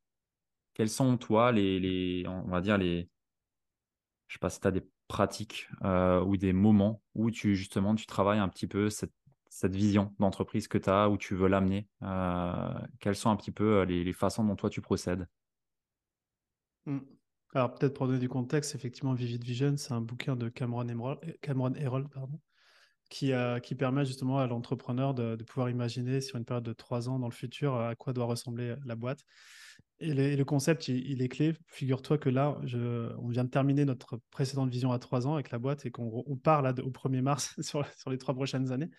quels 0.79 0.89
sont, 0.89 1.17
toi, 1.17 1.51
les, 1.51 2.23
on 2.25 2.47
va 2.47 2.61
dire, 2.61 2.77
les, 2.77 3.09
je 4.27 4.35
sais 4.35 4.39
pas 4.39 4.49
si 4.49 4.61
tu 4.61 4.67
as 4.67 4.71
des 4.71 4.87
pratiques 5.09 5.67
euh, 5.83 6.21
ou 6.21 6.37
des 6.37 6.53
moments 6.53 7.01
où 7.15 7.31
tu, 7.31 7.53
justement, 7.57 7.95
tu 7.95 8.05
travailles 8.05 8.39
un 8.39 8.47
petit 8.47 8.65
peu 8.65 8.89
cette, 8.89 9.11
vision 9.63 10.13
d'entreprise 10.19 10.67
que 10.67 10.77
tu 10.77 10.89
as, 10.89 11.09
où 11.09 11.17
tu 11.17 11.35
veux 11.35 11.47
l'amener 11.47 11.87
euh, 12.03 12.73
Quelles 12.99 13.15
sont 13.15 13.29
un 13.29 13.35
petit 13.35 13.51
peu 13.51 13.79
euh, 13.79 13.85
les, 13.85 14.13
façons 14.13 14.43
dont 14.43 14.55
toi 14.55 14.69
tu 14.69 14.81
procèdes? 14.81 15.27
Mmh. 16.85 16.99
Alors, 17.55 17.73
peut-être 17.73 17.93
pour 17.93 18.07
donner 18.07 18.19
du 18.19 18.29
contexte, 18.29 18.75
effectivement, 18.75 19.13
Vivid 19.13 19.43
Vision, 19.43 19.75
c'est 19.77 19.93
un 19.93 20.01
bouquin 20.01 20.35
de 20.35 20.49
Cameron 20.49 20.87
Emerald, 20.87 21.19
Cameron 21.41 21.73
pardon, 22.13 22.39
qui, 23.09 23.31
qui 23.63 23.73
permet 23.73 24.05
justement 24.05 24.37
à 24.37 24.45
l'entrepreneur 24.45 25.15
de, 25.15 25.35
pouvoir 25.43 25.71
imaginer 25.71 26.21
sur 26.21 26.37
une 26.37 26.45
période 26.45 26.63
de 26.63 26.73
trois 26.73 27.09
ans 27.09 27.17
dans 27.17 27.27
le 27.27 27.33
futur 27.33 27.75
à 27.75 27.95
quoi 27.95 28.13
doit 28.13 28.25
ressembler 28.25 28.75
la 28.85 28.95
boîte. 28.95 29.25
Et 30.01 30.13
le, 30.13 30.45
concept, 30.45 30.87
il, 30.87 31.21
est 31.21 31.27
clé. 31.27 31.53
Figure-toi 31.67 32.17
que 32.17 32.29
là, 32.29 32.57
on 33.17 33.27
vient 33.27 33.43
de 33.43 33.49
terminer 33.49 33.83
notre 33.83 34.21
précédente 34.31 34.69
vision 34.69 34.93
à 34.93 34.99
trois 34.99 35.27
ans 35.27 35.33
avec 35.33 35.51
la 35.51 35.59
boîte 35.59 35.85
et 35.85 35.91
qu'on 35.91 36.23
on 36.25 36.37
part 36.37 36.61
là 36.61 36.73
au 36.81 36.89
1er 36.89 37.21
mars 37.21 37.53
sur, 37.61 37.83
les 38.09 38.17
trois 38.17 38.33
prochaines 38.33 38.71
années. 38.71 38.89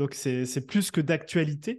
Donc, 0.00 0.14
c'est 0.14 0.66
plus 0.66 0.90
que 0.90 1.02
d'actualité 1.02 1.78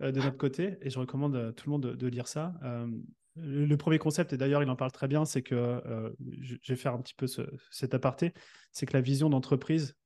euh, 0.00 0.12
de 0.12 0.20
notre 0.20 0.36
côté. 0.36 0.78
Et 0.82 0.88
je 0.88 1.00
recommande 1.00 1.34
à 1.34 1.52
tout 1.52 1.68
le 1.68 1.72
monde 1.72 1.96
de, 1.96 2.06
lire 2.06 2.28
ça. 2.28 2.54
Euh, 2.62 2.86
le, 3.34 3.76
premier 3.76 3.98
concept, 3.98 4.32
et 4.32 4.36
d'ailleurs, 4.36 4.62
il 4.62 4.70
en 4.70 4.76
parle 4.76 4.92
très 4.92 5.08
bien, 5.08 5.24
c'est 5.24 5.42
que 5.42 5.56
euh, 5.56 6.10
je, 6.40 6.54
vais 6.68 6.76
faire 6.76 6.94
un 6.94 7.00
petit 7.00 7.14
peu 7.14 7.26
cet 7.72 7.92
aparté 7.92 8.32
c'est 8.70 8.86
que 8.86 8.92
la 8.92 9.00
vision 9.00 9.28
d'entreprise 9.28 9.96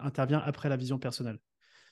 intervient 0.00 0.38
après 0.38 0.68
la 0.68 0.76
vision 0.76 0.98
personnelle. 0.98 1.38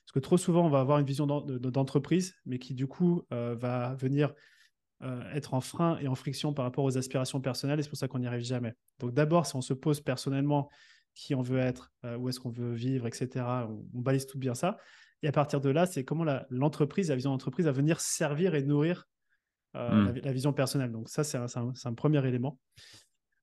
Parce 0.04 0.12
que 0.12 0.20
trop 0.20 0.36
souvent, 0.36 0.66
on 0.66 0.70
va 0.70 0.80
avoir 0.80 0.98
une 0.98 1.06
vision 1.06 1.26
d'entreprise, 1.26 2.34
mais 2.46 2.58
qui 2.58 2.74
du 2.74 2.86
coup 2.86 3.22
va 3.30 3.94
venir 3.94 4.32
euh, 5.04 5.22
être 5.34 5.52
en 5.52 5.60
frein 5.60 5.98
et 5.98 6.08
en 6.08 6.14
friction 6.14 6.54
par 6.54 6.64
rapport 6.64 6.84
aux 6.84 6.96
aspirations 6.96 7.40
personnelles 7.40 7.80
et 7.80 7.82
c'est 7.82 7.90
pour 7.90 7.98
ça 7.98 8.08
qu'on 8.08 8.20
n'y 8.20 8.26
arrive 8.26 8.44
jamais. 8.44 8.74
Donc 9.00 9.12
d'abord, 9.12 9.44
si 9.44 9.54
on 9.56 9.60
se 9.60 9.74
pose 9.74 10.00
personnellement 10.00 10.70
qui 11.14 11.34
on 11.34 11.42
veut 11.42 11.58
être, 11.58 11.92
euh, 12.04 12.16
où 12.16 12.28
est-ce 12.28 12.40
qu'on 12.40 12.50
veut 12.50 12.72
vivre, 12.72 13.06
etc., 13.06 13.44
on, 13.68 14.00
balise 14.00 14.26
tout 14.26 14.38
bien 14.38 14.54
ça. 14.54 14.78
Et 15.22 15.28
à 15.28 15.32
partir 15.32 15.60
de 15.60 15.70
là, 15.70 15.86
c'est 15.86 16.04
comment 16.04 16.24
l'entreprise, 16.50 17.08
la, 17.08 17.14
vision 17.14 17.30
d'entreprise, 17.30 17.66
va 17.66 17.72
venir 17.72 18.00
servir 18.00 18.54
et 18.54 18.62
nourrir 18.62 19.06
euh, 19.76 20.12
hmm. 20.12 20.20
la, 20.22 20.32
vision 20.32 20.52
personnelle. 20.52 20.92
Donc 20.92 21.08
ça, 21.08 21.24
c'est 21.24 21.38
un, 21.38 21.94
premier 21.94 22.26
élément. 22.26 22.58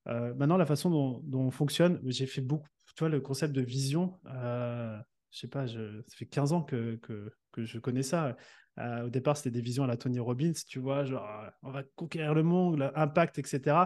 maintenant, 0.06 0.56
la 0.56 0.66
façon 0.66 0.90
dont, 1.22 1.40
on 1.40 1.50
fonctionne, 1.50 2.00
j'ai 2.04 2.26
fait 2.26 2.42
beaucoup, 2.42 2.68
tu 2.94 3.00
vois, 3.00 3.08
le 3.08 3.20
concept 3.20 3.52
de 3.52 3.62
vision, 3.62 4.20
je 4.26 5.38
sais 5.38 5.48
pas, 5.48 5.66
je, 5.66 6.02
ça 6.06 6.16
fait 6.16 6.26
15 6.26 6.52
ans 6.52 6.62
que, 6.62 6.96
que, 6.96 7.32
que 7.52 7.64
je 7.64 7.78
connais 7.78 8.02
ça. 8.02 8.36
Euh, 8.78 9.06
au 9.06 9.10
départ, 9.10 9.36
c'était 9.36 9.50
des 9.50 9.60
visions 9.60 9.84
à 9.84 9.86
la 9.86 9.96
Tony 9.96 10.18
Robbins, 10.18 10.52
tu 10.66 10.78
vois, 10.78 11.04
genre, 11.04 11.28
euh, 11.44 11.50
on 11.62 11.70
va 11.70 11.82
conquérir 11.94 12.34
le 12.34 12.42
monde, 12.42 12.78
l'impact, 12.78 13.38
etc. 13.38 13.76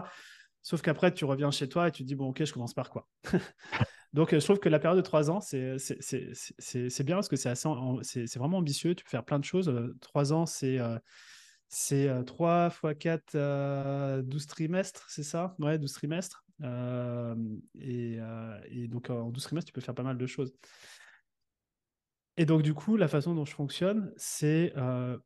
Sauf 0.67 0.81
qu'après, 0.81 1.13
tu 1.13 1.23
reviens 1.23 1.49
chez 1.49 1.69
toi 1.69 1.87
et 1.87 1.91
tu 1.91 2.03
te 2.03 2.07
dis, 2.09 2.15
bon, 2.15 2.27
ok, 2.27 2.43
je 2.43 2.51
commence 2.51 2.73
par 2.73 2.89
quoi? 2.89 3.07
Donc, 4.13 4.33
euh, 4.33 4.39
je 4.41 4.43
trouve 4.43 4.59
que 4.59 4.67
la 4.67 4.79
période 4.79 4.97
de 4.97 5.01
trois 5.01 5.31
ans, 5.31 5.39
c'est 5.39 5.77
bien 7.05 7.15
parce 7.15 7.29
que 7.29 7.37
c'est 7.37 8.35
vraiment 8.35 8.57
ambitieux. 8.57 8.93
Tu 8.93 9.05
peux 9.05 9.09
faire 9.09 9.23
plein 9.23 9.39
de 9.39 9.45
choses. 9.45 9.73
Trois 10.01 10.33
ans, 10.33 10.45
c'est 10.45 10.77
c'est 11.69 12.09
3 12.25 12.67
x 12.83 12.97
4, 12.99 14.21
12 14.23 14.47
trimestres, 14.47 15.05
c'est 15.09 15.23
ça? 15.23 15.55
Ouais, 15.59 15.79
12 15.79 15.93
trimestres. 15.93 16.43
et, 16.61 18.19
et, 18.69 18.87
donc, 18.89 19.09
en 19.09 19.29
12 19.29 19.43
trimestres, 19.43 19.67
tu 19.67 19.73
peux 19.73 19.79
faire 19.79 19.95
pas 19.95 20.03
mal 20.03 20.17
de 20.17 20.27
choses. 20.27 20.53
Et 22.35 22.45
donc, 22.45 22.61
du 22.61 22.73
coup, 22.73 22.97
la 22.97 23.07
façon 23.07 23.33
dont 23.33 23.45
je 23.45 23.53
fonctionne, 23.53 24.11
c'est 24.17 24.73
euh, 24.75 25.17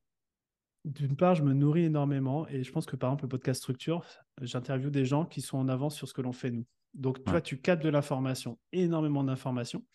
d'une 0.86 1.16
part, 1.16 1.36
je 1.36 1.44
me 1.44 1.54
nourris 1.54 1.86
énormément 1.86 2.48
et 2.48 2.64
je 2.64 2.72
pense 2.72 2.86
que 2.86 2.96
par 2.96 3.10
exemple, 3.10 3.26
le 3.26 3.30
podcast 3.30 3.62
structure, 3.62 4.04
j'interviewe 4.42 4.90
des 4.90 5.06
gens 5.06 5.26
qui 5.26 5.42
sont 5.42 5.58
en 5.58 5.68
avance 5.68 5.96
sur 5.96 6.08
ce 6.08 6.14
que 6.14 6.22
l'on 6.22 6.32
fait 6.32 6.52
nous. 6.52 6.66
Donc, 6.94 7.24
toi, 7.24 7.40
tu 7.40 7.62
captes 7.62 7.84
de 7.84 7.90
l'information, 7.90 8.60
énormément 8.74 9.24
d'informations. 9.24 9.86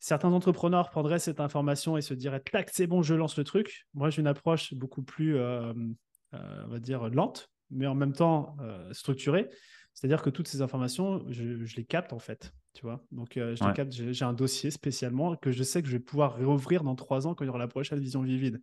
Certains 0.00 0.32
entrepreneurs 0.32 0.90
prendraient 0.90 1.18
cette 1.18 1.40
information 1.40 1.96
et 1.96 2.02
se 2.02 2.14
diraient, 2.14 2.40
tac, 2.40 2.70
c'est 2.72 2.86
bon, 2.86 3.02
je 3.02 3.14
lance 3.14 3.36
le 3.36 3.44
truc. 3.44 3.86
Moi, 3.94 4.10
j'ai 4.10 4.20
une 4.20 4.26
approche 4.26 4.74
beaucoup 4.74 5.02
plus, 5.02 5.36
euh, 5.36 5.72
euh, 6.34 6.64
on 6.64 6.68
va 6.68 6.78
dire, 6.80 7.08
lente, 7.10 7.50
mais 7.70 7.86
en 7.86 7.94
même 7.94 8.12
temps 8.12 8.56
structurée. 8.92 9.48
C'est-à-dire 9.94 10.22
que 10.22 10.30
toutes 10.30 10.48
ces 10.48 10.62
informations, 10.62 11.24
je, 11.28 11.76
les 11.76 11.84
capte 11.84 12.12
en 12.12 12.18
fait. 12.18 12.54
Tu 12.72 12.82
vois 12.82 13.04
Donc, 13.10 13.36
euh, 13.36 13.54
je 13.54 13.64
les 13.64 13.72
capte. 13.72 13.92
J'ai 13.92 14.24
un 14.24 14.32
dossier 14.32 14.70
spécialement 14.70 15.36
que 15.36 15.50
je 15.50 15.62
sais 15.62 15.82
que 15.82 15.88
je 15.88 15.92
vais 15.92 16.02
pouvoir 16.02 16.36
réouvrir 16.36 16.84
dans 16.84 16.94
trois 16.94 17.26
ans 17.26 17.34
quand 17.34 17.44
il 17.44 17.48
y 17.48 17.50
aura 17.50 17.58
la 17.58 17.68
prochaine 17.68 17.98
vision 17.98 18.22
vivide. 18.22 18.62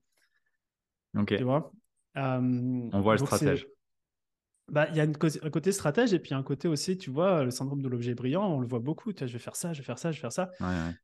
Tu 1.37 1.43
vois 1.43 1.71
On 2.93 3.01
voit 3.01 3.13
le 3.13 3.19
stratège. 3.19 3.67
bah, 4.69 4.87
il 4.91 4.97
y 4.97 4.99
a 4.99 5.05
une 5.05 5.13
un 5.43 5.49
côté 5.49 5.71
stratège 5.71 6.13
et 6.13 6.19
puis 6.19 6.33
un 6.33 6.43
côté 6.43 6.67
aussi, 6.67 6.97
tu 6.97 7.09
vois, 7.09 7.43
le 7.45 7.51
syndrome 7.51 7.81
de 7.81 7.87
l'objet 7.87 8.13
brillant, 8.15 8.45
on 8.53 8.59
le 8.59 8.67
voit 8.67 8.79
beaucoup. 8.79 9.13
Tu 9.13 9.19
vois, 9.19 9.27
je 9.27 9.33
vais 9.33 9.39
faire 9.39 9.55
ça, 9.55 9.71
je 9.71 9.79
vais 9.79 9.85
faire 9.85 9.97
ça, 9.97 10.11
je 10.11 10.17
vais 10.17 10.21
faire 10.21 10.31
ça. 10.33 10.49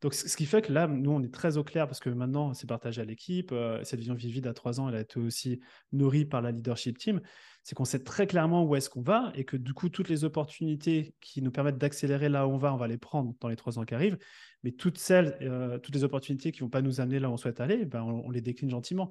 Donc, 0.02 0.14
ce 0.14 0.36
qui 0.36 0.46
fait 0.46 0.62
que 0.62 0.74
là, 0.74 0.86
nous, 0.88 1.12
on 1.12 1.22
est 1.24 1.34
très 1.34 1.56
au 1.56 1.64
clair 1.64 1.88
parce 1.88 2.02
que 2.02 2.10
maintenant, 2.10 2.54
c'est 2.54 2.68
partagé 2.68 3.02
à 3.02 3.06
l'équipe. 3.06 3.54
Euh, 3.54 3.80
cette 3.84 4.00
vision 4.00 4.16
vivide 4.16 4.48
à 4.48 4.54
trois 4.54 4.82
ans, 4.82 4.90
elle 4.90 4.96
a 4.96 5.00
été 5.02 5.18
aussi 5.18 5.62
nourrie 5.94 6.26
par 6.26 6.42
la 6.42 6.52
leadership 6.52 6.98
team. 6.98 7.22
C'est 7.64 7.74
qu'on 7.76 7.86
sait 7.86 8.04
très 8.04 8.28
clairement 8.28 8.66
où 8.66 8.76
est-ce 8.76 8.90
qu'on 8.90 9.02
va 9.02 9.32
et 9.36 9.46
que 9.46 9.56
du 9.56 9.74
coup, 9.74 9.88
toutes 9.88 10.10
les 10.10 10.26
opportunités 10.26 11.16
qui 11.22 11.42
nous 11.42 11.52
permettent 11.52 11.78
d'accélérer 11.78 12.28
là 12.28 12.46
où 12.46 12.52
on 12.52 12.58
va, 12.58 12.74
on 12.74 12.78
va 12.78 12.88
les 12.90 12.98
prendre 12.98 13.34
dans 13.40 13.48
les 13.48 13.56
trois 13.56 13.80
ans 13.80 13.86
qui 13.86 13.96
arrivent. 13.96 14.18
Mais 14.64 14.72
toutes 14.74 14.98
celles, 14.98 15.38
euh, 15.42 15.80
toutes 15.80 15.96
les 15.96 16.04
opportunités 16.04 16.52
qui 16.52 16.60
vont 16.60 16.70
pas 16.70 16.82
nous 16.82 17.00
amener 17.00 17.20
là 17.20 17.30
où 17.30 17.34
on 17.34 17.38
souhaite 17.38 17.62
aller, 17.62 17.86
ben, 17.86 18.02
on 18.02 18.30
les 18.30 18.42
décline 18.42 18.70
gentiment. 18.70 19.10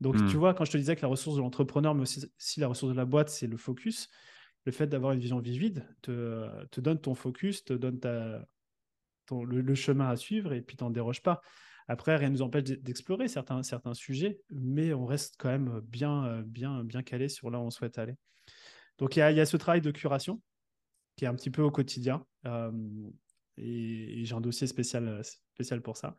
Donc, 0.00 0.16
tu 0.16 0.22
hmm. 0.22 0.38
vois, 0.38 0.54
quand 0.54 0.64
je 0.64 0.72
te 0.72 0.76
disais 0.76 0.96
que 0.96 1.02
la 1.02 1.08
ressource 1.08 1.36
de 1.36 1.40
l'entrepreneur, 1.40 1.94
mais 1.94 2.02
aussi 2.02 2.24
si 2.36 2.60
la 2.60 2.68
ressource 2.68 2.92
de 2.92 2.96
la 2.96 3.04
boîte, 3.04 3.28
c'est 3.28 3.46
le 3.46 3.56
focus, 3.56 4.08
le 4.64 4.72
fait 4.72 4.86
d'avoir 4.86 5.12
une 5.12 5.20
vision 5.20 5.38
vivide 5.38 5.86
te, 6.02 6.66
te, 6.66 6.80
donne 6.80 7.00
ton 7.00 7.14
focus, 7.14 7.64
te 7.64 7.72
donne 7.72 8.00
ta, 8.00 8.46
ton, 9.26 9.44
le, 9.44 9.74
chemin 9.74 10.08
à 10.08 10.16
suivre 10.16 10.52
et 10.52 10.62
puis 10.62 10.76
t'en 10.76 10.90
déroges 10.90 11.22
pas. 11.22 11.40
Après, 11.86 12.16
rien 12.16 12.30
ne 12.30 12.34
nous 12.34 12.42
empêche 12.42 12.64
d'explorer 12.64 13.28
certains, 13.28 13.62
certains 13.62 13.94
sujets, 13.94 14.40
mais 14.50 14.94
on 14.94 15.04
reste 15.04 15.34
quand 15.38 15.50
même 15.50 15.80
bien, 15.80 16.42
bien, 16.42 16.82
bien 16.82 17.02
calé 17.02 17.28
sur 17.28 17.50
là 17.50 17.58
où 17.58 17.62
on 17.62 17.70
souhaite 17.70 17.98
aller. 17.98 18.14
Donc, 18.98 19.16
il 19.16 19.18
y 19.18 19.22
a, 19.22 19.30
y 19.30 19.40
a, 19.40 19.46
ce 19.46 19.56
travail 19.56 19.80
de 19.80 19.90
curation 19.90 20.40
qui 21.16 21.26
est 21.26 21.28
un 21.28 21.34
petit 21.34 21.50
peu 21.50 21.62
au 21.62 21.70
quotidien. 21.70 22.24
Euh, 22.46 22.72
et, 23.58 24.20
et 24.20 24.24
j'ai 24.24 24.34
un 24.34 24.40
dossier 24.40 24.66
spécial, 24.66 25.22
spécial 25.54 25.82
pour 25.82 25.96
ça. 25.96 26.16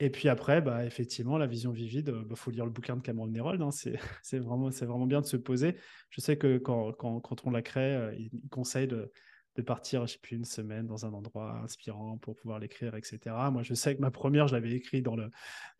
Et 0.00 0.10
puis 0.10 0.28
après, 0.28 0.60
bah, 0.60 0.84
effectivement, 0.84 1.38
la 1.38 1.46
vision 1.46 1.72
vivide, 1.72 2.14
il 2.16 2.24
bah, 2.24 2.36
faut 2.36 2.50
lire 2.50 2.64
le 2.64 2.70
bouquin 2.70 2.96
de 2.96 3.02
Cameron 3.02 3.26
Nerold. 3.26 3.60
Hein, 3.60 3.70
c'est 3.70 3.98
vraiment, 4.38 4.68
vraiment 4.68 5.06
bien 5.06 5.20
de 5.20 5.26
se 5.26 5.36
poser. 5.36 5.76
Je 6.10 6.20
sais 6.20 6.36
que 6.36 6.58
quand, 6.58 6.92
quand, 6.92 7.20
quand 7.20 7.46
on 7.46 7.50
la 7.50 7.62
crée, 7.62 7.94
euh, 7.94 8.14
il, 8.16 8.30
conseille 8.48 8.86
de, 8.86 9.10
de, 9.56 9.62
partir, 9.62 10.06
je 10.06 10.12
sais 10.12 10.18
plus, 10.20 10.36
une 10.36 10.44
semaine 10.44 10.86
dans 10.86 11.04
un 11.04 11.12
endroit 11.12 11.60
inspirant 11.64 12.16
pour 12.18 12.36
pouvoir 12.36 12.60
l'écrire, 12.60 12.94
etc. 12.94 13.18
Moi, 13.50 13.64
je 13.64 13.74
sais 13.74 13.96
que 13.96 14.00
ma 14.00 14.12
première, 14.12 14.46
je 14.46 14.54
l'avais 14.54 14.72
écrit 14.72 15.02
dans 15.02 15.16
le 15.16 15.30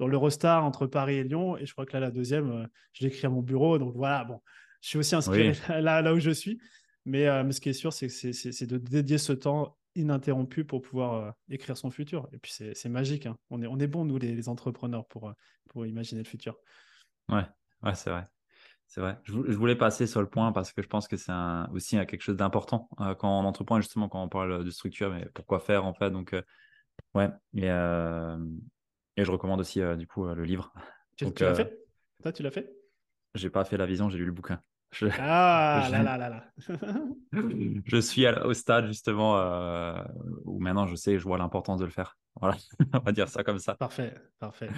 dans 0.01 0.09
l'Eurostar 0.09 0.65
entre 0.65 0.87
Paris 0.87 1.17
et 1.17 1.25
Lyon. 1.25 1.57
Et 1.57 1.65
je 1.65 1.73
crois 1.73 1.87
que 1.87 1.93
là, 1.93 2.01
la 2.01 2.11
deuxième, 2.11 2.51
euh, 2.51 2.67
je 2.95 3.05
l'ai 3.05 3.13
écrit 3.13 3.27
à 3.27 3.31
mon 3.31 3.43
bureau. 3.43 3.79
Donc 3.79 3.95
voilà, 3.95 4.25
bon, 4.25 4.41
je 4.81 4.89
suis 4.89 4.99
aussi 4.99 5.15
inspiré 5.15 5.53
là, 5.69 6.03
là 6.03 6.13
où 6.13 6.19
je 6.19 6.31
suis. 6.31 6.59
Mais, 7.05 7.29
euh, 7.29 7.45
mais 7.45 7.53
ce 7.53 7.61
qui 7.61 7.69
est 7.69 7.73
sûr, 7.73 7.93
c'est 7.93 8.67
de 8.67 8.79
dédier 8.79 9.19
ce 9.19 9.33
temps 9.33 9.79
ininterrompu 9.99 10.65
pour 10.65 10.83
pouvoir 10.83 11.15
euh, 11.15 11.31
écrire 11.49 11.77
son 11.77 11.91
futur. 11.91 12.29
Et 12.33 12.39
puis 12.39 12.53
c'est 12.53 12.89
magique. 12.89 13.27
Hein. 13.27 13.37
On, 13.51 13.63
est, 13.63 13.67
on 13.67 13.79
est 13.79 13.87
bons, 13.87 14.05
nous, 14.05 14.19
les, 14.19 14.49
entrepreneurs, 14.49 15.07
pour, 15.07 15.29
euh, 15.29 15.33
pour 15.69 15.87
imaginer 15.87 16.23
le 16.23 16.29
futur. 16.29 16.57
Ouais, 17.29 17.45
ouais 17.83 17.95
c'est 17.95 18.11
vrai. 18.11 18.27
C'est 18.87 19.03
vrai. 19.03 19.19
Je, 19.25 19.35
voulais 19.35 19.77
passer 19.77 20.07
sur 20.07 20.23
le 20.23 20.29
point 20.29 20.51
parce 20.53 20.73
que 20.73 20.81
je 20.81 20.89
pense 20.89 21.09
que 21.09 21.19
c'est 21.19 21.33
aussi 21.73 21.97
quelque 22.07 22.23
chose 22.23 22.37
d'important 22.37 22.89
euh, 23.01 23.15
quand 23.15 23.29
on 23.29 23.45
entreprend, 23.45 23.81
justement, 23.81 24.09
quand 24.09 24.23
on 24.23 24.29
parle 24.29 24.65
de 24.65 24.71
structure, 24.71 25.11
mais 25.11 25.27
pourquoi 25.35 25.61
faire 25.61 25.85
en 25.85 25.93
fait. 25.93 26.11
Donc, 26.11 26.35
ouais. 27.15 27.29
Et, 27.55 27.67
et 27.67 29.25
je 29.25 29.31
recommande 29.31 29.61
aussi, 29.61 29.83
du 29.99 30.07
coup, 30.07 30.27
le 30.27 30.45
livre. 30.45 30.73
Tu, 31.17 31.31
tu 31.35 31.45
l'as 31.45 31.55
fait? 31.55 31.79
Toi, 32.23 32.33
tu 32.33 32.43
l'as 32.43 32.51
fait? 32.51 32.73
J'ai 33.35 33.51
pas 33.51 33.65
fait 33.65 33.77
la 33.77 33.85
vision, 33.85 34.09
j'ai 34.09 34.19
lu 34.19 34.25
le 34.25 34.33
bouquin. 34.33 34.63
Je, 34.93 35.07
ah 35.19 35.89
là 35.93 36.03
là 36.03 36.17
là 36.17 36.29
là. 36.29 36.45
je 37.85 38.01
suis 38.01 38.27
au 38.27 38.55
stade 38.55 38.87
justement 38.87 39.39
euh, 39.39 40.03
où 40.45 40.59
maintenant 40.61 40.87
je 40.87 40.97
sais, 40.97 41.19
je 41.19 41.25
vois 41.25 41.39
l'importance 41.39 41.81
de 41.81 41.85
le 41.85 41.91
faire. 41.91 42.17
Voilà, 42.41 42.57
on 42.93 43.01
va 43.01 43.11
dire 43.11 43.29
ça 43.29 43.43
comme 43.43 43.59
ça. 43.59 43.75
Parfait, 43.75 44.15
parfait. 44.39 44.69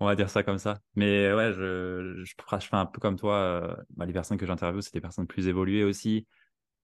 On 0.00 0.06
va 0.06 0.16
dire 0.16 0.28
ça 0.28 0.42
comme 0.42 0.58
ça. 0.58 0.80
Mais 0.96 1.32
ouais, 1.32 1.52
je, 1.52 2.24
je, 2.24 2.34
fais 2.58 2.76
un 2.76 2.86
peu 2.86 2.98
comme 2.98 3.16
toi. 3.16 3.36
Euh, 3.36 3.76
bah, 3.90 4.04
les 4.04 4.12
personnes 4.12 4.36
que 4.36 4.46
j'interviewe, 4.46 4.80
c'est 4.80 4.92
des 4.92 5.00
personnes 5.00 5.28
plus 5.28 5.46
évoluées 5.46 5.84
aussi. 5.84 6.26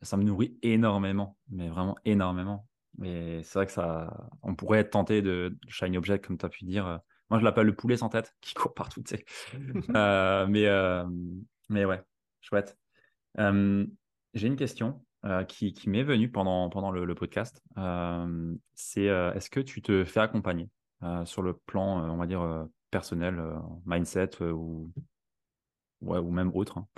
Ça 0.03 0.16
me 0.16 0.22
nourrit 0.22 0.57
énormément, 0.62 1.36
mais 1.51 1.68
vraiment 1.68 1.96
énormément. 2.05 2.68
Et 3.03 3.40
c'est 3.42 3.59
vrai 3.59 3.66
que 3.66 3.72
ça, 3.72 4.30
on 4.42 4.55
pourrait 4.55 4.78
être 4.78 4.90
tenté 4.90 5.20
de 5.20 5.59
shiny 5.66 5.99
object, 5.99 6.24
comme 6.24 6.38
tu 6.38 6.46
as 6.46 6.49
pu 6.49 6.64
dire. 6.64 7.01
Moi, 7.28 7.40
je 7.40 7.44
l'appelle 7.44 7.66
le 7.66 7.74
poulet 7.74 7.96
sans 7.96 8.09
tête 8.09 8.32
qui 8.40 8.55
court 8.55 8.74
partout, 8.74 9.03
tu 9.03 9.16
sais. 9.16 9.24
euh, 9.96 10.46
mais, 10.46 10.68
mais 11.68 11.86
ouais, 11.86 12.05
Chouette. 12.41 12.76
J'ai 14.34 14.47
une 14.47 14.57
question 14.57 15.05
euh, 15.24 15.43
qui, 15.45 15.74
m'est 15.89 16.05
venue 16.05 16.30
pendant, 16.30 16.68
pendant 16.70 16.93
le, 16.93 17.14
podcast. 17.14 17.61
c'est 18.74 19.09
euh, 19.09 19.32
est-ce 19.34 19.51
que 19.51 19.59
tu 19.59 19.82
te 19.82 20.05
fais 20.05 20.20
accompagner 20.20 20.70
euh, 21.03 21.24
sur 21.24 21.43
le 21.43 21.55
plan, 21.55 22.09
on 22.09 22.16
va 22.16 22.26
dire, 22.26 22.68
personnel, 22.91 23.43
mindset 23.84 24.41
ou, 24.43 24.93
ou 26.03 26.30
même 26.30 26.53
autre 26.55 26.78
hein? 26.78 26.89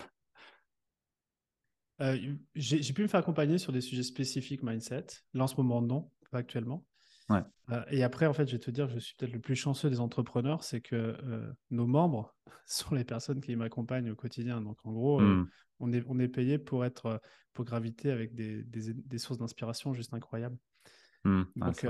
J'ai 2.55 2.93
pu 2.93 3.03
me 3.03 3.09
faire 3.09 3.21
accompagner 3.21 3.59
sur 3.59 3.73
des 3.73 3.81
sujets 3.81 4.03
spécifiques 4.03 4.63
mindset. 4.63 5.07
Là, 5.33 5.45
en 5.45 5.47
ce 5.47 5.57
moment, 5.57 5.81
non, 5.81 6.11
pas 6.31 6.39
actuellement. 6.39 6.85
Euh, 7.31 7.83
et 7.91 8.03
après, 8.03 8.27
en 8.27 8.33
fait, 8.33 8.47
je 8.47 8.53
vais 8.53 8.59
te 8.59 8.71
dire, 8.71 8.89
je 8.89 8.99
suis 8.99 9.15
peut-être 9.17 9.33
le 9.33 9.41
plus 9.41 9.55
chanceux 9.55 9.91
des 9.91 10.01
entrepreneurs, 10.01 10.65
c'est 10.65 10.81
que 10.81 10.97
euh, 10.97 11.53
nos 11.71 11.87
membres 11.87 12.35
sont 12.67 12.95
les 12.95 13.05
personnes 13.05 13.41
qui 13.41 13.55
m'accompagnent 13.57 14.11
au 14.11 14.17
quotidien. 14.17 14.61
Donc, 14.61 14.79
en 14.85 14.93
gros, 14.93 15.21
euh, 15.21 15.25
hmm. 15.25 15.49
on, 15.81 15.93
est, 15.93 16.05
on 16.09 16.19
est 16.19 16.29
payé 16.29 16.59
pour 16.59 16.85
être, 16.85 17.21
pour 17.55 17.65
graviter 17.65 18.11
avec 18.11 18.35
des, 18.35 18.63
des, 18.63 19.19
sources 19.19 19.39
d'inspiration 19.39 19.93
juste 19.93 20.15
incroyables. 20.15 20.57
Hmm. 21.25 21.43
Donc, 21.57 21.87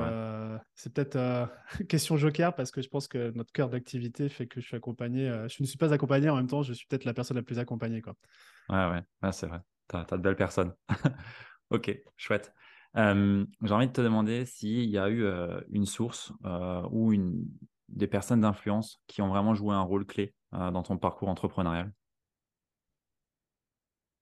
c'est 0.75 0.93
peut-être 0.93 1.49
question 1.89 2.17
joker 2.17 2.55
parce 2.55 2.71
que 2.71 2.83
je 2.83 2.89
pense 2.89 3.07
que 3.07 3.31
notre 3.31 3.53
cœur 3.53 3.71
d'activité 3.71 4.29
fait 4.29 4.47
que 4.47 4.61
je 4.61 4.67
suis 4.67 4.77
accompagné. 4.77 5.27
je 5.49 5.63
ne 5.63 5.67
suis 5.67 5.79
pas 5.79 5.93
accompagné 5.93 6.29
en 6.29 6.37
même 6.37 6.49
temps, 6.49 6.63
je 6.63 6.73
suis 6.73 6.87
peut-être 6.87 7.05
la 7.05 7.15
personne 7.15 7.37
la 7.37 7.43
plus 7.43 7.59
accompagnée. 7.59 8.03
Quoi. 8.03 8.17
Ouais, 8.69 9.03
ouais, 9.23 9.33
c'est 9.33 9.47
vrai. 9.47 9.61
Tu 9.89 9.97
as, 9.97 10.07
as, 10.11 10.17
de 10.17 10.23
belles 10.23 10.37
personnes. 10.37 10.75
ok, 11.71 11.97
chouette 12.17 12.53
j'ai 12.95 13.73
envie 13.73 13.87
de 13.87 13.93
te 13.93 14.01
demander 14.01 14.45
s'il 14.45 14.91
y 14.91 14.99
a 14.99 15.09
eu 15.09 15.25
une 15.71 15.87
source 15.87 16.33
ou 16.91 17.13
une, 17.13 17.47
des 17.89 18.07
personnes 18.07 18.41
d'influence 18.41 19.01
qui 19.07 19.23
ont 19.23 19.29
vraiment 19.29 19.55
joué 19.55 19.75
un 19.75 19.83
rôle 19.83 20.07
clé 20.07 20.35
dans 20.53 20.83
ton 20.83 20.99
parcours 20.99 21.29
entrepreneurial? 21.29 21.93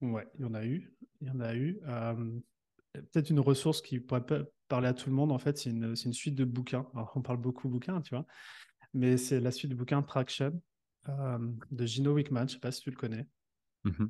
Ouais, 0.01 0.27
il 0.39 0.43
y 0.43 0.45
en 0.45 0.55
a 0.55 0.65
eu. 0.65 0.93
Il 1.21 1.29
y 1.29 1.31
en 1.31 1.41
a 1.41 1.55
eu. 1.55 1.81
Peut-être 2.93 3.31
une 3.31 3.41
ressource 3.41 3.83
qui 3.83 4.01
pourrait 4.01 4.25
parler 4.69 4.89
à 4.89 4.95
tout 4.95 5.09
le 5.09 5.17
monde, 5.17 5.33
en 5.33 5.39
fait, 5.39 5.59
c'est 5.59 5.71
une, 5.71 5.95
une, 6.05 6.13
suite 6.13 6.35
de 6.35 6.45
bouquins. 6.45 6.87
Alors, 6.95 7.13
on 7.15 7.23
parle 7.23 7.39
beaucoup 7.39 7.69
bouquins, 7.69 8.01
tu 8.01 8.15
vois, 8.15 8.27
mais 8.95 9.17
c'est 9.17 9.41
la 9.41 9.51
suite 9.51 9.71
du 9.71 9.77
bouquin 9.77 10.03
Traction 10.03 10.61
de 11.07 11.87
Gino 11.87 12.13
Wickman. 12.13 12.41
Je 12.41 12.45
ne 12.45 12.49
sais 12.49 12.59
pas 12.59 12.73
si 12.73 12.83
tu 12.83 12.91
le 12.91 12.97
connais. 12.97 13.27
Mmh 13.85 14.07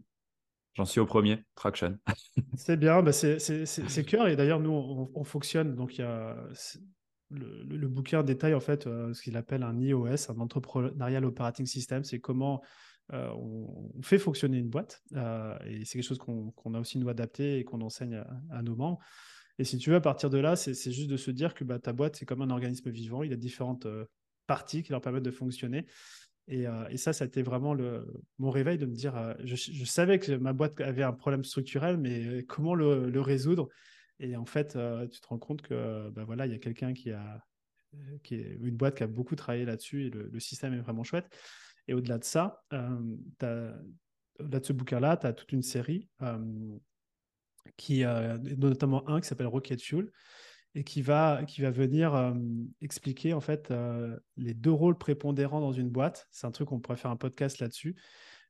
J'en 0.78 0.84
suis 0.84 1.00
au 1.00 1.06
premier, 1.06 1.42
Traction. 1.56 1.98
c'est 2.56 2.76
bien, 2.76 3.02
bah 3.02 3.10
c'est 3.10 4.04
cœur. 4.06 4.28
Et 4.28 4.36
d'ailleurs, 4.36 4.60
nous, 4.60 4.70
on, 5.12 5.24
fonctionne. 5.24 5.74
Donc, 5.74 5.98
il 5.98 6.02
y 6.02 6.04
a 6.04 6.36
le, 7.30 7.88
bouquin 7.88 8.22
détaille 8.22 8.54
en 8.54 8.60
fait 8.60 8.86
euh, 8.86 9.12
ce 9.12 9.20
qu'il 9.20 9.36
appelle 9.36 9.64
un 9.64 9.76
IOS, 9.76 10.30
un 10.30 10.38
Entrepreneurial 10.38 11.24
Operating 11.24 11.66
System. 11.66 12.04
C'est 12.04 12.20
comment 12.20 12.62
euh, 13.12 13.28
on, 13.30 14.00
fait 14.02 14.18
fonctionner 14.18 14.58
une 14.58 14.68
boîte. 14.68 15.02
Euh, 15.16 15.58
et 15.66 15.84
c'est 15.84 15.98
quelque 15.98 16.06
chose 16.06 16.18
qu'on 16.18 16.74
a 16.74 16.78
aussi 16.78 16.96
nous 16.98 17.08
adapté 17.08 17.58
et 17.58 17.64
qu'on 17.64 17.80
enseigne 17.80 18.22
à, 18.52 18.62
nos 18.62 18.76
membres. 18.76 19.00
Et 19.58 19.64
si 19.64 19.78
tu 19.78 19.90
veux, 19.90 19.96
à 19.96 20.00
partir 20.00 20.30
de 20.30 20.38
là, 20.38 20.54
c'est 20.54 20.92
juste 20.92 21.10
de 21.10 21.16
se 21.16 21.32
dire 21.32 21.54
que 21.54 21.64
bah, 21.64 21.80
ta 21.80 21.92
boîte, 21.92 22.14
c'est 22.14 22.24
comme 22.24 22.42
un 22.42 22.50
organisme 22.50 22.88
vivant. 22.90 23.24
Il 23.24 23.32
a 23.32 23.36
différentes 23.36 23.88
parties 24.46 24.84
qui 24.84 24.92
leur 24.92 25.00
permettent 25.00 25.24
de 25.24 25.32
fonctionner. 25.32 25.86
Euh, 26.50 26.88
et, 26.88 26.96
ça, 26.96 27.12
ça 27.12 27.24
a 27.24 27.26
été 27.26 27.42
vraiment 27.42 27.76
mon 28.38 28.50
réveil 28.50 28.78
de 28.78 28.86
me 28.86 28.94
dire, 28.94 29.16
euh, 29.16 29.34
je, 29.44 29.84
savais 29.84 30.18
que 30.18 30.32
ma 30.32 30.52
boîte 30.52 30.80
avait 30.80 31.02
un 31.02 31.12
problème 31.12 31.44
structurel, 31.44 31.98
mais 31.98 32.44
comment 32.44 32.74
le, 32.74 33.20
résoudre? 33.20 33.68
Et 34.20 34.36
en 34.36 34.46
fait, 34.46 34.74
euh, 34.76 35.06
tu 35.06 35.20
te 35.20 35.26
rends 35.28 35.38
compte 35.38 35.62
que 35.62 36.10
ben 36.10 36.24
voilà, 36.24 36.46
il 36.46 36.52
y 36.52 36.54
a 36.54 36.58
quelqu'un 36.58 36.92
qui 36.92 37.12
a, 37.12 37.44
qui 38.22 38.34
est 38.34 38.58
une 38.60 38.76
boîte 38.76 38.96
qui 38.96 39.02
a 39.02 39.06
beaucoup 39.06 39.36
travaillé 39.36 39.64
là-dessus 39.64 40.06
et 40.06 40.10
le, 40.10 40.40
système 40.40 40.74
est 40.74 40.80
vraiment 40.80 41.04
chouette. 41.04 41.28
Et 41.86 41.94
au-delà 41.94 42.18
de 42.18 42.24
ça, 42.24 42.62
au-delà 42.72 44.60
de 44.60 44.64
ce 44.64 44.72
bouquin-là, 44.72 45.16
tu 45.16 45.26
as 45.26 45.32
toute 45.32 45.52
une 45.52 45.62
série 45.62 46.08
qui, 47.76 48.04
notamment 48.56 49.08
un 49.08 49.20
qui 49.20 49.28
s'appelle 49.28 49.46
Rocket 49.46 49.80
Fuel, 49.80 50.10
et 50.74 50.84
qui 50.84 51.02
va, 51.02 51.42
qui 51.46 51.62
va 51.62 51.70
venir 51.70 52.34
expliquer 52.80 53.32
en 53.32 53.40
fait 53.40 53.72
les 54.36 54.54
deux 54.54 54.70
rôles 54.70 54.98
prépondérants 54.98 55.60
dans 55.60 55.72
une 55.72 55.88
boîte. 55.88 56.28
C'est 56.30 56.46
un 56.46 56.50
truc 56.50 56.68
qu'on 56.68 56.80
pourrait 56.80 56.96
faire 56.96 57.10
un 57.10 57.16
podcast 57.16 57.58
là-dessus. 57.58 57.96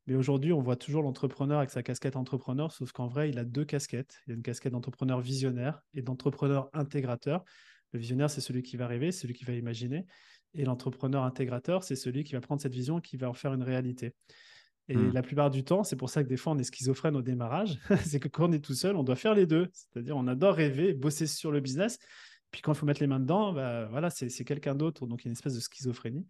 Mais 0.09 0.15
aujourd'hui, 0.15 0.55
on 0.55 0.63
voit 0.63 0.77
toujours 0.77 1.03
l'entrepreneur 1.03 1.59
avec 1.59 1.69
sa 1.69 1.83
casquette 1.83 2.17
entrepreneur, 2.17 2.73
sauf 2.73 2.93
qu'en 2.93 3.09
vrai, 3.09 3.29
il 3.29 3.39
a 3.39 3.45
deux 3.45 3.67
casquettes. 3.67 4.21
Il 4.27 4.31
y 4.31 4.33
a 4.33 4.37
une 4.37 4.43
casquette 4.43 4.73
d'entrepreneur 4.73 5.21
visionnaire 5.21 5.83
et 5.93 6.01
d'entrepreneur 6.01 6.71
intégrateur. 6.73 7.45
Le 7.93 7.99
visionnaire, 7.99 8.31
c'est 8.31 8.41
celui 8.41 8.63
qui 8.63 8.79
va 8.79 8.87
rêver, 8.87 9.13
celui 9.13 9.35
qui 9.35 9.45
va 9.45 9.53
imaginer. 9.53 10.07
Et 10.55 10.65
l'entrepreneur 10.65 11.25
intégrateur, 11.25 11.85
c'est 11.85 11.95
celui 11.95 12.25
qui 12.25 12.33
va 12.33 12.41
prendre 12.41 12.61
cette 12.63 12.73
vision 12.73 12.99
et 12.99 13.03
qui 13.03 13.19
va 13.19 13.29
en 13.29 13.35
faire 13.35 13.53
une 13.53 13.63
réalité. 13.63 14.15
Et 14.89 14.97
hmm. 14.97 15.13
la 15.13 15.23
plupart 15.23 15.51
du 15.51 15.65
temps, 15.65 15.85
c'est 15.85 15.97
pour 15.97 16.09
ça 16.09 16.23
que 16.23 16.29
des 16.29 16.37
fois 16.37 16.55
on 16.55 16.59
est 16.59 16.65
schizophrène 16.65 17.15
au 17.17 17.23
démarrage, 17.23 17.79
c'est 18.05 18.21
que 18.21 18.29
quand 18.29 18.49
on 18.49 18.53
est 18.53 18.65
tout 18.65 18.75
seul, 18.75 18.97
on 18.97 19.03
doit 19.03 19.17
faire 19.17 19.35
les 19.35 19.47
deux. 19.47 19.69
C'est-à-dire, 19.73 20.17
on 20.17 20.27
adore 20.27 20.55
rêver, 20.55 20.95
bosser 20.95 21.27
sur 21.27 21.53
le 21.53 21.61
business. 21.61 21.99
Puis 22.51 22.63
quand 22.63 22.73
il 22.73 22.79
faut 22.79 22.87
mettre 22.87 23.01
les 23.01 23.07
mains 23.07 23.21
dedans, 23.21 23.53
bah, 23.53 23.87
voilà, 23.91 24.09
c'est 24.11 24.45
quelqu'un 24.45 24.75
d'autre. 24.75 25.07
Donc 25.07 25.23
il 25.23 25.27
y 25.27 25.29
a 25.29 25.31
une 25.31 25.37
espèce 25.37 25.55
de 25.55 25.61
schizophrénie. 25.61 26.27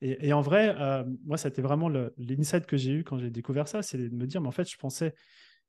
Et, 0.00 0.34
en 0.34 0.42
vrai, 0.42 0.76
euh, 0.78 1.02
moi, 1.24 1.38
ça 1.38 1.48
a 1.48 1.50
été 1.50 1.62
vraiment 1.62 1.88
l'insight 1.88 2.66
que 2.66 2.76
j'ai 2.76 2.92
eu 2.92 3.04
quand 3.04 3.16
j'ai 3.16 3.30
découvert 3.30 3.68
ça, 3.68 3.80
c'est 3.80 3.96
de 3.96 4.14
me 4.14 4.26
dire, 4.26 4.42
mais 4.42 4.48
en 4.48 4.52
fait, 4.52 4.70
je 4.70 4.76
pensais, 4.76 5.14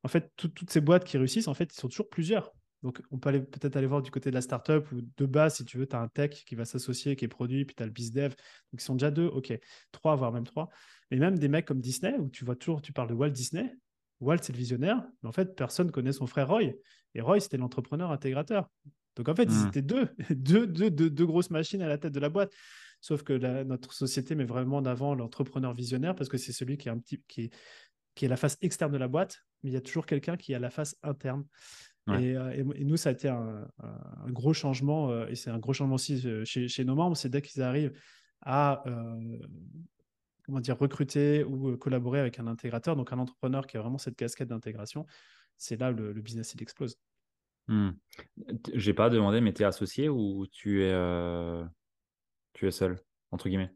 en 0.03 0.09
fait, 0.09 0.29
toutes 0.35 0.69
ces 0.69 0.81
boîtes 0.81 1.05
qui 1.05 1.17
réussissent, 1.17 1.47
en 1.47 1.53
fait, 1.53 1.73
ils 1.73 1.79
sont 1.79 1.87
toujours 1.87 2.09
plusieurs. 2.09 2.51
Donc, 2.83 3.01
on 3.09 3.17
peut 3.17 3.43
peut-être 3.43 3.75
aller 3.77 3.87
voir 3.87 4.01
du 4.01 4.11
côté 4.11 4.29
de 4.29 4.35
la 4.35 4.41
startup 4.41 4.91
ou 4.91 5.01
de 5.01 5.25
base, 5.25 5.55
si 5.55 5.65
tu 5.65 5.77
veux, 5.77 5.87
tu 5.87 5.95
as 5.95 5.99
un 5.99 6.07
tech 6.07 6.43
qui 6.45 6.55
va 6.55 6.65
s'associer, 6.65 7.15
qui 7.15 7.25
est 7.25 7.29
produit, 7.29 7.65
puis 7.65 7.75
tu 7.75 7.81
as 7.81 7.85
le 7.85 7.91
bizdev. 7.91 8.29
Donc, 8.29 8.81
ils 8.81 8.81
sont 8.81 8.95
déjà 8.95 9.11
deux, 9.11 9.25
ok, 9.25 9.57
trois, 9.91 10.15
voire 10.15 10.31
même 10.31 10.43
trois. 10.43 10.69
Mais 11.09 11.17
même 11.17 11.37
des 11.37 11.47
mecs 11.47 11.65
comme 11.65 11.81
Disney, 11.81 12.15
où 12.17 12.29
tu 12.29 12.45
vois 12.45 12.55
toujours, 12.55 12.81
tu 12.81 12.93
parles 12.93 13.09
de 13.09 13.13
Walt 13.13 13.29
Disney. 13.29 13.73
Walt, 14.19 14.39
c'est 14.41 14.53
le 14.53 14.57
visionnaire, 14.57 15.03
mais 15.21 15.29
en 15.29 15.31
fait, 15.31 15.55
personne 15.55 15.91
connaît 15.91 16.13
son 16.13 16.27
frère 16.27 16.47
Roy. 16.47 16.73
Et 17.15 17.21
Roy, 17.21 17.39
c'était 17.39 17.57
l'entrepreneur 17.57 18.11
intégrateur. 18.11 18.69
Donc, 19.15 19.29
en 19.29 19.35
fait, 19.35 19.43
ils 19.43 19.63
hmm. 19.63 19.67
étaient 19.67 19.81
deux, 19.81 20.09
deux, 20.29 20.67
deux, 20.67 20.89
deux, 20.91 21.25
grosses 21.25 21.49
machines 21.49 21.81
à 21.81 21.87
la 21.87 21.97
tête 21.97 22.13
de 22.13 22.19
la 22.19 22.29
boîte. 22.29 22.51
Sauf 23.01 23.23
que 23.23 23.63
notre 23.63 23.93
société 23.93 24.35
met 24.35 24.45
vraiment 24.45 24.77
en 24.77 24.85
avant 24.85 25.15
l'entrepreneur 25.15 25.73
visionnaire 25.73 26.15
parce 26.15 26.29
que 26.29 26.37
c'est 26.37 26.53
celui 26.53 26.77
qui 26.77 26.87
est, 26.87 26.91
un 26.91 26.97
petit, 26.97 27.21
qui, 27.27 27.41
est, 27.43 27.53
qui 28.15 28.25
est 28.25 28.27
la 28.27 28.37
face 28.37 28.57
externe 28.61 28.91
de 28.91 28.97
la 28.97 29.07
boîte, 29.07 29.39
mais 29.61 29.69
il 29.69 29.73
y 29.73 29.77
a 29.77 29.81
toujours 29.81 30.05
quelqu'un 30.05 30.37
qui 30.37 30.55
a 30.55 30.59
la 30.59 30.71
face 30.71 30.95
interne. 31.03 31.45
Euh, 32.09 32.51
et, 32.51 32.83
nous, 32.83 32.97
ça 32.97 33.09
a 33.09 33.11
été 33.11 33.27
un, 33.27 33.67
gros 34.27 34.53
changement, 34.53 35.09
euh, 35.11 35.27
et 35.27 35.35
c'est 35.35 35.49
un 35.49 35.59
gros 35.59 35.73
changement 35.73 35.95
aussi 35.95 36.21
euh, 36.25 36.43
chez, 36.45 36.85
nos 36.85 36.95
membres, 36.95 37.17
c'est 37.17 37.29
dès 37.29 37.41
qu'ils 37.41 37.61
arrivent 37.61 37.97
à 38.41 38.83
comment 40.45 40.59
dire, 40.59 40.77
recruter 40.77 41.43
ou 41.43 41.75
collaborer 41.77 42.19
avec 42.19 42.39
un 42.39 42.45
intégrateur, 42.45 42.95
donc 42.95 43.11
un 43.11 43.17
entrepreneur 43.17 43.65
qui 43.65 43.77
a 43.77 43.81
vraiment 43.81 43.97
cette 43.97 44.15
casquette 44.15 44.49
d'intégration, 44.49 45.07
c'est 45.57 45.79
là 45.79 45.89
le, 45.89 46.13
le 46.13 46.21
business 46.21 46.53
il 46.53 46.61
explose. 46.61 46.99
Hmm. 47.67 47.91
J'ai 48.75 48.93
pas 48.93 49.09
demandé, 49.09 49.41
mais 49.41 49.53
tu 49.53 49.63
es 49.63 49.65
associé 49.65 50.07
ou 50.07 50.45
tu 50.45 50.83
es, 50.83 50.93
tu 52.53 52.67
es 52.67 52.71
seul, 52.71 52.99
entre 53.31 53.49
guillemets? 53.49 53.73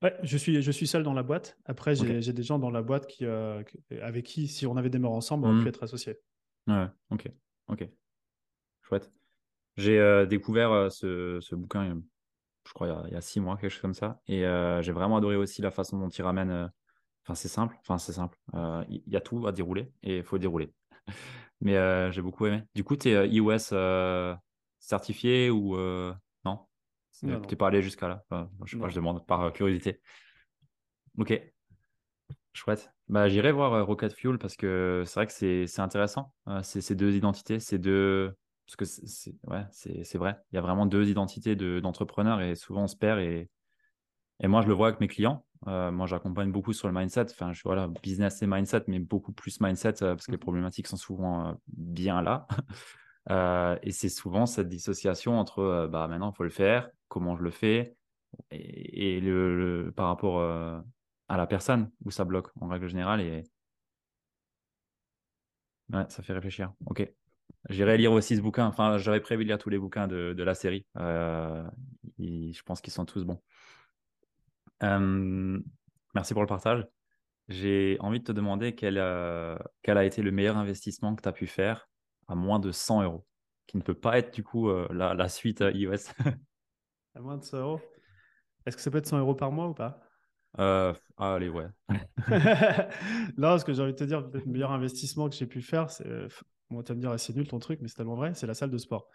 Ouais, 0.00 0.16
je 0.22 0.38
suis, 0.38 0.62
je 0.62 0.70
suis 0.70 0.86
seul 0.86 1.02
dans 1.02 1.14
la 1.14 1.24
boîte. 1.24 1.58
Après, 1.64 1.96
j'ai 1.96 2.32
des 2.32 2.42
gens 2.44 2.60
dans 2.60 2.70
la 2.70 2.82
boîte 2.82 3.08
qui, 3.08 3.26
avec 3.26 4.24
qui, 4.24 4.46
si 4.46 4.64
on 4.64 4.76
avait 4.76 4.90
démarré 4.90 5.14
ensemble, 5.14 5.46
on 5.46 5.48
aurait 5.48 5.58
pu 5.58 5.64
hmm. 5.64 5.68
être 5.68 5.82
associés. 5.82 6.20
Ouais, 6.68 6.86
ok. 7.10 7.28
Ok. 7.68 7.88
Chouette. 8.82 9.12
J'ai 9.76 9.98
euh, 9.98 10.26
découvert 10.26 10.72
euh, 10.72 10.90
ce, 10.90 11.54
bouquin, 11.54 12.00
je 12.66 12.72
crois, 12.72 13.04
il 13.06 13.12
y, 13.12 13.16
a, 13.16 13.20
six 13.20 13.38
mois, 13.40 13.56
quelque 13.56 13.70
chose 13.70 13.80
comme 13.80 13.94
ça. 13.94 14.20
Et 14.26 14.44
euh, 14.44 14.82
j'ai 14.82 14.92
vraiment 14.92 15.16
adoré 15.16 15.36
aussi 15.36 15.62
la 15.62 15.70
façon 15.70 15.98
dont 15.98 16.08
il 16.08 16.22
ramène. 16.22 16.70
Enfin, 17.24 17.34
c'est 17.34 17.48
simple. 17.48 17.76
Enfin, 17.80 17.98
c'est 17.98 18.12
simple. 18.12 18.38
Il 18.88 19.02
y, 19.06 19.16
a 19.16 19.20
tout 19.20 19.46
à 19.46 19.52
dérouler 19.52 19.92
et 20.02 20.18
il 20.18 20.24
faut 20.24 20.38
dérouler. 20.38 20.72
Mais 21.60 22.12
j'ai 22.12 22.22
beaucoup 22.22 22.46
aimé. 22.46 22.64
Du 22.74 22.84
coup, 22.84 22.96
tu 22.96 23.10
es 23.10 23.28
iOS 23.28 23.74
certifié 24.78 25.50
ou 25.50 25.76
non? 26.44 26.66
Tu 27.18 27.26
n'es 27.26 27.56
pas 27.56 27.68
allé 27.68 27.82
jusqu'à 27.82 28.08
là? 28.08 28.24
Je 28.64 28.72
sais 28.72 28.78
pas, 28.78 28.88
je 28.88 28.96
demande 28.96 29.24
par 29.26 29.52
curiosité. 29.52 30.00
Ok. 31.18 31.40
Chouette. 32.58 32.92
Bah, 33.08 33.28
j'irai 33.28 33.52
voir 33.52 33.72
euh, 33.72 33.84
Rocket 33.84 34.12
Fuel 34.12 34.38
parce 34.38 34.56
que 34.56 35.02
c'est 35.06 35.14
vrai 35.14 35.26
que 35.26 35.66
c'est 35.66 35.80
intéressant. 35.80 36.32
Euh, 36.48 36.62
ces 36.62 36.94
deux 36.94 37.14
identités, 37.14 37.60
ces 37.60 37.78
deux. 37.78 38.34
Parce 38.66 38.76
que 38.76 38.84
c'est 38.84 39.34
ouais, 39.46 39.64
c'est 39.70 40.18
vrai. 40.18 40.36
Il 40.52 40.56
y 40.56 40.58
a 40.58 40.60
vraiment 40.60 40.84
deux 40.84 41.08
identités 41.08 41.56
d'entrepreneurs 41.56 42.42
et 42.42 42.54
souvent 42.54 42.82
on 42.82 42.86
se 42.86 42.96
perd. 42.96 43.18
Et, 43.20 43.48
et 44.40 44.46
moi, 44.46 44.60
je 44.60 44.68
le 44.68 44.74
vois 44.74 44.88
avec 44.88 45.00
mes 45.00 45.08
clients. 45.08 45.46
Euh, 45.66 45.90
moi, 45.90 46.06
j'accompagne 46.06 46.52
beaucoup 46.52 46.74
sur 46.74 46.86
le 46.86 46.92
mindset. 46.94 47.26
Enfin, 47.30 47.54
je 47.54 47.62
voilà, 47.64 47.88
business 48.02 48.42
et 48.42 48.46
mindset, 48.46 48.84
mais 48.86 48.98
beaucoup 48.98 49.32
plus 49.32 49.60
mindset 49.62 49.94
parce 50.00 50.26
que 50.26 50.32
les 50.32 50.36
mmh 50.36 50.40
problématiques 50.40 50.86
sont 50.86 50.98
souvent 50.98 51.58
bien 51.68 52.20
là. 52.20 52.46
et 53.82 53.90
c'est 53.92 54.10
souvent 54.10 54.44
cette 54.44 54.68
dissociation 54.68 55.38
entre 55.38 55.88
bah, 55.90 56.06
maintenant, 56.08 56.32
il 56.32 56.36
faut 56.36 56.44
le 56.44 56.50
faire, 56.50 56.90
comment 57.08 57.36
je 57.36 57.42
le 57.42 57.50
fais, 57.50 57.96
et, 58.50 59.20
le, 59.20 59.92
par 59.96 60.08
rapport 60.08 60.42
à 61.28 61.36
la 61.36 61.46
personne 61.46 61.90
où 62.04 62.10
ça 62.10 62.24
bloque 62.24 62.50
en 62.60 62.68
règle 62.68 62.88
générale. 62.88 63.20
Et 63.20 63.44
ça 66.08 66.22
fait 66.22 66.32
réfléchir. 66.32 66.72
Ok. 66.86 67.08
J'irai 67.68 67.96
lire 67.98 68.12
aussi 68.12 68.36
ce 68.36 68.40
bouquin. 68.40 68.66
Enfin, 68.66 68.98
j'avais 68.98 69.20
prévu 69.20 69.44
de 69.44 69.48
lire 69.48 69.58
tous 69.58 69.70
les 69.70 69.78
bouquins 69.78 70.06
de, 70.06 70.42
la 70.42 70.54
série. 70.54 70.86
Euh, 70.96 71.68
je 72.18 72.62
pense 72.62 72.80
qu'ils 72.80 72.92
sont 72.92 73.04
tous 73.04 73.24
bons. 73.24 73.40
Euh, 74.82 75.58
merci 76.14 76.32
pour 76.32 76.42
le 76.42 76.48
partage. 76.48 76.86
J'ai 77.48 77.96
envie 78.00 78.20
de 78.20 78.24
te 78.24 78.32
demander 78.32 78.74
quel, 78.74 78.98
euh, 78.98 79.56
a 79.86 80.04
été 80.04 80.22
le 80.22 80.30
meilleur 80.30 80.56
investissement 80.56 81.14
que 81.14 81.22
tu 81.22 81.28
as 81.28 81.32
pu 81.32 81.46
faire 81.46 81.88
à 82.26 82.34
moins 82.34 82.58
de 82.58 82.70
100 82.70 83.02
euros, 83.02 83.26
qui 83.66 83.78
ne 83.78 83.82
peut 83.82 83.94
pas 83.94 84.18
être 84.18 84.34
du 84.34 84.44
coup 84.44 84.70
la, 84.90 85.14
la, 85.14 85.28
suite 85.30 85.64
iOS. 85.66 86.12
à 87.14 87.20
moins 87.20 87.38
de 87.38 87.44
100 87.44 87.58
euros 87.58 87.80
Est-ce 88.66 88.76
que 88.76 88.82
ça 88.82 88.90
peut 88.90 88.98
être 88.98 89.06
100 89.06 89.18
euros 89.18 89.34
par 89.34 89.50
mois 89.50 89.66
ou 89.68 89.72
pas? 89.72 90.07
Euh, 90.58 90.92
allez, 91.16 91.48
ouais. 91.48 91.66
Là, 93.36 93.58
ce 93.58 93.64
que 93.64 93.72
j'ai 93.72 93.82
envie 93.82 93.92
de 93.92 93.98
te 93.98 94.04
dire, 94.04 94.20
le 94.20 94.44
meilleur 94.46 94.72
investissement 94.72 95.28
que 95.28 95.36
j'ai 95.36 95.46
pu 95.46 95.62
faire, 95.62 95.90
c'est. 95.90 96.06
Bon, 96.70 96.82
tu 96.82 96.92
vas 96.92 96.96
me 96.96 97.00
dire, 97.00 97.18
c'est 97.18 97.34
nul 97.34 97.48
ton 97.48 97.58
truc, 97.58 97.80
mais 97.80 97.88
c'est 97.88 97.96
tellement 97.96 98.16
vrai, 98.16 98.34
c'est 98.34 98.46
la 98.46 98.54
salle 98.54 98.70
de 98.70 98.78
sport. 98.78 99.08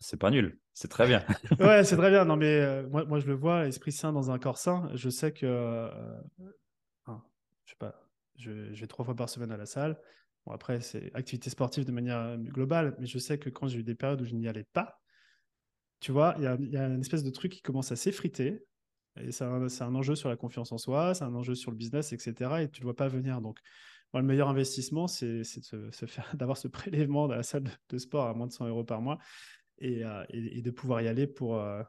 C'est 0.00 0.16
pas 0.16 0.30
nul, 0.30 0.58
c'est 0.74 0.88
très 0.88 1.06
bien. 1.06 1.24
ouais, 1.60 1.84
c'est 1.84 1.96
très 1.96 2.10
bien. 2.10 2.24
Non, 2.24 2.36
mais 2.38 2.60
euh, 2.60 2.88
moi, 2.88 3.04
moi, 3.04 3.20
je 3.20 3.26
le 3.26 3.34
vois, 3.34 3.66
esprit 3.66 3.92
sain 3.92 4.12
dans 4.12 4.30
un 4.30 4.38
corps 4.38 4.58
sain. 4.58 4.90
Je 4.94 5.08
sais 5.10 5.32
que. 5.32 5.46
Euh, 5.46 5.88
je 7.64 7.70
sais 7.70 7.78
pas, 7.78 7.94
je, 8.36 8.50
vais 8.50 8.86
trois 8.86 9.04
fois 9.04 9.14
par 9.14 9.28
semaine 9.28 9.52
à 9.52 9.56
la 9.56 9.66
salle. 9.66 9.98
Bon, 10.44 10.52
après, 10.52 10.80
c'est 10.80 11.14
activité 11.14 11.48
sportive 11.50 11.84
de 11.84 11.92
manière 11.92 12.36
globale, 12.38 12.96
mais 12.98 13.06
je 13.06 13.18
sais 13.18 13.38
que 13.38 13.48
quand 13.48 13.68
j'ai 13.68 13.78
eu 13.78 13.84
des 13.84 13.94
périodes 13.94 14.20
où 14.20 14.24
je 14.24 14.34
n'y 14.34 14.48
allais 14.48 14.66
pas, 14.72 15.00
tu 16.00 16.10
vois, 16.10 16.34
il 16.38 16.44
y 16.44 16.76
a, 16.76 16.86
une 16.86 17.00
espèce 17.00 17.22
de 17.22 17.30
truc 17.30 17.52
qui 17.52 17.62
commence 17.62 17.92
à 17.92 17.96
s'effriter. 17.96 18.66
Et 19.20 19.32
c'est 19.32 19.44
un, 19.44 19.94
enjeu 19.94 20.14
sur 20.14 20.28
la 20.28 20.36
confiance 20.36 20.72
en 20.72 20.78
soi, 20.78 21.14
c'est 21.14 21.24
un 21.24 21.34
enjeu 21.34 21.54
sur 21.54 21.70
le 21.70 21.76
business, 21.76 22.12
etc. 22.12 22.62
Et 22.62 22.70
tu 22.70 22.80
ne 22.80 22.84
dois 22.84 22.96
pas 22.96 23.08
venir. 23.08 23.40
Donc, 23.40 23.58
le 24.14 24.22
meilleur 24.22 24.48
investissement, 24.48 25.06
c'est 25.06 25.42
d'avoir 26.34 26.56
ce 26.56 26.68
prélèvement 26.68 27.28
dans 27.28 27.34
la 27.34 27.42
salle 27.42 27.64
de, 27.88 27.98
sport 27.98 28.26
à 28.26 28.34
moins 28.34 28.46
de 28.46 28.52
100 28.52 28.68
euros 28.68 28.84
par 28.84 29.00
mois 29.00 29.18
et, 29.78 30.04
euh, 30.04 30.24
de 30.32 30.70
pouvoir 30.70 31.02
y 31.02 31.08
aller 31.08 31.26
pour. 31.26 31.56
Euh, 31.56 31.82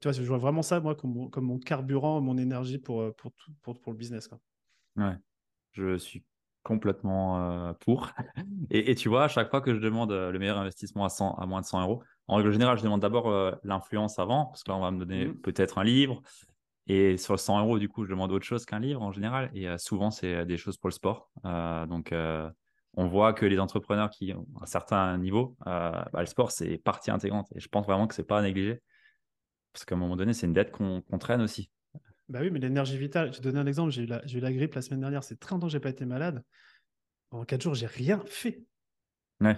tu 0.00 0.08
vois, 0.08 0.12
je 0.12 0.22
vois 0.22 0.38
vraiment 0.38 0.62
ça, 0.62 0.80
moi, 0.80 0.94
comme 0.94 1.12
mon, 1.14 1.28
comme 1.28 1.44
mon 1.44 1.58
carburant, 1.58 2.20
mon 2.20 2.36
énergie 2.36 2.78
pour, 2.78 3.02
euh, 3.02 3.14
pour, 3.16 3.32
pour, 3.62 3.80
pour, 3.80 3.92
le 3.92 3.98
business. 3.98 4.28
Quoi. 4.28 4.38
Ouais, 4.96 5.16
je 5.72 5.96
suis 5.96 6.24
complètement 6.62 7.74
pour. 7.80 8.10
Et, 8.70 8.94
tu 8.94 9.08
vois, 9.08 9.24
à 9.24 9.28
chaque 9.28 9.50
fois 9.50 9.60
que 9.60 9.74
je 9.74 9.80
demande 9.80 10.12
le 10.12 10.38
meilleur 10.38 10.58
investissement 10.58 11.04
à, 11.04 11.08
100, 11.08 11.34
à 11.36 11.46
moins 11.46 11.60
de 11.60 11.66
100 11.66 11.82
euros, 11.82 12.02
en 12.26 12.36
règle 12.36 12.50
générale, 12.52 12.76
je 12.76 12.82
demande 12.82 13.00
d'abord 13.00 13.56
l'influence 13.64 14.18
avant, 14.18 14.46
parce 14.46 14.62
que 14.64 14.70
là, 14.70 14.76
on 14.76 14.80
va 14.80 14.90
me 14.90 14.98
donner 14.98 15.26
mmh. 15.26 15.40
peut-être 15.40 15.78
un 15.78 15.84
livre, 15.84 16.20
et 16.88 17.18
sur 17.18 17.38
100 17.38 17.60
euros, 17.60 17.78
du 17.78 17.88
coup, 17.88 18.04
je 18.04 18.10
demande 18.10 18.32
autre 18.32 18.46
chose 18.46 18.64
qu'un 18.64 18.80
livre 18.80 19.02
en 19.02 19.12
général. 19.12 19.50
Et 19.54 19.68
euh, 19.68 19.76
souvent, 19.76 20.10
c'est 20.10 20.34
euh, 20.34 20.44
des 20.46 20.56
choses 20.56 20.78
pour 20.78 20.88
le 20.88 20.94
sport. 20.94 21.30
Euh, 21.44 21.86
donc, 21.86 22.14
on 22.94 23.06
voit 23.06 23.34
que 23.34 23.44
les 23.44 23.60
entrepreneurs 23.60 24.10
qui 24.10 24.32
ont 24.32 24.46
un 24.60 24.66
certain 24.66 25.18
niveau, 25.18 25.56
bah, 25.64 26.08
le 26.14 26.26
sport, 26.26 26.50
c'est 26.50 26.78
partie 26.78 27.10
intégrante. 27.10 27.46
Et 27.54 27.60
je 27.60 27.68
pense 27.68 27.86
vraiment 27.86 28.06
que 28.06 28.14
c'est 28.14 28.26
pas 28.26 28.38
à 28.38 28.42
négliger. 28.42 28.80
Parce 29.72 29.84
qu'à 29.84 29.94
un 29.94 29.98
moment 29.98 30.16
donné, 30.16 30.32
c'est 30.32 30.46
une 30.46 30.54
dette 30.54 30.72
qu'on 30.72 31.02
traîne 31.20 31.42
aussi. 31.42 31.70
Bah 32.28 32.40
oui, 32.42 32.50
mais 32.50 32.58
l'énergie 32.58 32.98
vitale, 32.98 33.32
je 33.32 33.38
vais 33.38 33.44
donner 33.44 33.60
un 33.60 33.66
exemple. 33.66 33.90
J'ai 33.90 34.02
eu, 34.02 34.40
la 34.40 34.52
grippe 34.52 34.74
la 34.74 34.82
semaine 34.82 35.00
dernière. 35.00 35.22
C'est 35.22 35.38
très 35.38 35.54
longtemps 35.54 35.66
que 35.66 35.72
je 35.72 35.76
n'ai 35.76 35.82
pas 35.82 35.90
été 35.90 36.06
malade. 36.06 36.42
En 37.30 37.44
quatre 37.44 37.62
jours, 37.62 37.74
j'ai 37.74 37.86
rien 37.86 38.22
fait. 38.26 38.64
Mais 39.40 39.56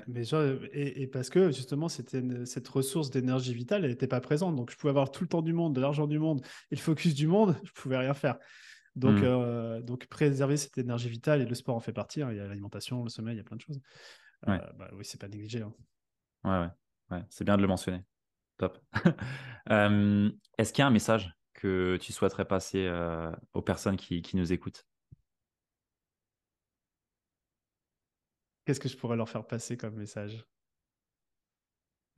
et, 0.72 1.06
parce 1.06 1.30
que 1.30 1.50
justement, 1.50 1.88
c'était 1.88 2.22
cette 2.44 2.68
ressource 2.68 3.10
d'énergie 3.10 3.54
vitale, 3.54 3.84
elle 3.84 3.90
n'était 3.90 4.06
pas 4.06 4.20
présente. 4.20 4.54
Donc, 4.56 4.70
je 4.70 4.76
pouvais 4.76 4.90
avoir 4.90 5.10
tout 5.10 5.24
le 5.24 5.28
temps 5.28 5.42
du 5.42 5.52
monde, 5.52 5.74
de 5.74 5.80
l'argent 5.80 6.06
du 6.06 6.18
monde 6.18 6.42
et 6.70 6.76
le 6.76 6.80
focus 6.80 7.14
du 7.14 7.26
monde, 7.26 7.56
je 7.64 7.72
pouvais 7.72 7.96
rien 7.96 8.14
faire. 8.14 8.38
Donc, 8.96 9.20
mmh. 9.20 9.24
euh, 9.24 9.80
donc 9.80 10.06
préserver 10.06 10.56
cette 10.56 10.76
énergie 10.76 11.08
vitale 11.08 11.40
et 11.40 11.46
le 11.46 11.54
sport 11.54 11.76
en 11.76 11.80
fait 11.80 11.92
partie. 11.92 12.22
Hein. 12.22 12.30
Il 12.32 12.36
y 12.36 12.40
a 12.40 12.46
l'alimentation, 12.46 13.02
le 13.04 13.08
sommeil, 13.08 13.34
il 13.34 13.38
y 13.38 13.40
a 13.40 13.44
plein 13.44 13.56
de 13.56 13.62
choses. 13.62 13.80
Euh, 14.48 14.58
bah, 14.76 14.90
oui, 14.92 15.04
c'est 15.04 15.20
pas 15.20 15.28
négligé. 15.28 15.62
Hein. 15.62 15.72
Ouais, 16.44 16.68
ouais, 17.16 17.24
c'est 17.30 17.44
bien 17.44 17.56
de 17.56 17.62
le 17.62 17.68
mentionner. 17.68 18.04
Top. 18.58 18.78
Est-ce 19.70 20.72
qu'il 20.72 20.82
y 20.82 20.84
a 20.84 20.86
un 20.86 20.90
message 20.90 21.32
que 21.54 21.98
tu 22.00 22.12
souhaiterais 22.12 22.44
passer 22.44 22.86
euh, 22.86 23.30
aux 23.54 23.62
personnes 23.62 23.96
qui, 23.96 24.20
qui 24.20 24.36
nous 24.36 24.52
écoutent? 24.52 24.86
Qu'est-ce 28.70 28.78
que 28.78 28.88
je 28.88 28.96
pourrais 28.96 29.16
leur 29.16 29.28
faire 29.28 29.44
passer 29.44 29.76
comme 29.76 29.96
message? 29.96 30.46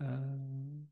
Euh... 0.03 0.83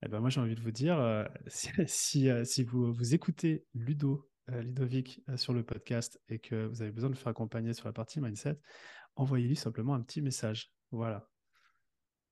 eh 0.00 0.06
ben 0.06 0.20
moi, 0.20 0.30
j'ai 0.30 0.40
envie 0.40 0.54
de 0.54 0.60
vous 0.60 0.70
dire, 0.70 0.96
euh, 0.96 1.24
si, 1.88 2.30
euh, 2.30 2.44
si, 2.44 2.62
vous, 2.62 2.92
vous 2.92 3.14
écoutez 3.16 3.66
Ludo, 3.74 4.30
euh, 4.50 4.62
Ludovic 4.62 5.24
sur 5.34 5.52
le 5.52 5.64
podcast 5.64 6.20
et 6.28 6.38
que 6.38 6.66
vous 6.66 6.82
avez 6.82 6.92
besoin 6.92 7.10
de 7.10 7.16
faire 7.16 7.30
accompagner 7.30 7.72
sur 7.72 7.86
la 7.86 7.92
partie 7.92 8.20
mindset, 8.20 8.60
envoyez-lui 9.16 9.56
simplement 9.56 9.94
un 9.94 10.02
petit 10.02 10.22
message. 10.22 10.72
Voilà. 10.92 11.28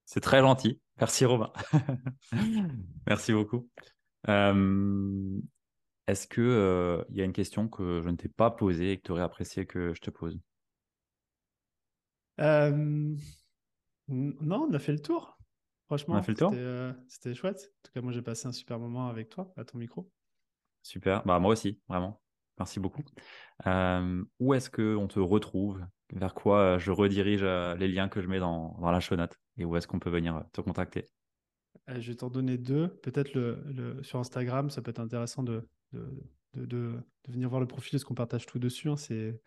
C'est 0.05 0.21
très 0.21 0.39
gentil. 0.39 0.81
Merci 1.01 1.25
Robin. 1.25 1.53
Merci 3.09 3.33
beaucoup. 3.33 3.69
Est-ce 4.29 6.29
qu'il 6.29 7.05
il 7.11 7.17
y 7.17 7.21
a 7.21 7.25
une 7.25 7.33
question 7.33 7.67
que 7.67 8.01
je 8.01 8.09
ne 8.09 8.15
t'ai 8.15 8.29
pas 8.29 8.53
posée 8.53 8.93
et 8.93 8.99
que 8.99 9.03
tu 9.03 9.11
aurais 9.11 9.23
apprécié 9.23 9.67
que 9.67 9.93
je 9.93 10.01
te 10.01 10.11
pose? 10.11 10.39
Euh, 12.41 13.17
non, 14.09 14.69
on 14.69 14.73
a 14.73 14.79
fait 14.79 14.93
le 14.93 15.01
tour. 15.01 15.39
Franchement, 15.87 16.21
euh, 16.53 16.93
c'était 17.07 17.35
chouette. 17.35 17.73
En 17.79 17.83
tout 17.85 17.93
cas, 17.95 18.01
moi, 18.01 18.13
j'ai 18.13 18.23
passé 18.23 18.49
un 18.49 18.53
super 18.53 18.79
moment 18.79 19.09
avec 19.09 19.29
toi, 19.29 19.53
à 19.57 19.65
ton 19.65 19.79
micro. 19.79 20.11
Super. 20.83 21.25
Bah, 21.25 21.39
moi 21.39 21.53
aussi, 21.53 21.81
vraiment. 21.89 22.21
Merci 22.59 22.81
beaucoup. 22.81 23.05
Euh, 23.67 24.25
où 24.41 24.55
est-ce 24.55 24.71
qu'on 24.71 25.07
te 25.07 25.21
retrouve? 25.21 25.85
Vers 26.13 26.35
quoi 26.35 26.79
je 26.79 26.91
redirige 26.91 27.43
les 27.43 27.89
liens 27.89 28.09
que 28.09 28.21
je 28.21 28.29
mets 28.29 28.39
dans, 28.39 28.77
dans 28.79 28.91
la 28.91 29.01
show 29.01 29.17
note 29.17 29.37
et 29.57 29.65
où 29.65 29.77
est-ce 29.77 29.89
qu'on 29.89 29.99
peut 29.99 30.11
venir 30.11 30.45
te 30.53 30.61
contacter? 30.61 31.07
Je 31.89 32.11
vais 32.11 32.17
t'en 32.17 32.31
donner 32.31 32.59
deux. 32.59 32.89
Peut-être 33.03 33.35
le, 33.35 34.03
sur 34.03 34.19
Instagram, 34.19 34.71
ça 34.71 34.83
peut 34.83 34.91
être 34.91 35.01
intéressant 35.01 35.43
de, 35.43 35.69
de, 35.93 36.27
de, 36.55 37.01
venir 37.29 37.49
voir 37.49 37.61
le 37.61 37.67
profil, 37.67 37.93
parce 37.93 38.05
qu'on 38.05 38.15
partage 38.15 38.47
tout 38.47 38.59
dessus. 38.59 38.89
Hein. 38.89 38.97
C'est, 38.97 39.41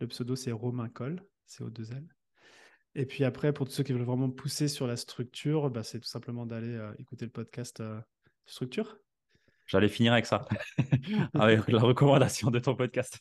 le 0.00 0.06
pseudo, 0.06 0.36
c'est 0.36 0.52
Romain 0.52 0.88
Col, 0.88 1.22
c'est 1.46 1.62
au 1.62 1.70
2 1.70 1.92
L. 1.92 2.06
Et 2.94 3.06
puis 3.06 3.24
après, 3.24 3.52
pour 3.52 3.66
tous 3.66 3.72
ceux 3.72 3.82
qui 3.82 3.92
veulent 3.92 4.02
vraiment 4.02 4.30
pousser 4.30 4.68
sur 4.68 4.86
la 4.86 4.96
structure, 4.96 5.70
bah, 5.70 5.82
c'est 5.82 5.98
tout 5.98 6.08
simplement 6.08 6.46
d'aller 6.46 6.78
écouter 6.98 7.24
le 7.24 7.32
podcast 7.32 7.82
Structure. 8.46 8.98
J'allais 9.66 9.88
finir 9.88 10.12
avec 10.12 10.26
ça, 10.26 10.46
avec 11.34 11.68
la 11.68 11.80
recommandation 11.80 12.50
de 12.50 12.58
ton 12.58 12.74
podcast. 12.74 13.18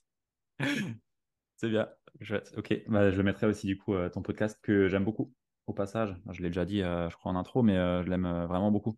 C'est 1.57 1.69
bien. 1.69 1.87
Je, 2.19 2.35
ok, 2.57 2.83
bah, 2.87 3.11
je 3.11 3.21
mettrai 3.21 3.47
aussi 3.47 3.67
du 3.67 3.77
coup 3.77 3.93
euh, 3.93 4.09
ton 4.09 4.21
podcast 4.21 4.59
que 4.61 4.89
j'aime 4.89 5.05
beaucoup. 5.05 5.33
Au 5.65 5.73
passage, 5.73 6.13
je 6.29 6.41
l'ai 6.41 6.49
déjà 6.49 6.65
dit, 6.65 6.81
euh, 6.81 7.09
je 7.09 7.15
crois 7.15 7.31
en 7.31 7.37
intro, 7.37 7.63
mais 7.63 7.77
euh, 7.77 8.03
je 8.03 8.09
l'aime 8.09 8.27
vraiment 8.49 8.69
beaucoup. 8.69 8.97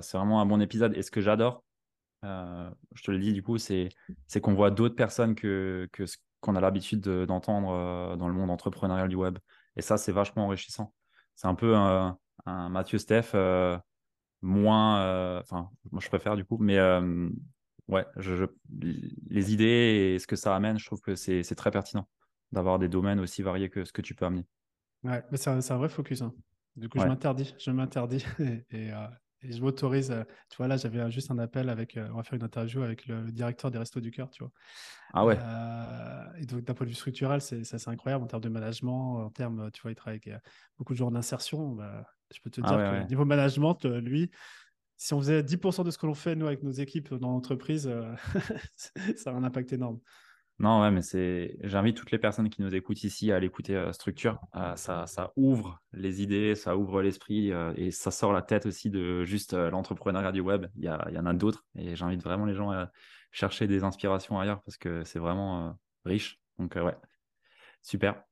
c'est 0.00 0.16
vraiment 0.16 0.40
un 0.40 0.46
bon 0.46 0.60
épisode. 0.60 0.96
Et 0.96 1.02
ce 1.02 1.10
que 1.10 1.20
j'adore, 1.20 1.64
je 2.22 3.02
te 3.02 3.10
le 3.10 3.18
dis 3.18 3.32
du 3.32 3.42
coup, 3.42 3.58
c'est 3.58 3.90
qu'on 4.40 4.54
voit 4.54 4.70
d'autres 4.70 4.94
personnes 4.94 5.34
que, 5.34 5.88
que 5.92 6.06
ce 6.06 6.16
qu'on 6.40 6.54
a 6.54 6.60
l'habitude 6.60 7.00
d'entendre 7.00 8.16
dans 8.16 8.28
le 8.28 8.34
monde 8.34 8.50
entrepreneurial 8.50 9.08
du 9.08 9.16
web. 9.16 9.38
Et 9.76 9.82
ça, 9.82 9.96
c'est 9.96 10.12
vachement 10.12 10.46
enrichissant. 10.46 10.94
C'est 11.34 11.46
un 11.46 11.54
peu 11.54 11.74
un, 11.74 12.18
un 12.46 12.68
Mathieu 12.68 12.98
Steph 12.98 13.32
moins. 14.42 15.38
Enfin, 15.40 15.70
moi, 15.90 16.00
je 16.00 16.08
préfère 16.08 16.36
du 16.36 16.44
coup, 16.44 16.58
mais 16.58 16.78
ouais, 17.88 18.06
je, 18.16 18.46
les 19.28 19.52
idées 19.52 20.14
et 20.14 20.18
ce 20.18 20.26
que 20.26 20.36
ça 20.36 20.54
amène, 20.54 20.78
je 20.78 20.86
trouve 20.86 21.00
que 21.00 21.14
c'est 21.14 21.54
très 21.54 21.70
pertinent 21.70 22.08
d'avoir 22.52 22.78
des 22.78 22.88
domaines 22.88 23.20
aussi 23.20 23.42
variés 23.42 23.68
que 23.68 23.84
ce 23.84 23.92
que 23.92 24.02
tu 24.02 24.14
peux 24.14 24.24
amener. 24.24 24.46
Ouais, 25.02 25.22
mais 25.30 25.36
c'est 25.36 25.50
un, 25.50 25.76
vrai 25.76 25.88
focus. 25.88 26.22
Hein. 26.22 26.32
Du 26.76 26.88
coup, 26.88 26.98
je 26.98 27.06
m'interdis, 27.06 27.54
je 27.58 27.70
m'interdis 27.70 28.24
et, 28.70 28.92
euh, 28.92 29.06
et, 29.44 29.52
je 29.52 29.60
m'autorise. 29.62 30.10
Euh, 30.10 30.24
tu 30.50 30.56
vois, 30.56 30.68
là, 30.68 30.76
j'avais 30.76 31.10
juste 31.10 31.30
un 31.30 31.38
appel 31.38 31.68
avec, 31.68 31.96
euh, 31.96 32.08
on 32.12 32.16
va 32.16 32.22
faire 32.22 32.34
une 32.34 32.44
interview 32.44 32.82
avec 32.82 33.06
le, 33.06 33.30
directeur 33.30 33.70
des 33.70 33.78
Restos 33.78 34.00
du 34.00 34.10
Cœur, 34.10 34.30
tu 34.30 34.42
vois. 34.42 34.52
Ah 35.12 35.24
ouais. 35.24 35.38
et 36.40 36.46
donc, 36.46 36.64
d'un 36.64 36.74
point 36.74 36.86
de 36.86 36.90
vue 36.90 36.96
structurel, 36.96 37.40
c'est 37.40 37.60
assez 37.60 37.88
incroyable 37.88 38.24
en 38.24 38.26
termes 38.26 38.42
de 38.42 38.48
management, 38.48 39.24
en 39.24 39.30
termes, 39.30 39.70
tu 39.72 39.82
vois, 39.82 39.92
il 39.92 39.94
travaille 39.94 40.20
avec 40.24 40.42
beaucoup 40.78 40.92
de 40.92 40.98
jours 40.98 41.12
d'insertion. 41.12 41.70
Bah, 41.70 42.04
je 42.34 42.40
peux 42.40 42.50
te 42.50 42.60
ah 42.64 42.68
dire 42.68 42.76
que 42.76 43.08
niveau 43.08 43.24
management, 43.24 43.84
lui, 43.84 44.30
si 44.96 45.12
on 45.12 45.20
faisait 45.20 45.42
10% 45.42 45.84
de 45.84 45.90
ce 45.90 45.98
que 45.98 46.06
l'on 46.06 46.14
fait, 46.14 46.36
nous, 46.36 46.46
avec 46.46 46.62
nos 46.62 46.70
équipes 46.70 47.14
dans 47.14 47.30
l'entreprise, 47.30 47.86
euh, 47.86 48.14
ça 49.16 49.30
a 49.30 49.34
un 49.34 49.44
impact 49.44 49.72
énorme. 49.72 50.00
Non, 50.60 50.82
ouais, 50.82 50.90
mais 50.92 51.02
c'est. 51.02 51.56
J'invite 51.62 51.96
toutes 51.96 52.12
les 52.12 52.18
personnes 52.18 52.48
qui 52.48 52.62
nous 52.62 52.74
écoutent 52.74 53.02
ici 53.02 53.32
à 53.32 53.40
l'écouter 53.40 53.74
euh, 53.74 53.92
Structure. 53.92 54.38
Euh, 54.54 54.76
ça, 54.76 55.32
ouvre 55.36 55.80
les 55.92 56.22
idées, 56.22 56.54
ça 56.54 56.76
ouvre 56.76 57.02
l'esprit 57.02 57.52
et 57.76 57.90
ça 57.90 58.10
sort 58.10 58.32
la 58.32 58.42
tête 58.42 58.66
aussi 58.66 58.88
de 58.88 59.24
juste 59.24 59.54
l'entrepreneuriat 59.54 60.32
du 60.32 60.40
web. 60.40 60.66
Il 60.76 60.84
y, 60.84 60.88
a, 60.88 61.04
il 61.08 61.14
y 61.14 61.18
en 61.18 61.26
a 61.26 61.34
d'autres 61.34 61.64
et 61.74 61.96
j'invite 61.96 62.22
vraiment 62.22 62.44
les 62.46 62.54
gens 62.54 62.70
à 62.70 62.90
chercher 63.32 63.66
des 63.66 63.82
inspirations 63.82 64.38
ailleurs 64.38 64.62
parce 64.62 64.76
que 64.76 65.02
c'est 65.02 65.18
vraiment 65.18 65.76
riche. 66.04 66.38
Donc, 66.58 66.76
ouais, 66.76 66.96
super. 67.82 68.22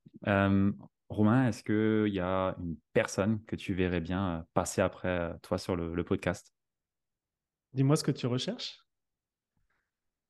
Romain, 1.09 1.47
est-ce 1.47 1.63
qu'il 1.63 2.13
y 2.13 2.21
a 2.21 2.55
une 2.57 2.77
personne 2.93 3.43
que 3.45 3.55
tu 3.55 3.73
verrais 3.73 4.01
bien 4.01 4.45
passer 4.53 4.81
après 4.81 5.35
toi 5.41 5.57
sur 5.57 5.75
le 5.75 6.03
podcast? 6.03 6.53
Dis-moi 7.73 7.95
ce 7.95 8.03
que 8.03 8.11
tu 8.11 8.27
recherches. 8.27 8.82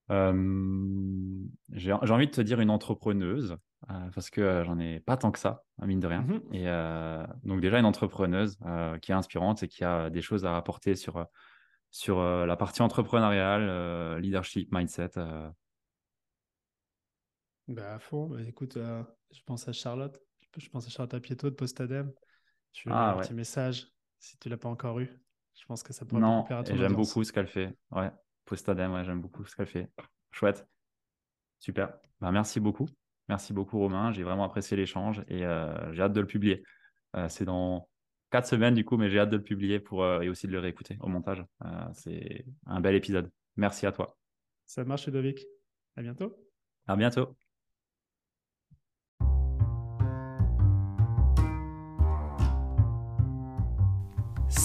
J'ai 0.10 1.92
envie 1.92 2.28
de 2.28 2.32
te 2.32 2.42
dire 2.42 2.60
une 2.60 2.70
entrepreneuse, 2.70 3.58
euh, 3.90 4.10
parce 4.14 4.30
que 4.30 4.42
euh, 4.42 4.64
j'en 4.64 4.80
ai 4.80 5.00
pas 5.00 5.18
tant 5.18 5.32
que 5.32 5.40
ça, 5.40 5.64
mine 5.82 6.00
de 6.00 6.08
rien. 6.08 6.22
Mmh 6.22 6.42
et 6.54 6.68
euh, 6.68 7.26
donc 7.44 7.62
déjà 7.62 7.80
une 7.80 7.86
entrepreneuse 7.86 8.58
qui 9.02 9.12
est 9.12 9.16
inspirante 9.16 9.64
et 9.64 9.68
qui 9.68 9.84
a 9.84 10.10
des 10.10 10.22
choses 10.22 10.46
à 10.46 10.58
apporter 10.58 10.96
sur, 10.96 11.26
sur 11.92 12.22
la 12.22 12.56
partie 12.56 12.82
entrepreneuriale, 12.82 14.20
leadership, 14.20 14.72
mindset. 14.72 15.12
Bah, 17.68 17.94
à 17.94 18.00
fond. 18.00 18.28
Bah, 18.28 18.42
écoute, 18.46 18.78
je 18.78 19.42
pense 19.46 19.68
à 19.68 19.74
Charlotte. 19.74 20.20
Je 20.58 20.70
pense 20.70 20.86
à 20.86 20.90
Charlotte 20.90 21.14
Apieto 21.14 21.50
de 21.50 21.56
Postadem. 21.56 22.12
Tu 22.74 22.90
lui 22.90 22.96
ah, 22.96 23.14
un 23.14 23.22
petit 23.22 23.34
message 23.34 23.88
si 24.20 24.38
tu 24.38 24.50
l'as 24.50 24.58
pas 24.58 24.70
encore 24.70 25.00
eu. 25.00 25.10
Je 25.60 25.66
pense 25.66 25.84
que 25.84 25.94
ça 25.94 26.06
pourrait 26.06 26.22
non, 26.22 26.46
j'aime 26.66 26.96
beaucoup 26.96 27.24
ce 27.24 27.32
qu'elle 27.32 27.48
fait. 27.48 27.76
Ouais, 27.92 28.12
Postadem, 28.46 28.94
ouais, 28.94 29.04
j'aime 29.04 29.22
beaucoup 29.22 29.46
ce 29.46 29.56
qu'elle 29.56 29.68
fait. 29.68 29.90
Chouette. 30.32 30.68
Super. 31.60 31.94
Ben, 32.20 32.32
merci 32.32 32.60
beaucoup. 32.60 32.88
Merci 33.30 33.54
beaucoup, 33.54 33.80
Romain. 33.80 34.12
J'ai 34.12 34.24
vraiment 34.24 34.44
apprécié 34.44 34.76
l'échange 34.76 35.24
et 35.28 35.46
euh, 35.46 35.94
j'ai 35.94 36.02
hâte 36.02 36.14
de 36.14 36.22
le 36.22 36.28
publier. 36.28 36.64
Euh, 37.16 37.30
c'est 37.30 37.46
dans 37.46 37.88
quatre 38.32 38.48
semaines, 38.48 38.74
du 38.74 38.84
coup, 38.84 38.98
mais 38.98 39.10
j'ai 39.10 39.20
hâte 39.20 39.30
de 39.30 39.38
le 39.38 39.44
publier 39.44 39.80
pour, 39.80 40.04
euh, 40.04 40.22
et 40.22 40.30
aussi 40.30 40.48
de 40.48 40.52
le 40.52 40.60
réécouter 40.60 40.98
au 41.00 41.08
montage. 41.08 41.46
c'est 41.94 42.46
un 42.66 42.82
bel 42.82 42.96
épisode. 42.96 43.32
Merci 43.56 43.86
à 43.86 43.92
toi. 43.92 44.18
Ça 44.66 44.84
marche, 44.84 45.06
Ludovic. 45.06 45.46
À 45.96 46.02
bientôt. 46.02 46.36
À 46.88 46.96
bientôt. 46.96 47.36